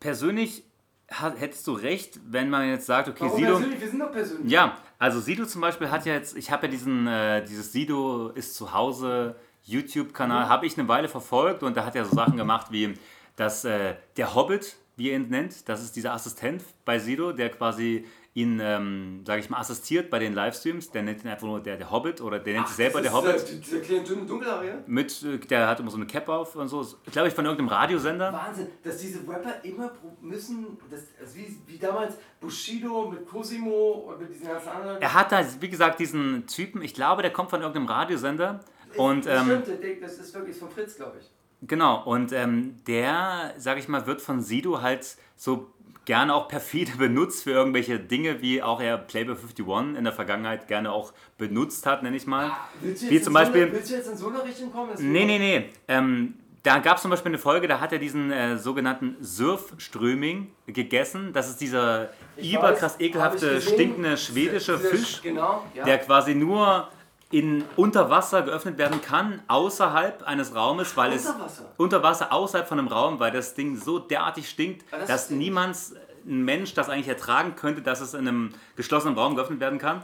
[0.00, 0.64] persönlich
[1.08, 3.52] hättest du recht, wenn man jetzt sagt, okay, Warum Sido.
[3.52, 3.80] Persönlich?
[3.80, 4.50] Wir sind doch persönlich.
[4.50, 8.28] Ja, also Sido zum Beispiel hat ja jetzt, ich habe ja diesen, äh, dieses Sido
[8.28, 9.34] ist zu Hause
[9.64, 10.48] YouTube-Kanal, mhm.
[10.48, 12.94] habe ich eine Weile verfolgt und da hat er so Sachen gemacht wie,
[13.34, 17.50] dass äh, der Hobbit, wie er ihn nennt, das ist dieser Assistent bei Sido, der
[17.50, 20.90] quasi ihn, ähm, sage ich mal, assistiert bei den Livestreams.
[20.90, 23.36] Der nennt ihn einfach nur der, der Hobbit oder der nennt sich selber der Hobbit.
[23.36, 24.84] Äh, dieser kleine dünne Dunkelhaarige?
[24.86, 26.86] Mit, äh, der hat immer so eine Cap auf und so.
[27.10, 28.32] Glaube ich, von irgendeinem Radiosender.
[28.32, 29.92] Wahnsinn, dass diese Rapper immer
[30.22, 35.02] müssen, das, also wie, wie damals Bushido mit Cosimo und mit diesen ganzen anderen.
[35.02, 38.60] Er hat da, wie gesagt, diesen Typen, ich glaube, der kommt von irgendeinem Radiosender.
[38.96, 41.30] Und das ähm, stimmt, der das ist wirklich von Fritz, glaube ich.
[41.64, 45.72] Genau, und ähm, der, sag ich mal, wird von Sido halt so
[46.04, 50.68] gerne auch perfide benutzt für irgendwelche Dinge, wie auch er Playboy 51 in der Vergangenheit
[50.68, 52.50] gerne auch benutzt hat, nenne ich mal.
[52.80, 54.72] Du Wie jetzt zum in so Beispiel- eine, willst du jetzt in so eine Richtung
[54.72, 54.90] kommen?
[54.98, 55.70] Nee, nee, nee.
[55.88, 60.52] Ähm, da gab es zum Beispiel eine Folge, da hat er diesen äh, sogenannten Surfströming
[60.66, 61.32] gegessen.
[61.32, 65.22] Das ist dieser überkrass ekelhafte, stinkende schwedische Fisch.
[65.22, 65.84] Genau, ja.
[65.84, 66.88] der quasi nur
[67.32, 71.64] in unter Wasser geöffnet werden kann, außerhalb eines Raumes, weil es Unter Wasser?
[71.78, 75.76] unter Wasser außerhalb von einem Raum, weil das Ding so derartig stinkt, das dass niemand,
[76.24, 80.02] ein Mensch das eigentlich ertragen könnte, dass es in einem geschlossenen Raum geöffnet werden kann.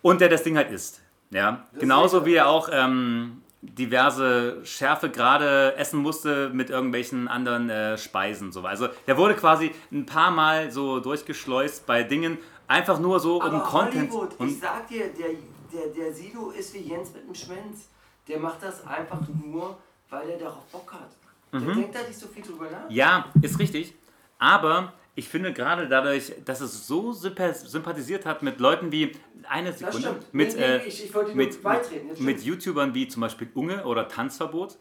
[0.00, 1.02] Und der das Ding halt isst.
[1.30, 1.66] Ja?
[1.72, 7.98] ist Genauso wie er auch ähm, diverse Schärfe gerade essen musste mit irgendwelchen anderen äh,
[7.98, 8.52] Speisen.
[8.52, 8.62] So.
[8.62, 12.38] Also der wurde quasi ein paar Mal so durchgeschleust bei Dingen,
[12.68, 14.12] einfach nur so um Aber Content.
[14.12, 15.30] Hollywood, ich Und sag dir, der,
[15.72, 17.88] der, der Sido ist wie Jens mit dem Schwänz.
[18.26, 19.76] Der macht das einfach nur,
[20.10, 21.08] weil er darauf Bock hat.
[21.52, 21.74] Der Mhm.
[21.80, 22.90] denkt da nicht so viel drüber nach.
[22.90, 23.94] Ja, ist richtig.
[24.38, 29.12] Aber ich finde gerade dadurch, dass es so sympa- sympathisiert hat mit Leuten wie
[29.48, 30.34] eine Sekunde, stimmt.
[30.34, 32.42] mit, Nee, nee, äh, ich- ich wollte nur mit, beitreten, mit.
[32.42, 34.76] YouTubern wie zum Beispiel Unge oder Tanzverbot.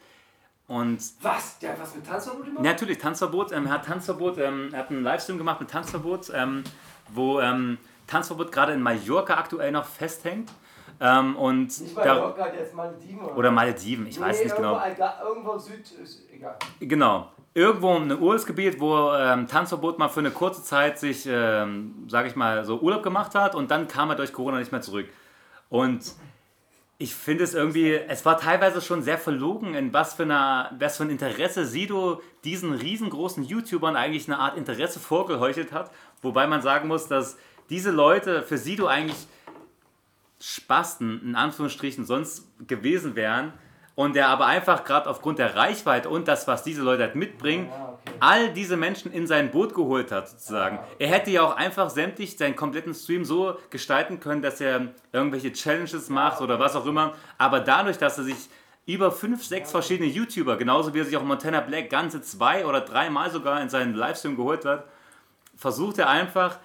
[0.68, 1.60] Und Was?
[1.60, 2.64] Der hat was mit Tanzverbot gemacht?
[2.64, 6.64] natürlich Tanzverbot, ähm, er hat Tanzverbot, ähm, hat einen Livestream gemacht mit Tanzverbot, ähm,
[7.08, 10.52] wo ähm, Tanzverbot gerade in Mallorca aktuell noch festhängt.
[11.00, 12.34] Ähm, und Nicht da,
[12.74, 13.20] Malediven.
[13.36, 14.74] oder Malediven, ich weiß nicht genau.
[14.82, 15.84] Irgendwo, Alga- irgendwo Süd,
[16.34, 16.56] egal.
[16.80, 17.32] Genau.
[17.54, 22.36] Irgendwo ein Urlaubsgebiet, wo ähm, Tanzverbot mal für eine kurze Zeit sich, ähm, sage ich
[22.36, 25.08] mal, so Urlaub gemacht hat und dann kam er durch Corona nicht mehr zurück.
[25.70, 26.14] Und
[27.00, 30.98] ich finde es irgendwie, es war teilweise schon sehr verlogen, in was für, einer, was
[30.98, 35.92] für ein Interesse Sido diesen riesengroßen YouTubern eigentlich eine Art Interesse vorgeheuchelt hat.
[36.24, 37.38] Wobei man sagen muss, dass
[37.70, 39.28] diese Leute für Sido eigentlich
[40.40, 43.54] Spasten in Anführungsstrichen sonst gewesen wären
[43.96, 47.70] und der aber einfach gerade aufgrund der Reichweite und das, was diese Leute halt mitbringen,
[47.70, 48.18] Ja, okay.
[48.20, 50.78] all diese Menschen in sein Boot geholt hat, sozusagen.
[51.00, 55.52] Er hätte ja auch einfach sämtlich seinen kompletten Stream so gestalten können, dass er irgendwelche
[55.52, 57.16] Challenges macht oder was auch immer.
[57.40, 58.38] Aber dadurch, dass er sich
[58.86, 62.82] über fünf, sechs verschiedene YouTuber, genauso wie er sich auch Montana Black ganze zwei oder
[62.82, 64.86] dreimal sogar in seinen Livestream geholt hat,
[65.56, 66.60] versucht er einfach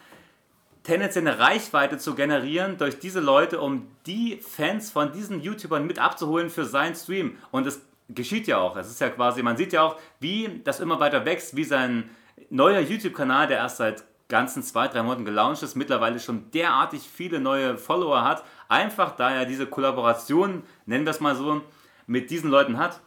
[0.83, 5.99] tendenziell eine Reichweite zu generieren durch diese Leute, um die Fans von diesen YouTubern mit
[5.99, 7.39] abzuholen für seinen Stream.
[7.51, 8.77] Und es geschieht ja auch.
[8.77, 12.11] Es ist ja quasi, man sieht ja auch, wie das immer weiter wächst, wie sein
[12.51, 17.39] neuer YouTube-Kanal, der erst seit ganzen zwei, drei Monaten gelauncht ist, mittlerweile schon derartig viele
[17.39, 18.45] neue Follower hat.
[18.69, 21.61] Einfach da er diese Kollaboration, nennen wir es mal so,
[22.07, 23.01] mit diesen Leuten hat.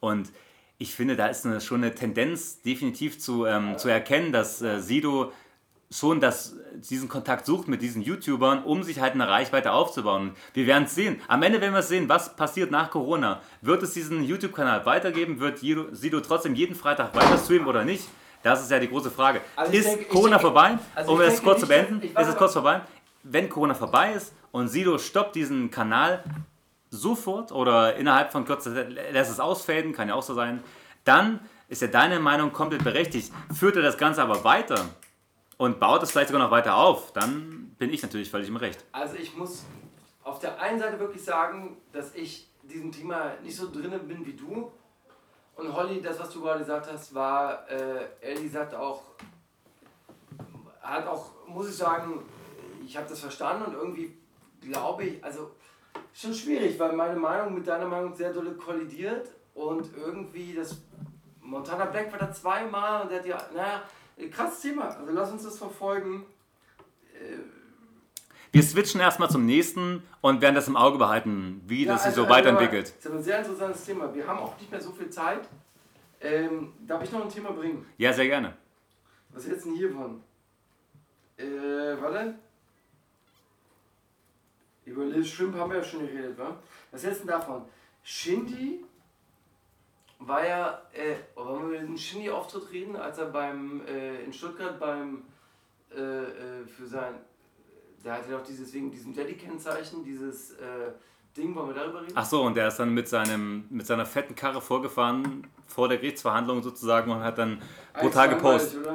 [0.00, 0.32] Und
[0.78, 4.80] ich finde, da ist eine, schon eine Tendenz definitiv zu, ähm, zu erkennen, dass äh,
[4.80, 5.32] Sido
[5.92, 6.56] schon das,
[6.88, 10.34] diesen Kontakt sucht mit diesen YouTubern, um sich halt eine Reichweite aufzubauen.
[10.54, 11.20] Wir werden es sehen.
[11.28, 13.40] Am Ende werden wir sehen, was passiert nach Corona.
[13.60, 15.38] Wird es diesen YouTube-Kanal weitergeben?
[15.38, 18.08] Wird Sido, trotzdem jeden Freitag weiter streamen oder nicht?
[18.42, 19.40] Das ist ja die große Frage.
[19.54, 20.78] Also ist denke- Corona denke- vorbei?
[20.94, 22.80] also um es kurz zu beenden, ist es kurz vorbei.
[23.22, 26.24] Wenn Corona vorbei ist und Sido stoppt diesen Kanal
[26.90, 30.62] sofort oder innerhalb von kurzer Zeit lässt es ausfaden, kann ja auch so sein,
[31.04, 31.38] dann
[31.68, 33.32] ist ja deine Meinung komplett berechtigt.
[33.54, 34.84] Führt er das Ganze aber weiter
[35.62, 38.84] und baut es vielleicht sogar noch weiter auf, dann bin ich natürlich völlig im Recht.
[38.90, 39.62] Also ich muss
[40.24, 44.32] auf der einen Seite wirklich sagen, dass ich diesem Thema nicht so drin bin wie
[44.32, 44.72] du.
[45.54, 49.02] Und Holly, das, was du gerade gesagt hast, war, äh, ehrlich gesagt auch,
[50.80, 52.24] hat auch, muss ich sagen,
[52.84, 54.16] ich habe das verstanden und irgendwie
[54.60, 55.52] glaube ich, also
[56.12, 60.76] schon schwierig, weil meine Meinung mit deiner Meinung sehr dolle kollidiert und irgendwie das
[61.40, 63.82] Montana Black war da zweimal und der hat ja, naja,
[64.30, 64.88] krasses Thema.
[64.88, 66.24] Also lass uns das verfolgen.
[68.52, 72.22] Wir switchen erstmal zum nächsten und werden das im Auge behalten, wie das sich also-
[72.22, 72.88] so also, weiterentwickelt.
[72.88, 74.14] Das ist aber ein sehr interessantes Thema.
[74.14, 75.48] Wir haben auch nicht mehr so viel Zeit.
[76.20, 77.86] Ähm, darf ich noch ein Thema bringen?
[77.96, 78.54] Ja, sehr gerne.
[79.30, 80.22] Was hältst du denn hiervon?
[81.36, 82.34] Äh, warte.
[84.84, 86.58] Über Liz Shrimp haben wir ja schon geredet, wa?
[86.90, 87.64] Was hältst du denn davon?
[88.02, 88.84] Shindy
[90.28, 94.78] war ja, äh, wollen wir über den Shindy-Auftritt reden, als er beim, äh, in Stuttgart
[94.78, 95.22] beim,
[95.94, 97.14] äh, äh, für sein,
[98.02, 100.92] da hatte er doch dieses, wegen diesem Daddy-Kennzeichen, dieses, äh,
[101.36, 102.12] Ding, wollen wir darüber reden?
[102.14, 105.96] Ach so, und der ist dann mit, seinem, mit seiner fetten Karre vorgefahren, vor der
[105.96, 107.62] Gerichtsverhandlung sozusagen, und hat dann
[107.98, 108.86] brutal gepostet.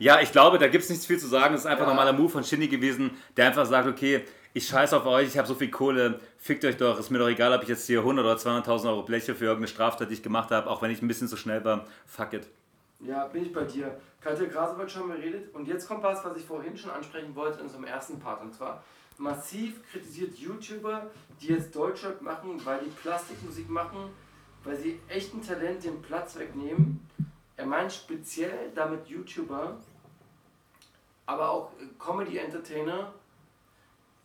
[0.00, 1.54] Ja, ich glaube, da gibt es nichts viel zu sagen.
[1.54, 1.90] Es ist einfach Ja.
[1.92, 4.24] ein normaler Move von Shindy gewesen, der einfach sagt, okay,
[4.56, 7.28] ich scheiße auf euch, ich habe so viel Kohle, fickt euch doch, ist mir doch
[7.28, 10.22] egal, ob ich jetzt hier 100 oder 200.000 Euro Bleche für irgendeine Straftat, die ich
[10.22, 12.48] gemacht habe, auch wenn ich ein bisschen zu schnell war, fuck it.
[13.00, 14.00] Ja, bin ich bei dir.
[14.18, 15.54] Katja Grasewitsch schon geredet.
[15.54, 18.40] Und jetzt kommt was, was ich vorhin schon ansprechen wollte in unserem ersten Part.
[18.40, 18.82] Und zwar
[19.18, 24.08] massiv kritisiert YouTuber, die jetzt Deutschrap machen, weil die Plastikmusik machen,
[24.64, 27.06] weil sie echten Talent den Platz wegnehmen.
[27.56, 29.76] Er meint speziell damit YouTuber,
[31.26, 33.12] aber auch Comedy-Entertainer.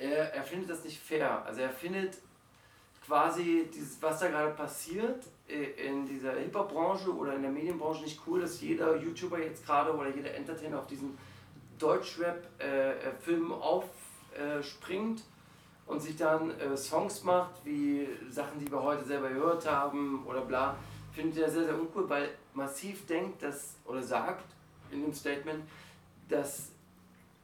[0.02, 1.46] Er, er findet das nicht fair.
[1.46, 2.18] Also er findet
[3.06, 8.20] quasi dieses, was da gerade passiert äh, in dieser Hip-Hop-Branche oder in der Medienbranche nicht
[8.26, 11.18] cool, dass jeder YouTuber jetzt gerade oder jeder Entertainer auf diesen
[11.78, 15.24] Deutschrap-Film aufspringt
[15.86, 20.42] und sich dann äh, Songs macht, wie Sachen, die wir heute selber gehört haben oder
[20.42, 20.78] bla,
[21.12, 24.46] findet er sehr, sehr uncool, weil massiv denkt, dass, oder sagt
[24.90, 25.64] in dem Statement,
[26.28, 26.72] dass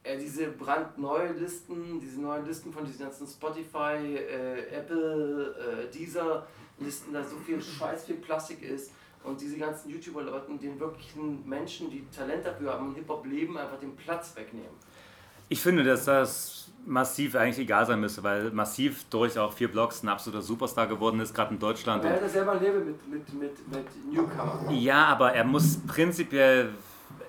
[0.07, 6.47] er diese brandneue Listen, diese neuen Listen von diesen ganzen Spotify, äh, Apple, äh, Deezer
[6.79, 8.91] Listen, da so viel Scheiß, viel Plastik ist
[9.23, 13.79] und diese ganzen YouTuber-Leuten, den wirklichen Menschen, die Talent dafür haben und Hip-Hop leben, einfach
[13.79, 14.69] den Platz wegnehmen.
[15.49, 20.03] Ich finde, dass das massiv eigentlich egal sein müsste, weil massiv durch auch vier Blogs
[20.03, 22.03] ein absoluter Superstar geworden ist, gerade in Deutschland.
[22.03, 24.71] Aber er hat ja selber ein Label mit, mit, mit, mit Newcomer.
[24.71, 26.69] ja, aber er muss prinzipiell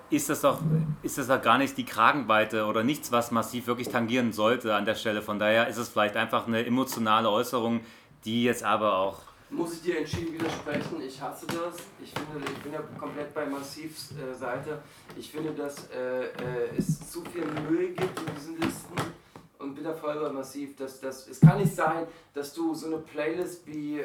[0.09, 0.59] ist das doch
[1.01, 4.85] ist das doch gar nicht die Kragenweite oder nichts, was massiv wirklich tangieren sollte an
[4.85, 5.21] der Stelle.
[5.21, 7.81] Von daher ist es vielleicht einfach eine emotionale Äußerung,
[8.25, 11.77] die jetzt aber auch Muss ich dir entschieden widersprechen, ich hasse das.
[12.03, 14.81] Ich finde, ich bin ja komplett bei Massivs äh, Seite.
[15.17, 19.18] Ich finde, dass äh, äh, es zu viel Müll gibt in diesen Listen
[19.59, 20.75] und bei Massiv.
[20.77, 24.03] Dass, dass, es kann nicht sein, dass du so eine Playlist wie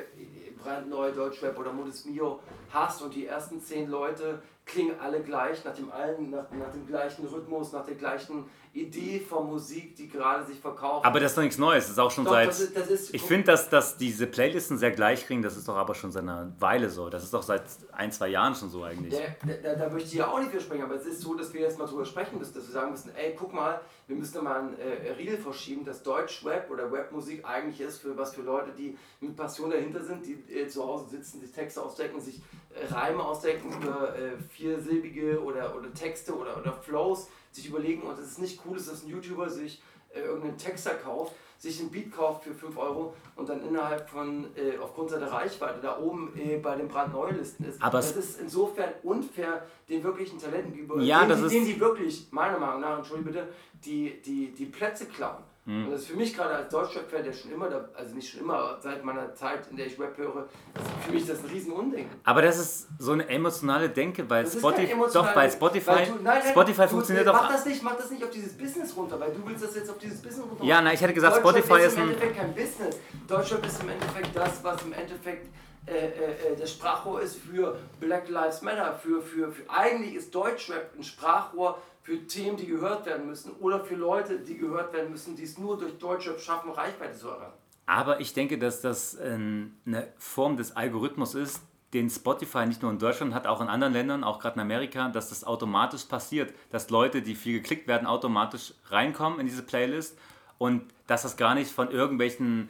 [0.62, 2.40] Brandneu, Deutschrap oder Modus Mio
[2.70, 6.86] hast und die ersten zehn Leute klingen alle gleich, nach dem, allen, nach, nach dem
[6.86, 8.44] gleichen Rhythmus, nach der gleichen
[8.74, 11.06] Idee von Musik, die gerade sich verkauft.
[11.06, 12.90] aber das ist doch nichts Neues, das ist auch schon Doch, seit das ist, das
[12.90, 16.10] ist, Ich finde, dass, dass diese Playlisten sehr gleich kriegen, das ist doch aber schon
[16.10, 17.08] seit einer Weile so.
[17.08, 19.14] Das ist doch seit ein, zwei Jahren schon so eigentlich.
[19.62, 21.86] Da, möchte ich ja auch nicht widersprechen, aber es ist so, dass wir jetzt mal
[21.86, 24.78] drüber sprechen müssen, dass wir sagen müssen, ey, guck mal, wir müssen da mal ein
[24.78, 29.36] äh, Riegel verschieben, dass Deutsch-Rap oder Rap-Musik eigentlich ist für was für Leute, die mit
[29.36, 33.70] Passion dahinter sind, die äh, zu Hause sitzen, sich Texte ausdenken, sich äh, Reime ausdenken
[33.80, 38.60] über äh, viersilbige oder, oder Texte oder, oder Flows, sich überlegen und es ist nicht
[38.66, 39.80] cool, dass ein YouTuber sich
[40.12, 44.46] äh, irgendeinen Texter kauft, sich einen Beat kauft für 5 Euro und dann innerhalb von,
[44.56, 47.80] äh, aufgrund seiner Reichweite da oben äh, bei den brandneulisten ist.
[47.80, 51.00] Aber das es- ist insofern unfair den wirklichen Talenten gegenüber.
[51.00, 53.48] Ja, denen, das die, ist- denen, die wirklich, meiner Meinung nach, entschuldige bitte,
[53.84, 55.42] die, die, die Plätze klauen.
[55.66, 55.86] Hm.
[55.86, 58.40] Und das ist für mich gerade als Deutschrap-Fan, der schon immer, da, also nicht schon
[58.40, 62.06] immer, seit meiner Zeit, in der ich Rap höre, ist für mich das ein Riesenunding.
[62.24, 66.12] Aber das ist so eine emotionale Denke, weil Das Spotify, doch, weil Spotify, weil du-
[66.16, 67.52] nein, nein, Spotify du, funktioniert mach doch.
[67.54, 69.96] das nicht, mach das nicht auf dieses Business runter, weil du willst das jetzt auf
[69.96, 70.64] dieses Business runter.
[70.64, 72.02] Ja, na, ich hätte gesagt, Spotify ist ist im.
[72.10, 72.98] Endeffekt kein Business.
[73.26, 75.48] Deutschrap ist im Endeffekt das, was im Endeffekt
[75.86, 76.06] äh, äh,
[76.52, 78.94] äh, das Sprachrohr ist für Black Lives Matter.
[79.02, 83.80] Für, für, für, eigentlich ist Deutschrap ein Sprachrohr für Themen, die gehört werden müssen oder
[83.80, 87.54] für Leute, die gehört werden müssen, die es nur durch Deutschrap schaffen, Reichweite zu erreichen.
[87.86, 91.60] Aber ich denke, dass das ähm, eine Form des Algorithmus ist,
[91.94, 95.08] den Spotify nicht nur in Deutschland hat, auch in anderen Ländern, auch gerade in Amerika,
[95.08, 100.18] dass das automatisch passiert, dass Leute, die viel geklickt werden, automatisch reinkommen in diese Playlist
[100.58, 102.68] und dass das gar nicht von irgendwelchen,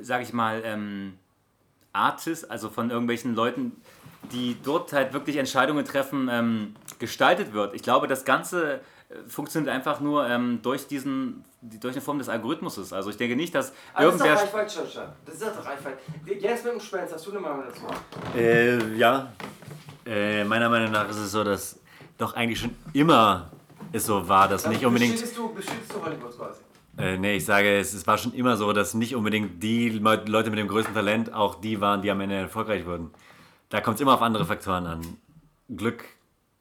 [0.00, 1.18] sag ich mal, ähm,
[1.92, 3.72] Artists, also von irgendwelchen Leuten,
[4.30, 7.74] die dort halt wirklich Entscheidungen treffen, ähm, gestaltet wird.
[7.74, 8.74] Ich glaube, das Ganze
[9.08, 12.92] äh, funktioniert einfach nur ähm, durch diesen, die- durch eine Form des Algorithmus.
[12.92, 14.44] Also ich denke nicht, dass Aber das ist doch irgendwer...
[14.62, 15.12] Reichweite.
[15.26, 15.98] Das ist doch Reichweite.
[16.38, 18.38] Jetzt mit dem Spence, hast du eine Meinung dazu?
[18.38, 19.32] Äh, ja.
[20.06, 21.78] Äh, meiner Meinung nach ist es so, dass
[22.18, 23.50] doch eigentlich schon immer
[23.92, 25.14] es so war, dass nicht unbedingt.
[25.14, 26.60] Beschützt du, beschützt du Hollywood quasi?
[26.98, 30.22] Äh, nee, ich sage, es, es war schon immer so, dass nicht unbedingt die Le-
[30.26, 33.10] Leute mit dem größten Talent auch die waren, die am Ende erfolgreich wurden.
[33.70, 35.00] Da kommt es immer auf andere Faktoren an.
[35.74, 36.04] Glück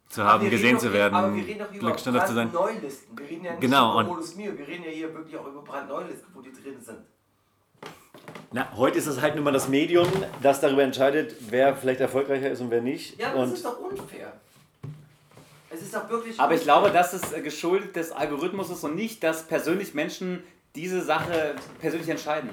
[0.10, 2.52] zu haben, gesehen reden zu doch- werden, aber wir reden doch über zu sein.
[2.52, 3.18] Brandneulisten.
[3.18, 5.45] Wir reden ja nicht Genau, über und- Modus Mio, wir reden ja hier wirklich auch
[5.48, 6.98] über Brandneulisten, wo die drin sind.
[8.52, 10.07] Na, heute ist es halt nun mal das Medium,
[10.41, 13.19] das darüber entscheidet, wer vielleicht erfolgreicher ist und wer nicht.
[13.19, 14.34] Ja, aber das und ist doch unfair.
[15.69, 16.73] Es ist doch wirklich Aber ich unfair.
[16.81, 20.44] glaube, dass es äh, geschuldet des Algorithmus ist und nicht, dass persönlich Menschen
[20.76, 22.49] diese Sache persönlich entscheiden.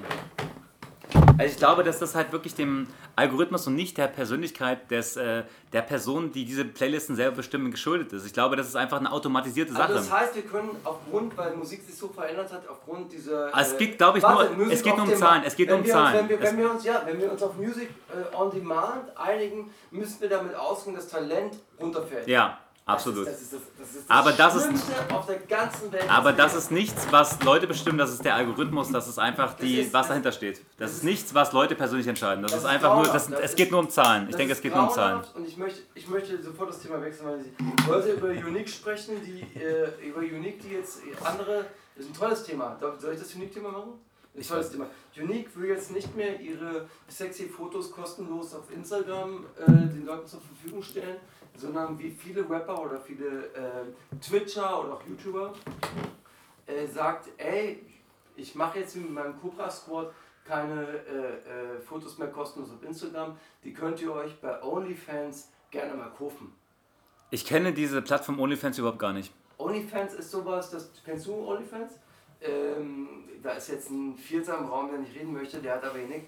[1.37, 5.43] Also ich glaube, dass das halt wirklich dem Algorithmus und nicht der Persönlichkeit des, äh,
[5.71, 8.25] der Person, die diese Playlisten selber bestimmen, geschuldet ist.
[8.25, 9.83] Ich glaube, das ist einfach eine automatisierte Sache.
[9.83, 13.53] Also das heißt, wir können aufgrund, weil Musik sich so verändert hat, aufgrund dieser...
[13.55, 15.43] Ah, es äh, geht, glaube ich, warte, nur, es geht nur um Zahlen.
[15.45, 16.17] Es geht nur wenn um wir uns, Zahlen.
[16.17, 19.17] Wenn wir, Es- wenn wir uns, ja, wenn wir uns auf Music äh, on Demand
[19.17, 22.27] einigen, müssen wir damit ausgehen, dass Talent runterfällt.
[22.27, 22.57] ja,
[22.87, 23.27] absolut.
[23.27, 26.09] Das ist das, ist das, das, ist Aber das ist-.
[26.09, 29.81] Aber das ist nichts, was Leute bestimmen, das ist der Algorithmus, das ist einfach die,
[29.81, 30.61] ist- was dahinter steht.
[30.77, 32.41] Das ist nichts, was Leute persönlich entscheiden.
[32.41, 34.27] Das, ist einfach nur, es geht nur um Zahlen.
[34.29, 35.21] Ich denke, es geht nur um Zahlen.
[35.35, 37.45] Und ich möchte, ich möchte sofort das Thema wechseln, weil
[37.77, 41.65] ich wollte über Unique sprechen, die, äh, über Unique, die jetzt andere,
[41.95, 42.77] das ist ein tolles Thema.
[42.99, 43.93] Soll ich das Unique-Thema machen?
[44.35, 44.85] Ein tolles Thema.
[45.19, 50.39] Unique will jetzt nicht mehr ihre sexy Fotos kostenlos auf Instagram äh, den Leuten zur
[50.41, 51.17] Verfügung stellen,
[51.57, 55.53] sondern wie viele Rapper oder viele äh, Twitcher oder auch YouTuber
[56.67, 57.83] äh, sagt, ey,
[58.35, 60.13] ich mache jetzt mit meinem Cobra Squad
[60.45, 65.93] keine äh, äh, Fotos mehr kostenlos auf Instagram, die könnt ihr euch bei OnlyFans gerne
[65.95, 66.53] mal kaufen.
[67.31, 69.33] Ich kenne diese Plattform OnlyFans überhaupt gar nicht.
[69.57, 71.93] OnlyFans ist sowas, das kennst du OnlyFans?
[72.39, 73.09] Ähm,
[73.43, 76.23] da ist jetzt ein Vierter im Raum, der nicht reden möchte, der hat aber wenig.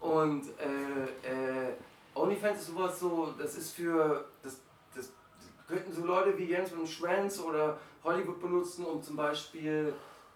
[0.00, 1.72] Und äh, äh,
[2.14, 4.60] OnlyFans ist sowas so, das ist für, das
[5.72, 9.94] könnten so Leute wie Jens und Schwenz oder Hollywood benutzen, um zum Beispiel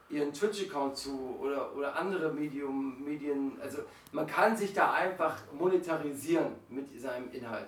[0.08, 3.78] ihren Twitch-Account zu oder, oder andere Medium, Medien, also
[4.12, 7.66] man kann sich da einfach monetarisieren mit seinem Inhalt.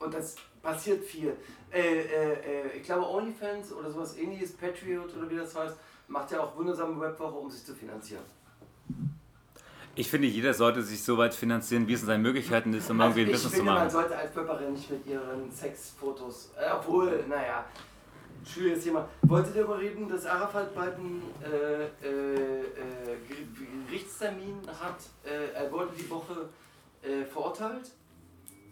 [0.00, 1.36] Und das passiert viel.
[1.72, 5.76] Äh, äh, äh, ich glaube, OnlyFans oder sowas ähnliches, Patriot oder wie das heißt,
[6.08, 8.24] macht ja auch wundersame Webwoche, um sich zu finanzieren.
[9.94, 12.98] Ich finde, jeder sollte sich so weit finanzieren, wie es in seinen Möglichkeiten ist, um
[13.00, 13.90] Also irgendwie ein ich Business zu finde, man machen.
[13.90, 17.64] sollte als Rapperin nicht mit ihren Sexfotos, äh, obwohl, naja,
[18.46, 19.06] schwieriges Thema.
[19.22, 22.64] Wolltet ihr darüber reden, dass Arafat bald einen äh, äh, äh,
[23.28, 24.96] Ger- Gerichtstermin hat?
[25.24, 26.48] Äh, er wurde die Woche
[27.02, 27.90] äh, verurteilt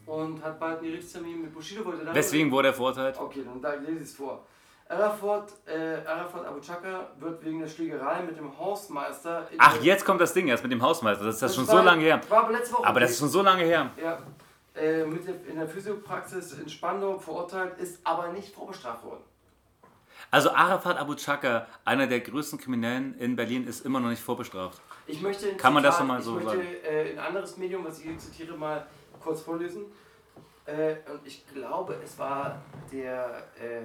[0.06, 1.84] und hat bald einen Gerichtstermin mit Bushido.
[1.84, 3.16] Wollte darüber Weswegen wurde er verurteilt?
[3.20, 4.46] Okay, dann da lese ich es vor.
[4.90, 9.48] Arafat, äh, Arafat Abu Chaka wird wegen der Schlägerei mit dem Hausmeister.
[9.58, 11.24] Ach, jetzt kommt das Ding erst mit dem Hausmeister.
[11.24, 12.20] Das ist das Das schon war- so lange her.
[12.28, 12.86] War aber letzte Woche.
[12.86, 13.90] Aber das ist schon so lange her.
[14.02, 14.18] Ja.
[14.74, 19.22] Äh, mit der, in der Physiopraxis in Spandau verurteilt, ist aber nicht vorbestraft worden.
[20.32, 24.80] Also Arafat Abu Chaka, einer der größten Kriminellen in Berlin, ist immer noch nicht vorbestraft.
[25.06, 26.68] Ich möchte Kann man das Zitat- noch mal so ich möchte, sagen?
[26.84, 28.86] Äh, ein anderes Medium, was ich hier zitiere, mal
[29.22, 29.86] kurz vorlesen.
[30.66, 32.60] Äh, und ich glaube, es war
[32.92, 33.84] der, äh,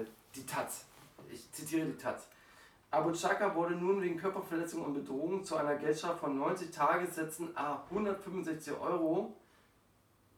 [0.00, 0.04] äh,
[0.34, 0.84] die Taz.
[1.30, 2.28] Ich zitiere die Taz.
[2.90, 7.82] Abu Chaka wurde nun wegen Körperverletzung und Bedrohung zu einer Geldstrafe von 90 Tagessätzen a
[7.90, 9.34] 165 Euro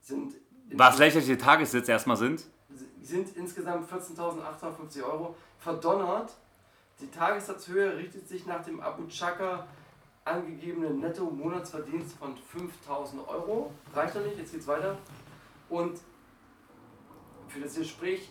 [0.00, 0.34] sind,
[0.72, 2.44] Was lächerliche Tagessitze erstmal sind.
[3.02, 6.34] sind insgesamt 14.850 Euro verdonnert.
[7.00, 9.66] Die Tagessatzhöhe richtet sich nach dem Abu Chaka
[10.24, 13.70] angegebenen Netto-Monatsverdienst von 5.000 Euro.
[13.94, 14.96] Reicht doch nicht, jetzt geht's weiter.
[15.68, 16.00] Und
[17.48, 18.30] für das Gespräch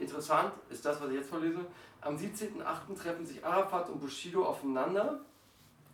[0.00, 1.64] interessant ist das, was ich jetzt vorlese.
[2.00, 3.00] Am 17.08.
[3.00, 5.20] treffen sich Arafat und Bushido aufeinander,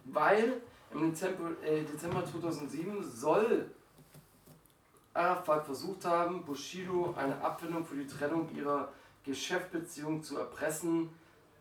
[0.04, 0.60] weil
[0.92, 3.70] im Dezember, äh, Dezember 2007 soll
[5.12, 8.92] Arafat versucht haben, Bushido eine Abfindung für die Trennung ihrer
[9.24, 11.10] Geschäftsbeziehung zu erpressen.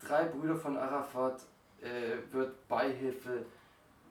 [0.00, 1.40] Drei Brüder von Arafat
[1.80, 3.46] äh, wird Beihilfe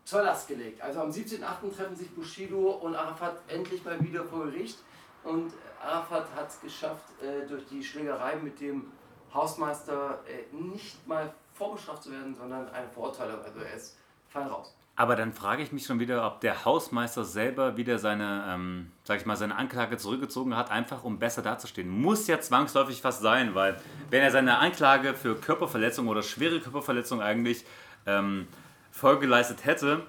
[0.04, 0.82] zur Last gelegt.
[0.82, 1.76] Also am 17.08.
[1.76, 4.80] treffen sich Bushido und Arafat endlich mal wieder vor Gericht.
[5.26, 5.52] Und
[5.84, 8.86] Arafat hat es geschafft, äh, durch die Schlägerei mit dem
[9.34, 13.42] Hausmeister äh, nicht mal vorbestraft zu werden, sondern eine Verurteilung.
[13.44, 13.98] Also er ist
[14.30, 14.76] fein raus.
[14.98, 19.20] Aber dann frage ich mich schon wieder, ob der Hausmeister selber wieder seine, ähm, sag
[19.20, 21.90] ich mal, seine Anklage zurückgezogen hat, einfach um besser dazustehen.
[21.90, 23.78] Muss ja zwangsläufig fast sein, weil
[24.10, 27.66] wenn er seine Anklage für Körperverletzung oder schwere Körperverletzung eigentlich
[28.06, 28.48] ähm,
[28.92, 30.04] vorgeleistet hätte,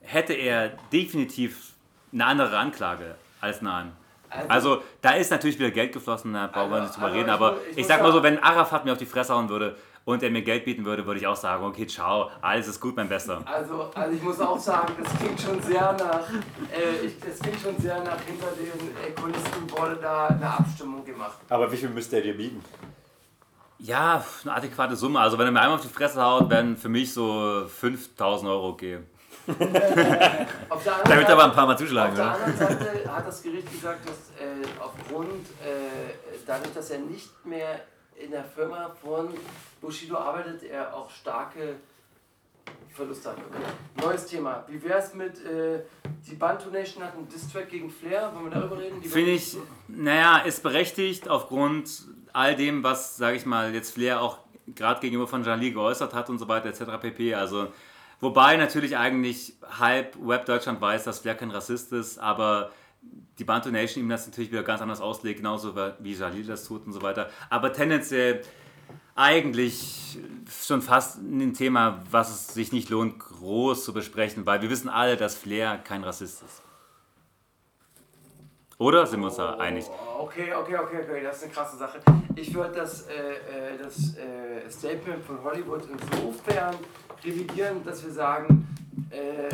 [0.00, 1.74] hätte er definitiv
[2.12, 3.92] eine andere Anklage als nein.
[4.48, 7.28] Also da ist natürlich wieder Geld geflossen, da brauchen wir Also, nicht drüber also reden,
[7.28, 9.76] ich aber ich ich, sag mal so, wenn Arafat mir auf die Fresse hauen würde
[10.04, 12.96] und er mir Geld bieten würde, würde ich auch sagen, okay, ciao, alles ist gut,
[12.96, 13.42] mein Bester.
[13.44, 16.28] Also, also ich muss auch sagen, das klingt schon sehr nach,
[16.72, 21.04] äh, ich, das klingt schon sehr nach hinter den äh, Kulissen wurde da eine Abstimmung
[21.04, 21.38] gemacht.
[21.48, 22.62] Aber wie viel müsste er dir bieten?
[23.78, 25.18] Ja, eine adäquate Summe.
[25.18, 28.68] Also wenn er mir einmal auf die Fresse haut, wären für mich so 5000 Euro
[28.68, 29.00] okay.
[29.46, 32.12] Damit aber ein paar Mal zuschlagen.
[32.12, 37.00] auf der anderen Seite hat das Gericht gesagt, dass äh, aufgrund, äh, dadurch, dass er
[37.00, 37.80] nicht mehr
[38.16, 39.28] in der Firma von
[39.80, 41.76] Bushido arbeitet, er auch starke
[42.94, 43.38] Verluste hat.
[43.38, 44.06] Okay.
[44.06, 44.64] Neues Thema.
[44.68, 45.80] Wie wäre es mit, äh,
[46.28, 49.02] die Bantu Nation hat einen Distrack gegen Flair, wollen wir darüber reden?
[49.02, 49.56] Finde ich,
[49.88, 54.38] naja, ist berechtigt aufgrund all dem, was, sage ich mal, jetzt Flair auch
[54.74, 57.00] gerade gegenüber von Jean-Lee geäußert hat und so weiter etc.
[57.00, 57.34] pp.
[57.34, 57.68] Also
[58.22, 62.70] Wobei natürlich eigentlich halb Web Deutschland weiß, dass Flair kein Rassist ist, aber
[63.40, 66.86] die Bantu Nation ihm das natürlich wieder ganz anders auslegt, genauso wie Jalil das tut
[66.86, 67.28] und so weiter.
[67.50, 68.42] Aber tendenziell
[69.16, 70.20] eigentlich
[70.64, 74.88] schon fast ein Thema, was es sich nicht lohnt, groß zu besprechen, weil wir wissen
[74.88, 76.62] alle, dass Flair kein Rassist ist.
[78.82, 79.86] Oder sind wir uns da einig?
[80.18, 82.00] Okay, okay, okay, okay, das ist eine krasse Sache.
[82.34, 86.74] Ich würde das, äh, äh, das äh, Statement von Hollywood insofern
[87.24, 88.66] revidieren, dass wir sagen,
[89.10, 89.48] äh,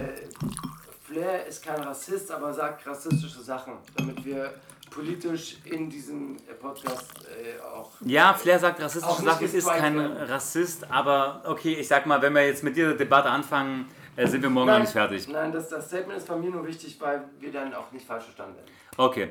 [1.02, 4.54] Flair ist kein Rassist, aber sagt rassistische Sachen, damit wir
[4.90, 7.90] politisch in diesem Podcast äh, auch.
[8.00, 9.98] Ja, Flair sagt rassistische Sachen, ist kein.
[9.98, 14.40] Rassist, aber okay, ich sag mal, wenn wir jetzt mit dieser Debatte anfangen, äh, sind
[14.40, 15.28] wir morgen nein, noch nicht fertig.
[15.28, 18.24] Nein, das, das Statement ist bei mir nur wichtig, weil wir dann auch nicht falsch
[18.24, 18.77] verstanden werden.
[18.96, 19.30] Okay.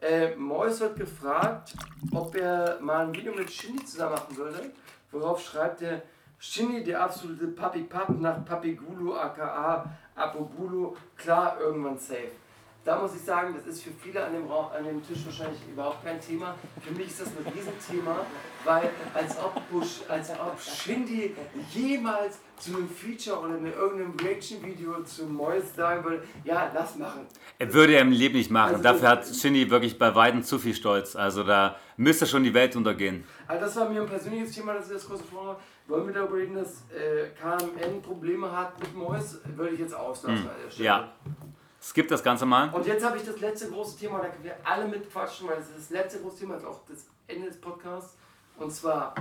[0.00, 1.74] Äh, Mois wird gefragt,
[2.12, 4.72] ob er mal ein Video mit Shindy zusammen machen würde.
[5.10, 6.02] Worauf schreibt er,
[6.38, 12.30] Shindy, der absolute Papi Pap nach Papi Gulu aka Apogulu, klar, irgendwann safe.
[12.86, 15.58] Da muss ich sagen, das ist für viele an dem, Raum, an dem Tisch wahrscheinlich
[15.68, 16.54] überhaupt kein Thema.
[16.80, 18.24] Für mich ist das ein Riesenthema,
[18.64, 21.34] weil als ob, Bush, als ob Shindy
[21.74, 27.26] jemals zu einem Feature oder in irgendeinem Reaction-Video zu Mois sagen würde, ja, lass machen.
[27.58, 28.74] Er würde er im Leben nicht machen.
[28.74, 31.16] Also Dafür hat Shindy wirklich bei Weitem zu viel Stolz.
[31.16, 33.24] Also da müsste schon die Welt untergehen.
[33.48, 35.56] Also das war mir ein persönliches Thema, das ich das kurz vorher
[35.88, 39.40] wollen wir darüber reden, dass äh, KMN Probleme hat mit Mois?
[39.54, 40.84] Würde ich jetzt auslassen hm.
[40.84, 41.12] Ja.
[41.86, 42.68] Skip das Ganze mal.
[42.70, 45.68] Und jetzt habe ich das letzte große Thema, da können wir alle mitquatschen, weil das
[45.68, 48.16] ist das letzte große Thema, das ist auch das Ende des Podcasts.
[48.58, 49.14] Und zwar,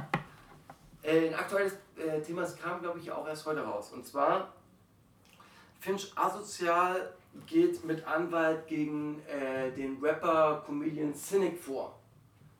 [1.03, 3.91] äh, ein aktuelles äh, Thema, das kam, glaube ich, auch erst heute raus.
[3.93, 4.51] Und zwar,
[5.79, 7.13] Finch asozial
[7.45, 11.99] geht mit Anwalt gegen äh, den Rapper, Comedian Cynic vor.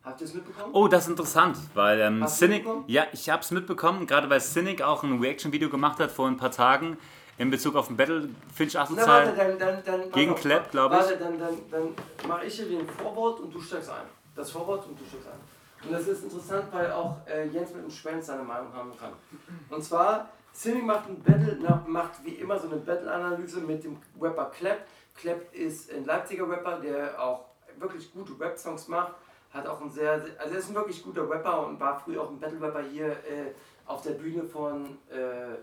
[0.04, 0.72] Habt ihr es mitbekommen?
[0.74, 4.84] Oh, das ist interessant, weil ähm, Cynic, ja, ich habe es mitbekommen, gerade weil Cynic
[4.84, 7.00] auch ein Reaction-Video gemacht hat vor ein paar Tagen
[7.38, 10.96] in Bezug auf den Battle Finch Asozial Na, warte, dann, dann, dann, gegen Clap, glaube
[10.96, 11.02] ich.
[11.02, 14.06] Warte, dann, dann, dann mache ich hier den Vorwort und du steigst ein.
[14.36, 15.86] Das Vorwort und du steigst ein.
[15.86, 19.12] Und das ist interessant, weil auch äh, Jens mit dem Schwänz seine Meinung haben kann.
[19.70, 24.46] Und zwar, Cynic macht ein Battle, macht wie immer so eine Battle-Analyse mit dem Rapper
[24.46, 24.80] Clap.
[25.16, 27.46] Clap ist ein Leipziger Rapper, der auch
[27.78, 29.14] wirklich gute Rap-Songs macht
[29.56, 32.30] hat auch ein sehr, also er ist ein wirklich guter Rapper und war früher auch
[32.30, 33.54] ein Battle-Rapper hier äh,
[33.86, 34.98] auf der Bühne von.
[35.12, 35.58] Äh, äh,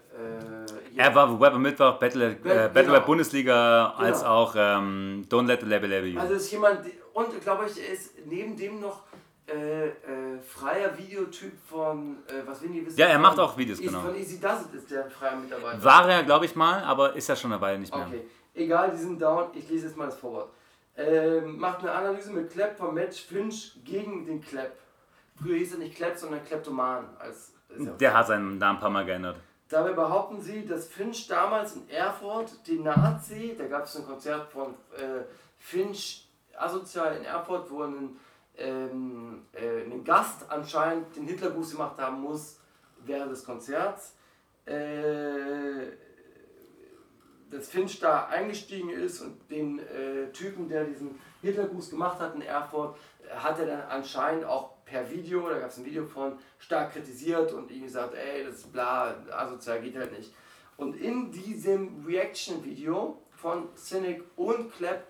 [0.96, 2.34] er war Rapper Mittwoch, Battle, äh,
[2.68, 3.00] Battle genau.
[3.00, 4.08] Bundesliga, genau.
[4.08, 6.20] als auch ähm, Don't Let the Label Label You.
[6.20, 6.80] Also ist jemand,
[7.12, 9.02] und glaube ich, er ist neben dem noch
[9.46, 9.92] äh, äh,
[10.40, 12.98] freier Videotyp von, äh, was will die wissen?
[12.98, 14.00] Ja, er macht auch Videos, genau.
[14.00, 15.82] Von Easy Does It ist der freier Mitarbeiter.
[15.82, 18.06] War er, glaube ich mal, aber ist ja schon eine Weile nicht mehr.
[18.06, 18.22] Okay,
[18.54, 19.46] egal, die sind down.
[19.54, 20.50] Ich lese jetzt mal das Vorwort
[20.96, 24.76] ähm, macht eine Analyse mit Klepp vom Match Finch gegen den Klepp.
[25.40, 27.08] Früher hieß er nicht Klepp, sondern Kleptoman.
[27.18, 29.36] Als, Der hat seinen Namen ein paar Mal geändert.
[29.68, 34.50] Dabei behaupten sie, dass Finch damals in Erfurt den Nazi, da gab es ein Konzert
[34.52, 35.22] von äh,
[35.58, 36.28] Finch
[36.58, 38.16] asozial in Erfurt, wo ein,
[38.58, 42.60] ähm, äh, Gast anscheinend den Hitlergruß gemacht haben muss
[43.04, 44.14] während des Konzerts.
[44.66, 45.92] Äh,
[47.50, 52.42] dass Finch da eingestiegen ist und den äh, Typen, der diesen Hitlergruß gemacht hat in
[52.42, 52.96] Erfurt,
[53.30, 57.52] hat er dann anscheinend auch per Video, da gab es ein Video von, stark kritisiert
[57.52, 60.34] und ihm gesagt, ey, das ist bla, asozial geht halt nicht.
[60.76, 65.06] Und in diesem Reaction-Video von Cynic und Klepp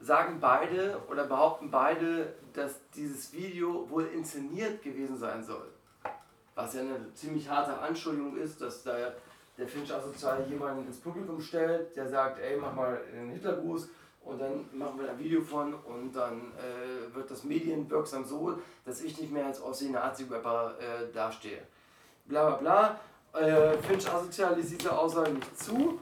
[0.00, 5.68] sagen beide oder behaupten beide, dass dieses Video wohl inszeniert gewesen sein soll.
[6.54, 9.12] Was ja eine ziemlich harte Anschuldigung ist, dass da
[9.56, 13.88] der Finch asozial jemanden ins Publikum stellt, der sagt, ey, mach mal einen Hitlergruß
[14.28, 19.00] und dann machen wir ein Video von und dann äh, wird das medienwirksam so, dass
[19.00, 21.62] ich nicht mehr als aussehender Nazi-Rapper äh, dastehe.
[22.26, 22.56] Bla bla
[23.32, 23.40] bla.
[23.40, 25.98] Äh, Finch asozialisiert diese Aussage nicht zu,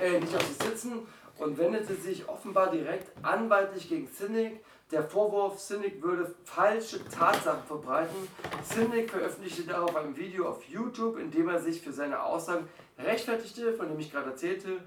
[0.00, 1.06] äh, nicht auf sich sitzen
[1.38, 4.60] und wendete sich offenbar direkt anwaltlich gegen Cynic.
[4.90, 8.28] Der Vorwurf, Cynic würde falsche Tatsachen verbreiten.
[8.64, 13.72] Cynic veröffentlichte darauf ein Video auf YouTube, in dem er sich für seine Aussagen rechtfertigte,
[13.72, 14.80] von dem ich gerade erzählte,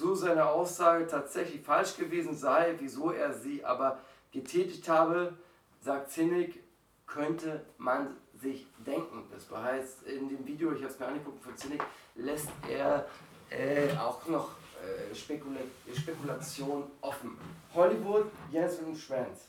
[0.00, 3.98] so seine Aussage tatsächlich falsch gewesen sei, wieso er sie aber
[4.32, 5.34] getätigt habe,
[5.82, 6.58] sagt Zinnig,
[7.06, 9.24] könnte man sich denken.
[9.30, 11.82] Das heißt, in dem Video, ich habe es mir angeguckt von Zinnig,
[12.14, 13.06] lässt er
[13.50, 15.60] äh, auch noch äh, Spekula
[15.94, 17.36] Spekulation offen.
[17.74, 19.48] Hollywood, Jens und Schwanz.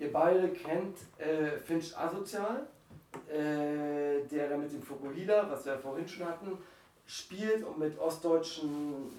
[0.00, 2.66] Ihr beide kennt äh, Finch Asozial,
[3.28, 6.58] äh, der da mit dem Fukuhila, was wir vorhin schon hatten,
[7.06, 9.12] spielt und mit ostdeutschen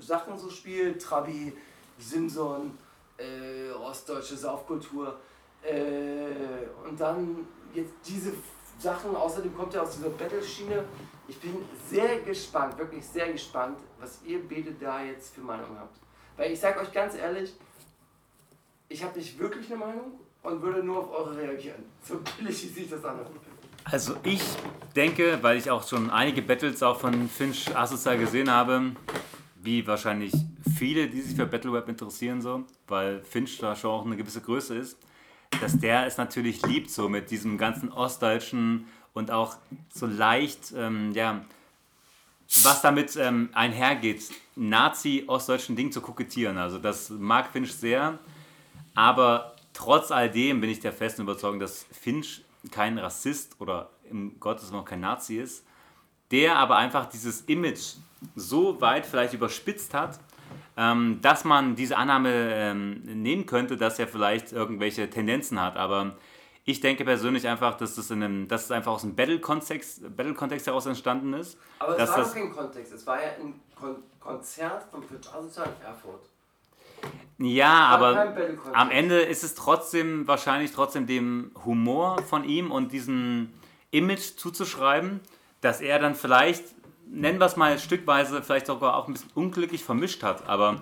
[0.00, 1.52] Sachen so spielt, Trabi,
[1.98, 2.78] Simson,
[3.16, 5.18] äh, ostdeutsche Saufkultur.
[5.62, 8.32] Äh, und dann jetzt diese
[8.78, 10.84] Sachen, außerdem kommt er aus dieser Battle-Schiene,
[11.26, 11.56] Ich bin
[11.90, 15.98] sehr gespannt, wirklich sehr gespannt, was ihr beide da jetzt für Meinung habt.
[16.38, 17.52] Weil ich sage euch ganz ehrlich,
[18.88, 20.12] ich habe nicht wirklich eine Meinung
[20.42, 21.84] und würde nur auf eure reagieren.
[22.02, 23.30] So billig, wie sich das anhört.
[23.84, 24.42] Also ich
[24.96, 28.92] denke, weil ich auch schon einige Battles auch von Finch Asozial gesehen habe,
[29.62, 30.32] wie wahrscheinlich
[30.76, 34.74] viele, die sich für Battleweb interessieren, so, weil Finch da schon auch eine gewisse Größe
[34.76, 34.98] ist,
[35.60, 39.56] dass der es natürlich liebt, so mit diesem ganzen ostdeutschen und auch
[39.92, 41.44] so leicht, ähm, ja,
[42.62, 46.56] was damit ähm, einhergeht, Nazi-ostdeutschen Ding zu kokettieren.
[46.56, 48.18] Also das mag Finch sehr,
[48.94, 54.70] aber trotz alledem bin ich der festen Überzeugung, dass Finch kein Rassist oder im Gottes
[54.70, 55.64] noch kein Nazi ist,
[56.30, 57.96] der aber einfach dieses Image
[58.34, 60.18] so weit vielleicht überspitzt hat,
[60.76, 65.76] ähm, dass man diese Annahme ähm, nehmen könnte, dass er vielleicht irgendwelche Tendenzen hat.
[65.76, 66.16] Aber
[66.64, 70.34] ich denke persönlich einfach, dass das, in einem, dass es einfach aus einem Battle-Kontext Battle
[70.34, 71.58] heraus entstanden ist.
[71.78, 75.68] Aber es war das, doch kein Kontext, es war ja ein Kon Konzert von Asozial
[75.80, 76.28] in Erfurt.
[77.38, 78.34] Ja, aber
[78.74, 83.54] am Ende ist es trotzdem wahrscheinlich trotzdem dem Humor von ihm und diesem
[83.90, 85.20] Image zuzuschreiben,
[85.60, 86.64] dass er dann vielleicht,
[87.10, 90.48] nennen wir es mal stückweise, vielleicht sogar auch ein bisschen unglücklich vermischt hat.
[90.48, 90.80] Aber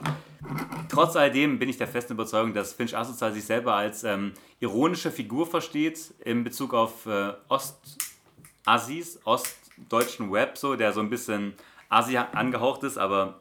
[0.89, 5.11] trotz alledem bin ich der festen Überzeugung, dass Finch Asozial sich selber als ähm, ironische
[5.11, 11.55] Figur versteht in Bezug auf äh, Ost-Assis, ostdeutschen Web, so, der so ein bisschen
[11.89, 13.41] Asi angehaucht ist, aber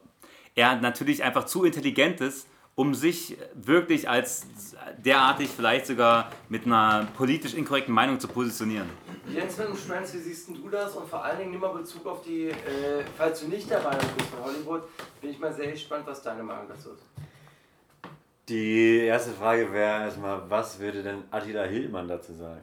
[0.54, 4.46] er natürlich einfach zu intelligent ist, um sich wirklich als
[4.98, 8.88] derartig vielleicht sogar mit einer politisch inkorrekten Meinung zu positionieren.
[9.26, 10.94] Jens mit dem Schmerz, wie siehst du das?
[10.94, 12.54] Und vor allen Dingen nimm mal Bezug auf die, äh,
[13.16, 14.82] falls du nicht der Meinung bist von Hollywood,
[15.20, 17.02] bin ich mal sehr gespannt, was deine Meinung dazu ist.
[18.48, 22.60] Die erste Frage wäre erstmal, was würde denn Attila Hildmann dazu sagen?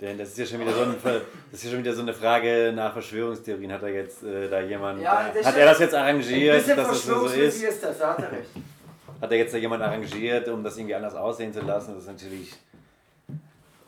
[0.00, 1.14] Denn das ist ja schon wieder so, ein, das
[1.52, 3.72] ist ja schon wieder so eine Frage nach Verschwörungstheorien.
[3.72, 6.76] Hat er jetzt äh, da jemand, Ja, das hat er das jetzt Ein arrangiert, bisschen
[6.76, 7.62] dass das so ist?
[7.62, 8.50] ist das, da hat er recht.
[9.22, 11.94] Hat er jetzt da jemand arrangiert, um das irgendwie anders aussehen zu lassen?
[11.94, 12.54] Das ist natürlich,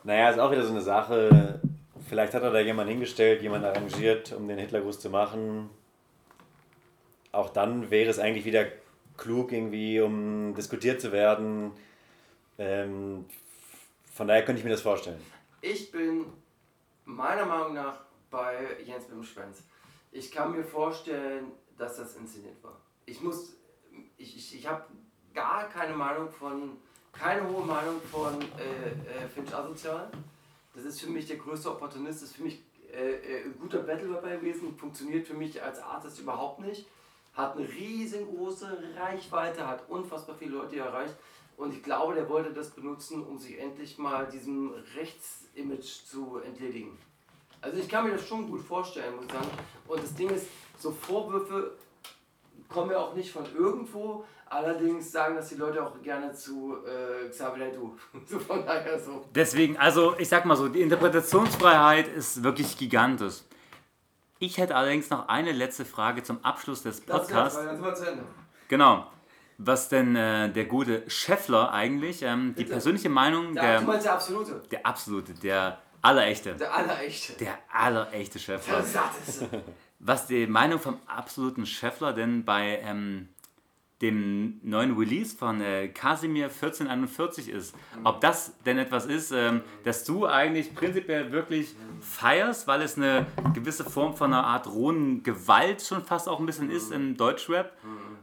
[0.05, 1.59] naja, ist auch wieder so eine Sache.
[2.07, 5.69] Vielleicht hat er da jemanden hingestellt, jemanden arrangiert, um den Hitlergruß zu machen.
[7.33, 8.65] Auch dann wäre es eigentlich wieder
[9.17, 11.71] klug, irgendwie, um diskutiert zu werden.
[12.57, 13.25] Ähm,
[14.13, 15.19] von daher könnte ich mir das vorstellen.
[15.59, 16.27] Ich bin
[17.03, 17.99] meiner Meinung nach
[18.31, 18.55] bei
[18.85, 19.27] Jens mit.
[20.13, 22.79] Ich kann mir vorstellen, dass das inszeniert war.
[23.05, 23.57] Ich muss,
[24.17, 24.85] ich, ich, ich habe
[25.35, 26.77] gar keine Meinung von,
[27.11, 30.09] keine hohe Meinung von äh, äh, Finch Asozial.
[30.73, 33.79] Das ist für mich der größte Opportunist, das ist für mich äh, äh, ein guter
[33.79, 36.87] Battle-Rapper gewesen, funktioniert für mich als Artist überhaupt nicht.
[37.33, 41.15] Hat eine riesengroße Reichweite, hat unfassbar viele Leute erreicht.
[41.57, 46.97] Und ich glaube, der wollte das benutzen, um sich endlich mal diesem Rechtsimage zu entledigen.
[47.61, 49.47] Also ich kann mir das schon gut vorstellen, muss ich sagen.
[49.87, 50.47] Und das Ding ist,
[50.77, 51.71] so Vorwürfe
[52.69, 54.25] kommen ja auch nicht von irgendwo.
[54.47, 57.97] Allerdings sagen das die Leute auch gerne zu äh, Xavier Du.
[58.25, 59.25] so von daher so.
[59.33, 63.41] Deswegen, also ich sag mal so, die Interpretationsfreiheit ist wirklich gigantisch.
[64.39, 67.57] Ich hätte allerdings noch eine letzte Frage zum Abschluss des Podcasts.
[67.57, 68.23] dann sind wir zu Ende.
[68.67, 69.07] Genau.
[69.57, 74.05] Was denn äh, der gute Scheffler eigentlich, ähm, die persönliche Meinung Der, der, du meinst
[74.05, 74.61] der Absolute.
[74.69, 77.33] der absolute, der allerechte, Der Allerechte.
[77.33, 78.75] der allerechte Scheffler.
[78.77, 79.63] Der Satteste.
[79.99, 83.29] Was die Meinung vom absoluten Scheffler denn bei ähm,
[84.01, 87.75] dem neuen Release von äh, Casimir 1441 ist.
[88.03, 93.25] Ob das denn etwas ist, ähm, das du eigentlich prinzipiell wirklich feierst, weil es eine
[93.53, 97.71] gewisse Form von einer Art rohen Gewalt schon fast auch ein bisschen ist im Deutschrap,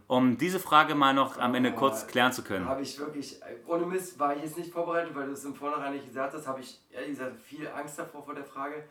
[0.07, 2.65] um diese Frage mal noch am Ende kurz klären zu können.
[2.65, 5.55] Habe ich wirklich, äh, ohne Mist, war ich jetzt nicht vorbereitet, weil du es im
[5.55, 8.83] Vornherein nicht gesagt hast, habe ich ehrlich gesagt viel Angst davor vor der Frage.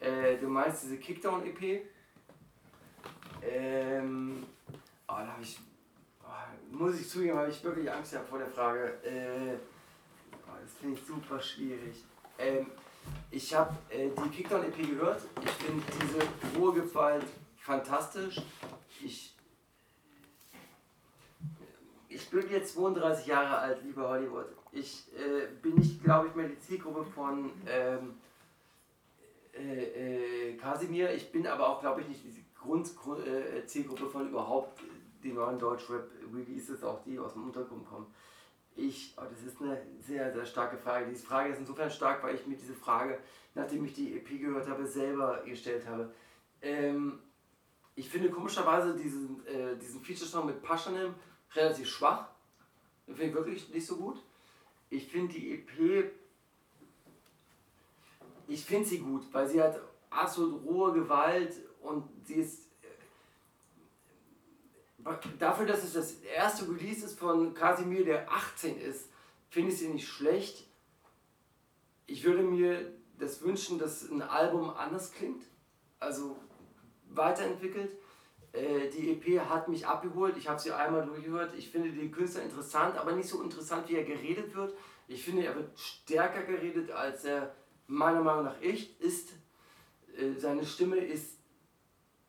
[0.00, 1.82] Äh, du meinst diese Kickdown-EP?
[3.42, 4.44] Ähm,
[5.08, 5.58] oh, da habe ich,
[6.70, 8.94] muss ich zugeben, habe ich wirklich Angst gehabt vor der Frage.
[9.04, 9.58] Äh,
[10.62, 12.04] das finde ich super schwierig.
[12.38, 12.66] Ähm,
[13.30, 15.22] ich habe äh, die Kickdown-EP gehört.
[15.42, 17.24] Ich finde diese rohe Gewalt
[17.56, 18.40] fantastisch.
[19.02, 19.34] Ich
[22.10, 24.46] ich bin jetzt 32 Jahre alt, lieber Hollywood.
[24.72, 28.14] Ich äh, bin nicht, glaube ich, mehr die Zielgruppe von ähm,
[29.54, 31.12] äh, äh, Casimir.
[31.14, 34.80] Ich bin aber auch, glaube ich, nicht die Grund, Grund, äh, Zielgruppe von überhaupt
[35.28, 38.06] die neuen Deutschrap-Releases, auch die aus dem Untergrund kommen.
[38.76, 41.06] Ich, oh, das ist eine sehr, sehr starke Frage.
[41.10, 43.18] Diese Frage ist insofern stark, weil ich mir diese Frage,
[43.54, 46.12] nachdem ich die EP gehört habe, selber gestellt habe.
[46.62, 47.18] Ähm,
[47.96, 51.14] ich finde komischerweise diesen, äh, diesen Feature-Song mit Paschanim
[51.54, 52.28] relativ schwach.
[53.06, 54.22] Finde ich wirklich nicht so gut.
[54.90, 56.12] Ich finde die EP.
[58.46, 62.67] Ich finde sie gut, weil sie hat absolut rohe Gewalt und sie ist
[65.38, 69.10] dafür, dass es das erste Release ist von Casimir, der 18 ist,
[69.48, 70.66] finde ich sie nicht schlecht.
[72.06, 75.44] Ich würde mir das wünschen, dass ein Album anders klingt,
[75.98, 76.36] also
[77.10, 77.96] weiterentwickelt.
[78.52, 81.54] Äh, die EP hat mich abgeholt, ich habe sie einmal durchgehört.
[81.56, 84.74] Ich finde den Künstler interessant, aber nicht so interessant, wie er geredet wird.
[85.06, 87.54] Ich finde, er wird stärker geredet, als er
[87.86, 89.30] meiner Meinung nach echt ist.
[90.16, 91.37] Äh, seine Stimme ist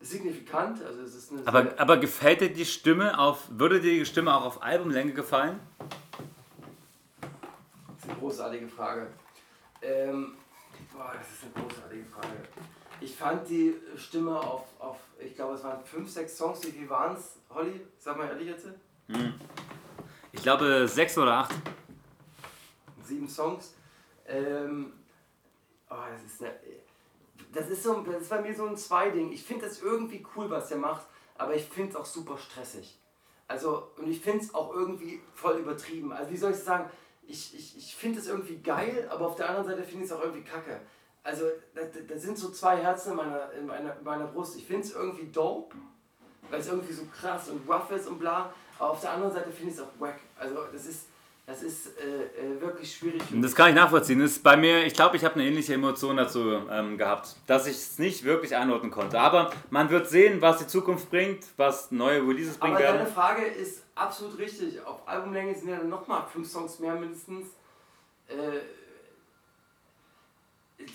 [0.01, 0.83] signifikant.
[0.83, 4.35] Also es ist eine Aber, aber gefällt dir die Stimme auf, würde dir die Stimme
[4.35, 5.59] auch auf Albumlänge gefallen?
[7.19, 9.07] Das ist eine großartige Frage.
[9.81, 10.35] Ähm,
[10.93, 12.35] boah, das ist eine großartige Frage.
[13.01, 16.65] Ich fand die Stimme auf, auf ich glaube, es waren fünf, sechs Songs.
[16.65, 17.81] Wie viel waren es, Holly?
[17.97, 18.67] Sag mal ehrlich jetzt.
[20.31, 21.55] Ich glaube sechs oder acht.
[23.03, 23.73] Sieben Songs.
[24.25, 24.93] Ähm,
[25.89, 26.53] oh, das ist eine,
[27.51, 29.31] das ist so, das ist bei mir so ein Zweiding.
[29.31, 31.05] Ich finde das irgendwie cool, was er macht,
[31.35, 32.99] aber ich finde es auch super stressig.
[33.47, 36.13] Also, und ich finde es auch irgendwie voll übertrieben.
[36.13, 36.89] Also, wie soll ich sagen?
[37.23, 40.15] Ich, ich, ich finde es irgendwie geil, aber auf der anderen Seite finde ich es
[40.15, 40.79] auch irgendwie kacke.
[41.23, 44.55] Also, da, da sind so zwei Herzen in meiner, in meiner, in meiner Brust.
[44.55, 45.75] Ich finde es irgendwie dope,
[46.49, 48.53] weil es irgendwie so krass und rough ist und bla.
[48.77, 50.19] Aber auf der anderen Seite finde ich es auch wack.
[50.37, 51.07] Also, das ist,
[51.49, 53.23] das ist äh, äh, wirklich schwierig.
[53.33, 54.19] Das kann ich nachvollziehen.
[54.19, 57.65] Das ist bei mir, ich glaube, ich habe eine ähnliche Emotion dazu ähm, gehabt, dass
[57.65, 59.19] ich es nicht wirklich einordnen konnte.
[59.19, 63.07] Aber man wird sehen, was die Zukunft bringt, was neue Releases bringen Aber deine.
[63.07, 64.79] Frage ist absolut richtig.
[64.85, 67.47] Auf Albumlänge sind ja dann nochmal fünf Songs mehr mindestens.
[68.27, 68.59] Äh,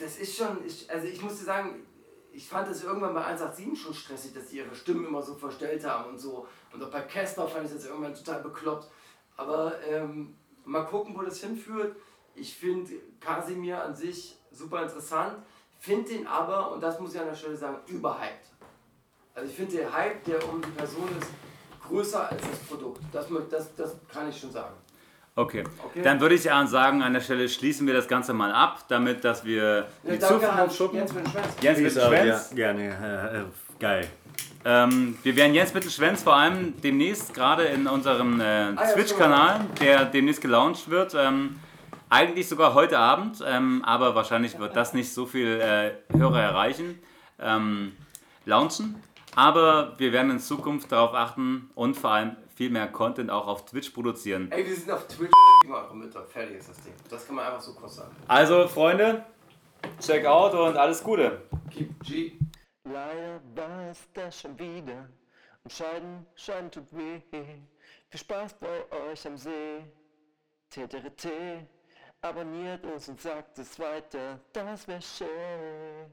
[0.01, 1.83] das ist schon, ich, also ich muss dir sagen,
[2.33, 5.85] ich fand es irgendwann bei 187 schon stressig, dass die ihre Stimmen immer so verstellt
[5.85, 6.47] haben und so.
[6.73, 8.89] Und auch bei Casper fand ich das irgendwann total bekloppt.
[9.37, 11.97] Aber ähm, mal gucken, wo das hinführt.
[12.35, 15.37] Ich finde Kasimir an sich super interessant,
[15.79, 18.47] finde den aber, und das muss ich an der Stelle sagen, überhyped.
[19.35, 21.29] Also ich finde der Hype, der um die Person ist,
[21.87, 23.01] größer als das Produkt.
[23.13, 24.75] Das, das, das kann ich schon sagen.
[25.37, 25.65] Okay.
[25.85, 26.03] Okay.
[26.03, 29.25] Dann würde ich ja sagen, an der Stelle schließen wir das Ganze mal ab, damit,
[29.25, 30.99] dass wir die Ja, danke an Zukunft schuppen.
[30.99, 31.47] Jens mit dem Schwanz.
[31.61, 32.51] Jens mit out, ja, Schwenz.
[32.55, 33.33] gerne.
[33.33, 33.45] Äh, äh,
[33.81, 34.09] geil.
[34.65, 40.07] Ähm, wir werden Jens Mittelschwenz vor allem demnächst gerade in unserem äh, Ah, Twitch-Kanal, der
[40.07, 41.61] demnächst gelauncht wird, ähm,
[42.09, 46.99] eigentlich sogar heute Abend, ähm, aber wahrscheinlich wird das nicht so viel äh, Hörer erreichen,
[47.39, 47.93] ähm,
[48.47, 49.03] launchen.
[49.37, 53.67] Aber wir werden in Zukunft darauf achten und vor allem viel mehr Content auch auf
[53.67, 54.49] Twitch produzieren.
[54.51, 55.33] Ey, wir sind auf Twitch.
[55.69, 56.23] Eure Mütter.
[56.25, 56.93] Fertig ist das Ding.
[57.11, 58.15] Das kann man einfach so kurz sagen.
[58.29, 59.25] Also Freunde,
[60.01, 61.43] check out und alles Gute.
[61.71, 62.33] Keep G.
[62.85, 65.09] Leider war es das schon wieder
[65.65, 67.21] und Scheiden, Scheiden tut weh.
[67.31, 69.85] Viel Spaß bei euch am See.
[70.71, 71.67] TTRT,
[72.21, 76.11] abonniert uns und sagt es weiter, das wär schön.